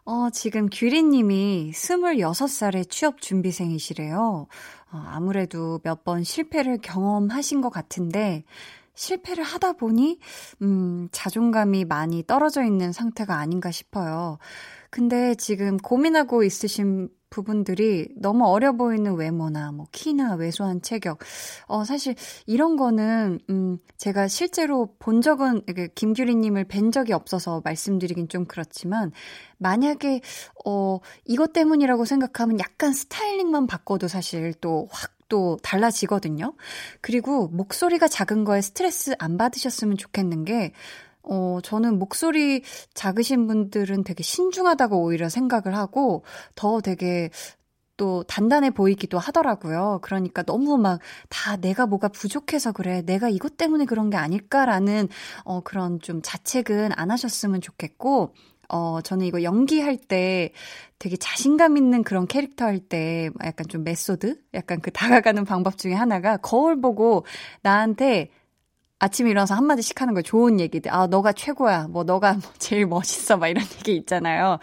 어, 0.04 0.28
지금 0.28 0.68
규리님이 0.70 1.70
26살의 1.72 2.90
취업 2.90 3.22
준비생이시래요. 3.22 4.46
어, 4.92 5.04
아무래도 5.06 5.80
몇 5.82 6.04
번 6.04 6.22
실패를 6.22 6.76
경험하신 6.82 7.62
것 7.62 7.70
같은데, 7.70 8.44
실패를 8.94 9.42
하다 9.44 9.74
보니, 9.74 10.18
음, 10.60 11.08
자존감이 11.10 11.86
많이 11.86 12.22
떨어져 12.26 12.64
있는 12.64 12.92
상태가 12.92 13.36
아닌가 13.38 13.70
싶어요. 13.70 14.36
근데 14.90 15.34
지금 15.36 15.78
고민하고 15.78 16.42
있으신 16.44 17.08
부분들이 17.30 18.08
너무 18.16 18.46
어려 18.46 18.72
보이는 18.72 19.14
외모나 19.14 19.72
뭐 19.72 19.86
키나 19.92 20.34
왜소한 20.34 20.82
체격. 20.82 21.20
어 21.66 21.84
사실 21.84 22.14
이런 22.46 22.76
거는 22.76 23.40
음 23.48 23.78
제가 23.96 24.28
실제로 24.28 24.94
본 24.98 25.22
적은 25.22 25.62
김규리 25.94 26.34
님을 26.34 26.64
뵌 26.64 26.90
적이 26.90 27.12
없어서 27.12 27.62
말씀드리긴 27.64 28.28
좀 28.28 28.44
그렇지만 28.46 29.12
만약에 29.58 30.20
어 30.66 30.98
이것 31.24 31.52
때문이라고 31.52 32.04
생각하면 32.04 32.58
약간 32.58 32.92
스타일링만 32.92 33.66
바꿔도 33.66 34.08
사실 34.08 34.52
또 34.54 34.86
확 34.90 35.20
또 35.30 35.56
달라지거든요. 35.62 36.52
그리고 37.00 37.48
목소리가 37.48 38.08
작은 38.08 38.44
거에 38.44 38.60
스트레스 38.60 39.14
안 39.18 39.38
받으셨으면 39.38 39.96
좋겠는 39.96 40.44
게 40.44 40.72
어, 41.30 41.60
저는 41.62 41.98
목소리 41.98 42.62
작으신 42.94 43.46
분들은 43.46 44.04
되게 44.04 44.22
신중하다고 44.24 45.02
오히려 45.02 45.28
생각을 45.28 45.76
하고 45.76 46.24
더 46.56 46.80
되게 46.80 47.30
또 47.96 48.22
단단해 48.24 48.70
보이기도 48.70 49.18
하더라고요. 49.18 50.00
그러니까 50.02 50.42
너무 50.42 50.78
막 50.78 51.00
다 51.28 51.56
내가 51.56 51.86
뭐가 51.86 52.08
부족해서 52.08 52.72
그래. 52.72 53.02
내가 53.02 53.28
이것 53.28 53.56
때문에 53.58 53.84
그런 53.84 54.10
게 54.10 54.16
아닐까라는 54.16 55.08
어 55.44 55.60
그런 55.62 56.00
좀 56.00 56.20
자책은 56.22 56.92
안 56.96 57.10
하셨으면 57.10 57.60
좋겠고 57.60 58.34
어 58.70 59.00
저는 59.02 59.26
이거 59.26 59.42
연기할 59.42 59.96
때 59.98 60.52
되게 60.98 61.16
자신감 61.16 61.76
있는 61.76 62.02
그런 62.04 62.26
캐릭터 62.26 62.64
할 62.66 62.80
때 62.88 63.30
약간 63.44 63.66
좀 63.68 63.84
메소드? 63.84 64.40
약간 64.54 64.80
그 64.80 64.90
다가가는 65.24 65.44
방법 65.44 65.76
중에 65.78 65.92
하나가 65.94 66.36
거울 66.38 66.80
보고 66.80 67.24
나한테 67.62 68.30
아침에 69.00 69.30
일어나서 69.30 69.54
한마디씩 69.54 70.00
하는 70.00 70.12
거 70.12 70.20
좋은 70.20 70.60
얘기들. 70.60 70.92
아, 70.92 71.06
너가 71.06 71.32
최고야. 71.32 71.88
뭐, 71.88 72.04
너가 72.04 72.34
뭐 72.40 72.42
제일 72.58 72.86
멋있어. 72.86 73.38
막 73.38 73.48
이런 73.48 73.64
얘기 73.78 73.96
있잖아요. 73.96 74.58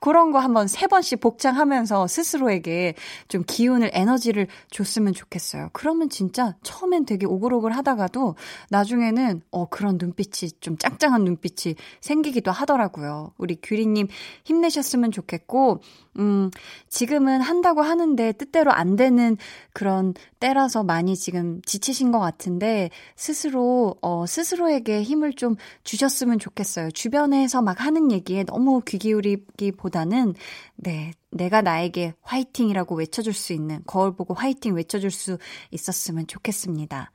그런 0.00 0.32
거 0.32 0.38
한번 0.38 0.66
세 0.66 0.86
번씩 0.86 1.20
복장하면서 1.20 2.06
스스로에게 2.06 2.94
좀 3.28 3.44
기운을, 3.46 3.90
에너지를 3.92 4.48
줬으면 4.70 5.12
좋겠어요. 5.12 5.68
그러면 5.74 6.08
진짜 6.08 6.56
처음엔 6.62 7.04
되게 7.04 7.26
오글오글 7.26 7.76
하다가도 7.76 8.34
나중에는, 8.70 9.42
어, 9.50 9.68
그런 9.68 9.98
눈빛이 10.00 10.52
좀 10.60 10.78
짱짱한 10.78 11.24
눈빛이 11.24 11.76
생기기도 12.00 12.50
하더라고요. 12.50 13.34
우리 13.36 13.56
규리님 13.60 14.08
힘내셨으면 14.44 15.12
좋겠고, 15.12 15.80
음, 16.18 16.50
지금은 16.88 17.40
한다고 17.40 17.82
하는데 17.82 18.32
뜻대로 18.32 18.72
안 18.72 18.96
되는 18.96 19.36
그런 19.72 20.14
때라서 20.40 20.82
많이 20.82 21.16
지금 21.16 21.62
지치신 21.62 22.12
것 22.12 22.18
같은데 22.18 22.90
스스로, 23.16 23.81
어, 24.00 24.26
스스로에게 24.26 25.02
힘을 25.02 25.32
좀 25.32 25.56
주셨으면 25.84 26.38
좋겠어요. 26.38 26.90
주변에서 26.90 27.62
막 27.62 27.84
하는 27.84 28.10
얘기에 28.10 28.44
너무 28.44 28.80
귀 28.86 28.98
기울이기보다는, 28.98 30.34
네, 30.76 31.12
내가 31.30 31.62
나에게 31.62 32.14
화이팅이라고 32.22 32.96
외쳐줄 32.96 33.32
수 33.32 33.52
있는, 33.52 33.80
거울 33.86 34.14
보고 34.14 34.34
화이팅 34.34 34.74
외쳐줄 34.74 35.10
수 35.10 35.38
있었으면 35.70 36.26
좋겠습니다. 36.26 37.10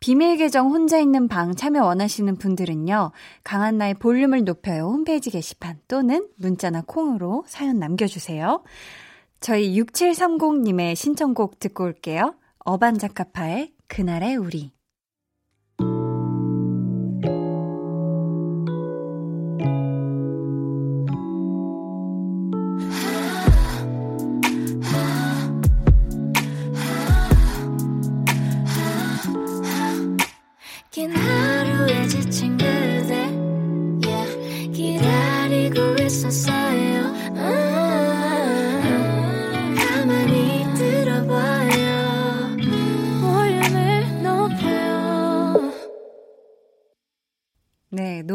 비밀 0.00 0.36
계정 0.36 0.70
혼자 0.70 0.98
있는 0.98 1.28
방 1.28 1.54
참여 1.54 1.82
원하시는 1.82 2.36
분들은요. 2.36 3.12
강한나의 3.42 3.94
볼륨을 3.94 4.44
높여요 4.44 4.88
홈페이지 4.88 5.30
게시판 5.30 5.78
또는 5.88 6.28
문자나 6.36 6.82
콩으로 6.86 7.44
사연 7.46 7.78
남겨주세요. 7.78 8.62
저희 9.40 9.80
6730님의 9.80 10.94
신청곡 10.94 11.58
듣고 11.58 11.84
올게요. 11.84 12.34
어반자카파의 12.58 13.72
그날의 13.88 14.36
우리. 14.36 14.72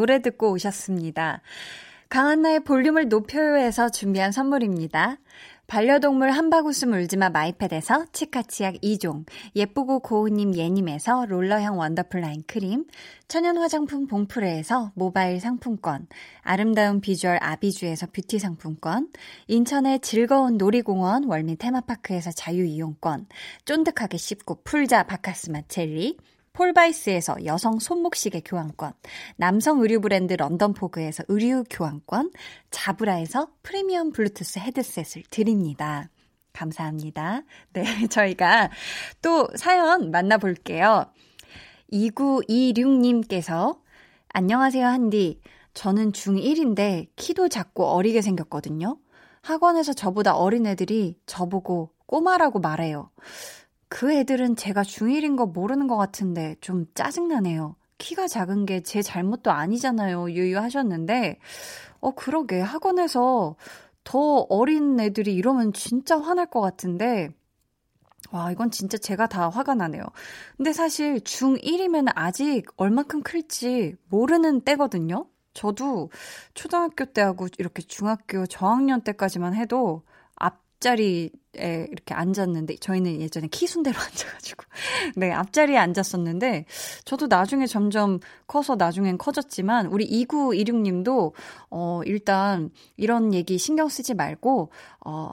노래 0.10 0.24
듣고 0.24 0.50
오셨습니다. 0.54 1.42
강한나의 2.10 2.62
볼륨을 2.62 3.10
높여요에서 3.10 3.90
준비한 3.90 4.32
선물입니다. 4.32 5.18
반려동물 5.68 6.32
한바구음 6.32 6.94
울지마 6.94 7.30
마이패드에서 7.30 8.08
치카치약 8.12 8.82
2종, 8.82 9.28
예쁘고 9.56 10.00
고운님 10.00 10.56
예님에서 10.56 11.28
롤러형 11.28 11.78
원더풀 11.78 12.22
라인 12.22 12.42
크림, 12.48 12.86
천연 13.28 13.58
화장품 13.58 14.08
봉프레에서 14.08 14.94
모바일 14.96 15.40
상품권, 15.40 16.08
아름다운 16.42 17.02
비주얼 17.02 17.38
아비주에서 17.40 18.08
뷰티 18.08 18.40
상품권, 18.40 19.10
인천의 19.46 20.00
즐거운 20.00 20.58
놀이공원 20.58 21.26
월미 21.26 21.58
테마파크에서 21.58 22.32
자유이용권, 22.32 23.28
쫀득하게 23.66 24.18
씹고 24.18 24.64
풀자 24.64 25.04
바카스마 25.04 25.62
젤리, 25.68 26.18
폴바이스에서 26.60 27.46
여성 27.46 27.80
손목시계 27.80 28.42
교환권, 28.44 28.92
남성 29.38 29.80
의류 29.80 30.02
브랜드 30.02 30.34
런던포그에서 30.34 31.24
의류 31.30 31.64
교환권, 31.70 32.32
자브라에서 32.70 33.48
프리미엄 33.64 34.12
블루투스 34.12 34.60
헤드셋을 34.60 35.24
드립니다. 35.30 36.10
감사합니다. 36.52 37.44
네, 37.72 37.84
저희가 38.12 38.72
또 39.22 39.48
사연 39.56 40.12
만나볼게요. 40.12 41.06
2926님께서 41.94 43.80
안녕하세요, 44.28 44.86
한디. 44.86 45.40
저는 45.74 46.12
중1인데 46.12 47.08
키도 47.16 47.48
작고 47.48 47.86
어리게 47.86 48.22
생겼거든요. 48.22 48.98
학원에서 49.44 49.94
저보다 49.94 50.36
어린 50.36 50.66
애들이 50.66 51.18
저보고 51.26 51.92
꼬마라고 52.06 52.60
말해요. 52.60 53.12
그 53.90 54.12
애들은 54.14 54.56
제가 54.56 54.84
중1인 54.84 55.36
거 55.36 55.46
모르는 55.46 55.88
것 55.88 55.98
같은데 55.98 56.56
좀 56.62 56.86
짜증나네요. 56.94 57.76
키가 57.98 58.28
작은 58.28 58.66
게 58.66 58.82
제 58.82 59.02
잘못도 59.02 59.52
아니잖아요. 59.52 60.32
유유하셨는데, 60.32 61.40
어, 62.02 62.12
그러게. 62.12 62.62
학원에서 62.62 63.56
더 64.04 64.20
어린 64.50 65.00
애들이 65.00 65.36
이러면 65.36 65.74
진짜 65.74 66.20
화날 66.20 66.48
것 66.48 66.62
같은데, 66.62 67.30
와, 68.32 68.52
이건 68.52 68.72
진짜 68.72 68.98
제가 68.98 69.28
다 69.28 69.50
화가 69.50 69.76
나네요. 69.76 70.04
근데 70.58 70.74
사실 70.74 71.20
중1이면 71.22 72.12
아직 72.16 72.66
얼마큼 72.78 73.24
클지 73.24 73.96
모르는 74.10 74.62
때거든요? 74.62 75.28
저도 75.54 76.10
초등학교 76.54 77.06
때하고 77.06 77.48
이렇게 77.58 77.82
중학교 77.82 78.46
저학년 78.46 79.02
때까지만 79.02 79.56
해도 79.56 80.04
앞자리에 80.80 81.30
이렇게 81.54 82.14
앉았는데 82.14 82.78
저희는 82.78 83.22
예전에 83.22 83.48
키순대로 83.48 83.98
앉아가지고 84.00 84.64
네 85.18 85.32
앞자리에 85.32 85.78
앉았었는데 85.78 86.66
저도 87.06 87.28
나중에 87.28 87.68
점점 87.68 88.20
커서 88.48 88.76
나중엔 88.76 89.18
커졌지만 89.18 89.88
우리 89.88 90.10
2926님도 90.26 91.34
어 91.70 92.02
일단 92.06 92.70
이런 92.98 93.34
얘기 93.34 93.58
신경 93.58 93.90
쓰지 93.90 94.14
말고 94.14 94.72
어 95.06 95.32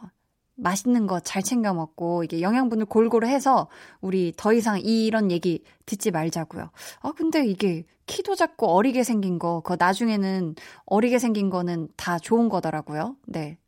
맛있는 0.57 1.07
거 1.07 1.21
잘 1.21 1.43
챙겨 1.43 1.75
먹고 1.75 2.25
이게 2.25 2.41
영양분을 2.41 2.87
골고루 2.87 3.27
해서 3.27 3.69
우리 4.01 4.33
더 4.37 4.53
이상 4.53 4.81
이런 4.81 5.31
얘기 5.31 5.63
듣지 5.85 6.11
말자고요. 6.11 6.71
아 7.01 7.13
근데 7.13 7.47
이게 7.47 7.85
키도 8.07 8.37
작고 8.37 8.69
어리게 8.69 9.03
생긴 9.05 9.39
거, 9.39 9.61
그 9.61 9.77
나중에는 9.79 10.55
어리게 10.87 11.19
생긴 11.19 11.51
거는 11.51 11.89
다 11.97 12.19
좋은 12.19 12.49
거더라고요. 12.49 13.17
네. 13.27 13.59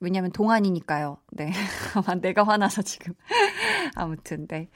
왜냐면 0.00 0.30
동안이니까요. 0.32 1.18
네. 1.32 1.50
아마 1.94 2.14
내가 2.20 2.44
화나서 2.44 2.82
지금. 2.82 3.14
아무튼, 3.96 4.46
네. 4.46 4.68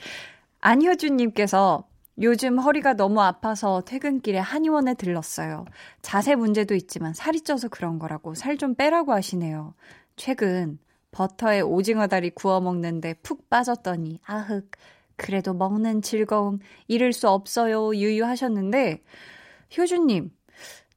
안효준님께서 0.61 1.87
요즘 2.23 2.59
허리가 2.59 2.95
너무 2.95 3.21
아파서 3.23 3.81
퇴근길에 3.83 4.39
한의원에 4.39 4.95
들렀어요. 4.95 5.65
자세 6.03 6.35
문제도 6.35 6.75
있지만 6.75 7.15
살이 7.15 7.41
쪄서 7.41 7.69
그런 7.69 7.99
거라고 7.99 8.35
살 8.35 8.57
좀 8.59 8.75
빼라고 8.75 9.13
하시네요. 9.13 9.75
최근 10.17 10.79
버터에 11.11 11.61
오징어 11.61 12.07
다리 12.07 12.31
구워 12.31 12.61
먹는데 12.61 13.15
푹 13.23 13.49
빠졌더니 13.51 14.21
아흑 14.25 14.71
그래도 15.17 15.55
먹는 15.55 16.03
즐거움 16.03 16.59
잃을 16.89 17.13
수 17.13 17.29
없어요 17.29 17.95
유유하셨는데 17.95 19.03
효주님 19.77 20.31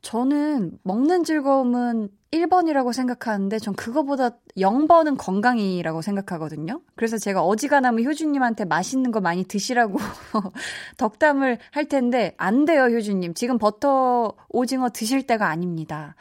저는 0.01 0.78
먹는 0.84 1.23
즐거움은 1.23 2.09
1번이라고 2.36 2.93
생각하는데 2.93 3.59
전 3.59 3.73
그거보다 3.73 4.31
0번은 4.57 5.17
건강이라고 5.17 6.01
생각하거든요. 6.01 6.81
그래서 6.95 7.17
제가 7.17 7.41
어지간하면 7.43 8.05
효주님한테 8.05 8.65
맛있는 8.65 9.11
거 9.11 9.21
많이 9.21 9.43
드시라고 9.43 9.97
덕담을 10.97 11.57
할 11.71 11.86
텐데 11.86 12.33
안 12.38 12.65
돼요, 12.65 12.83
효주님. 12.83 13.33
지금 13.33 13.57
버터 13.57 14.33
오징어 14.49 14.89
드실 14.89 15.25
때가 15.25 15.47
아닙니다. 15.49 16.15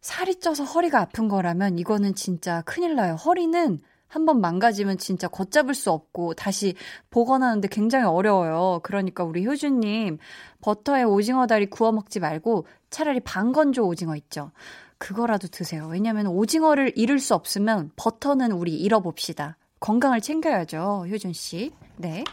살이 0.00 0.38
쪄서 0.38 0.64
허리가 0.64 1.00
아픈 1.00 1.28
거라면 1.28 1.78
이거는 1.78 2.14
진짜 2.14 2.62
큰일 2.62 2.94
나요. 2.94 3.14
허리는 3.14 3.80
한번 4.06 4.40
망가지면 4.40 4.98
진짜 4.98 5.26
걷잡을 5.26 5.74
수 5.74 5.90
없고 5.90 6.34
다시 6.34 6.74
복원하는데 7.10 7.66
굉장히 7.68 8.04
어려워요. 8.04 8.80
그러니까 8.84 9.24
우리 9.24 9.44
효주님 9.44 10.18
버터에 10.60 11.02
오징어 11.02 11.48
다리 11.48 11.66
구워 11.66 11.90
먹지 11.90 12.20
말고 12.20 12.66
차라리 12.90 13.18
반건조 13.18 13.84
오징어 13.84 14.14
있죠. 14.14 14.52
그거라도 14.98 15.48
드세요. 15.48 15.86
왜냐면 15.90 16.26
오징어를 16.26 16.92
잃을 16.96 17.18
수 17.18 17.34
없으면 17.34 17.90
버터는 17.96 18.52
우리 18.52 18.74
잃어봅시다. 18.76 19.56
건강을 19.80 20.20
챙겨야죠. 20.20 21.06
효준 21.10 21.32
씨. 21.32 21.72
네. 21.96 22.24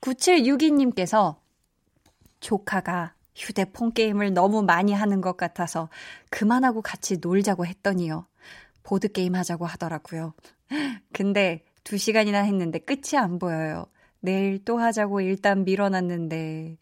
9762님께서 0.00 1.36
조카가 2.40 3.14
휴대폰 3.34 3.92
게임을 3.92 4.34
너무 4.34 4.62
많이 4.62 4.92
하는 4.92 5.20
것 5.20 5.36
같아서 5.36 5.88
그만하고 6.30 6.82
같이 6.82 7.18
놀자고 7.18 7.64
했더니요. 7.64 8.26
보드게임 8.82 9.34
하자고 9.34 9.66
하더라고요. 9.66 10.34
근데 11.12 11.64
2시간이나 11.84 12.44
했는데 12.44 12.78
끝이 12.78 13.16
안 13.18 13.38
보여요. 13.38 13.86
내일 14.20 14.62
또 14.64 14.78
하자고 14.78 15.22
일단 15.22 15.64
밀어놨는데, 15.64 16.76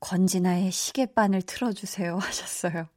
권진아의 0.00 0.70
시계반을 0.70 1.42
틀어주세요 1.42 2.18
하셨어요. 2.18 2.88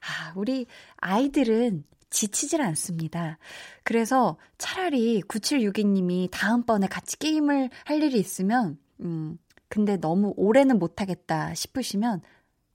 아, 0.00 0.32
우리 0.36 0.66
아이들은 0.96 1.84
지치질 2.10 2.62
않습니다. 2.62 3.38
그래서 3.82 4.36
차라리 4.56 5.20
9762님이 5.22 6.28
다음번에 6.30 6.86
같이 6.86 7.18
게임을 7.18 7.70
할 7.84 8.02
일이 8.02 8.18
있으면, 8.18 8.78
음, 9.00 9.36
근데 9.68 9.96
너무 9.96 10.32
오래는 10.36 10.78
못하겠다 10.78 11.54
싶으시면 11.54 12.22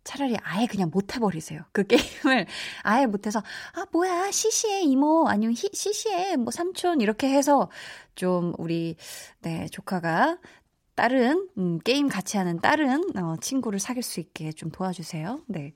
차라리 0.04 0.36
아예 0.42 0.66
그냥 0.66 0.90
못 0.92 1.16
해버리세요. 1.16 1.62
그 1.72 1.86
게임을 1.86 2.48
아예 2.84 3.06
못해서, 3.06 3.42
아, 3.74 3.86
뭐야, 3.92 4.32
시시해, 4.32 4.82
이모, 4.82 5.28
아니면 5.28 5.54
히, 5.54 5.70
시시해, 5.72 6.36
뭐, 6.36 6.52
삼촌, 6.52 7.00
이렇게 7.00 7.30
해서 7.30 7.70
좀 8.16 8.54
우리, 8.58 8.96
네, 9.42 9.68
조카가 9.70 10.40
다른, 11.00 11.48
음, 11.58 11.80
게임 11.86 12.10
같이 12.10 12.36
하는 12.36 12.60
다른, 12.60 13.02
어, 13.16 13.38
친구를 13.40 13.80
사귈 13.80 14.04
수 14.04 14.20
있게 14.20 14.52
좀 14.52 14.70
도와주세요. 14.70 15.40
네. 15.48 15.72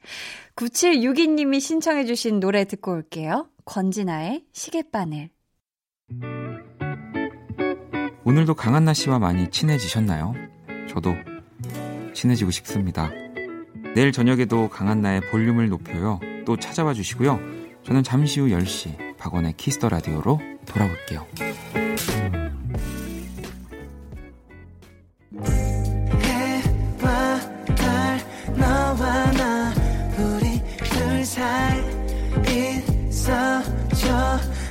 9762님이 0.57 1.61
신청해 1.61 2.03
주신 2.03 2.41
노래 2.41 2.65
듣고 2.65 2.91
올게요. 2.91 3.47
권진아의 3.63 4.43
시계바늘. 4.51 5.29
오늘도 8.25 8.55
강한나 8.55 8.93
씨와 8.93 9.17
많이 9.19 9.49
친해지셨나요? 9.49 10.33
저도 10.89 11.15
친해지고 12.13 12.51
싶습니다. 12.51 13.09
내일 13.95 14.11
저녁에도 14.11 14.67
강한나의 14.67 15.21
볼륨을 15.31 15.69
높여요. 15.69 16.19
또 16.45 16.57
찾아와 16.57 16.93
주시고요. 16.93 17.39
저는 17.85 18.03
잠시 18.03 18.41
후 18.41 18.47
10시 18.47 19.15
박원의 19.15 19.53
키스 19.53 19.74
더 19.74 19.87
라디오로 19.87 20.41
돌아올게요. 20.65 21.82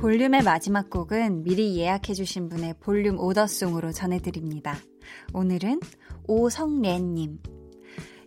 볼륨의 0.00 0.44
마지막 0.44 0.90
곡은 0.90 1.42
미리 1.42 1.76
예약해주신 1.76 2.48
분의 2.48 2.74
볼륨 2.78 3.18
오더송으로 3.18 3.90
전해드립니다. 3.90 4.76
오늘은 5.34 5.80
오성래님. 6.28 7.40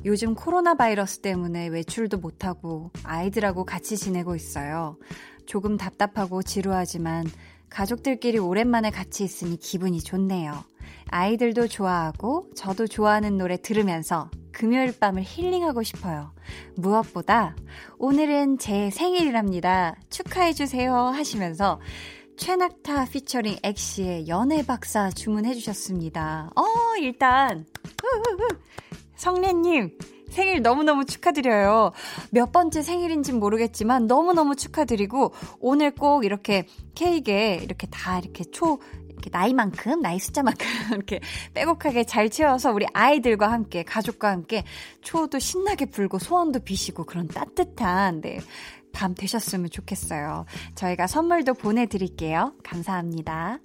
요즘 0.04 0.36
코로나 0.36 0.74
바이러스 0.74 1.20
때문에 1.20 1.68
외출도 1.68 2.18
못하고 2.18 2.92
아이들하고 3.04 3.64
같이 3.64 3.96
지내고 3.96 4.36
있어요. 4.36 4.98
조금 5.46 5.78
답답하고 5.78 6.44
지루하지만 6.44 7.26
가족들끼리 7.72 8.38
오랜만에 8.38 8.92
같이 8.92 9.24
있으니 9.24 9.58
기분이 9.58 10.02
좋네요. 10.02 10.64
아이들도 11.08 11.68
좋아하고 11.68 12.50
저도 12.56 12.86
좋아하는 12.86 13.38
노래 13.38 13.60
들으면서 13.60 14.30
금요일 14.52 14.98
밤을 14.98 15.24
힐링하고 15.26 15.82
싶어요. 15.82 16.32
무엇보다 16.76 17.56
오늘은 17.98 18.60
제 18.60 18.90
생일이랍니다. 18.92 19.96
축하해주세요 20.10 20.94
하시면서 20.94 21.80
최낙타 22.38 23.06
피처링 23.06 23.58
엑시의 23.64 24.28
연애 24.28 24.66
박사 24.66 25.10
주문해 25.10 25.54
주셨습니다. 25.54 26.52
어, 26.56 26.64
일단 27.00 27.66
성래님 29.16 29.98
생일 30.32 30.62
너무너무 30.62 31.06
축하드려요. 31.06 31.92
몇 32.32 32.52
번째 32.52 32.82
생일인진 32.82 33.40
모르겠지만 33.40 34.08
너무너무 34.08 34.56
축하드리고 34.56 35.34
오늘 35.60 35.92
꼭 35.92 36.26
이렇게 36.26 36.66
케이크에 36.96 37.60
이렇게 37.62 37.88
다 37.88 38.20
이렇게 38.20 38.44
초 38.46 38.80
이렇게 39.10 39.30
나이만큼 39.32 40.02
나이 40.02 40.18
숫자만큼 40.20 40.68
이렇게 40.96 41.20
빼곡하게 41.54 42.06
잘 42.06 42.30
채워서 42.30 42.72
우리 42.72 42.86
아이들과 42.94 43.52
함께 43.52 43.84
가족과 43.84 44.30
함께 44.30 44.64
초도 45.02 45.38
신나게 45.38 45.86
불고 45.86 46.18
소원도 46.18 46.62
비시고 46.62 47.06
그런 47.06 47.28
따뜻한 47.28 48.22
네. 48.22 48.40
밤 48.94 49.16
되셨으면 49.16 49.70
좋겠어요. 49.70 50.46
저희가 50.76 51.08
선물도 51.08 51.54
보내드릴게요. 51.54 52.54
감사합니다. 52.64 53.60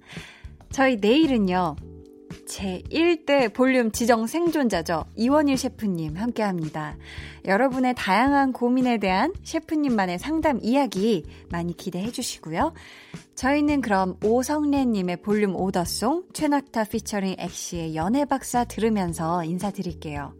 저희 0.71 0.97
내일은요. 0.97 1.75
제 2.47 2.81
1대 2.89 3.53
볼륨 3.53 3.91
지정 3.91 4.27
생존자죠. 4.27 5.05
이원일 5.15 5.57
셰프님 5.57 6.15
함께 6.17 6.43
합니다. 6.43 6.97
여러분의 7.45 7.93
다양한 7.95 8.53
고민에 8.53 8.97
대한 8.97 9.33
셰프님만의 9.43 10.19
상담 10.19 10.59
이야기 10.61 11.25
많이 11.49 11.75
기대해 11.75 12.11
주시고요. 12.11 12.73
저희는 13.35 13.81
그럼 13.81 14.17
오성래님의 14.23 15.21
볼륨 15.21 15.55
오더송, 15.55 16.25
최낙타 16.33 16.85
피처링 16.85 17.35
엑시의 17.37 17.95
연애박사 17.95 18.65
들으면서 18.65 19.43
인사드릴게요. 19.43 20.33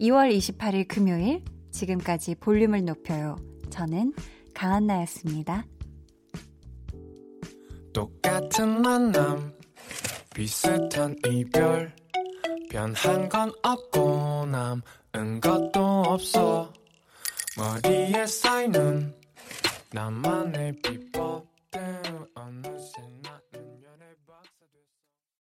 2월 0.00 0.36
28일 0.36 0.86
금요일, 0.86 1.42
지금까지 1.70 2.34
볼륨을 2.36 2.84
높여요. 2.84 3.36
저는 3.70 4.12
강한나였습니다. 4.54 5.64
똑같은 7.92 8.82
만남, 8.82 9.52
비슷한 10.34 11.14
이별, 11.26 11.94
변한 12.70 13.28
건 13.28 13.52
없고 13.62 14.46
남은 14.46 15.40
것도 15.40 16.02
없어. 16.06 16.72
머리에 17.56 18.26
쌓이는 18.26 19.14
나만의 19.92 20.72
비법들. 20.82 21.52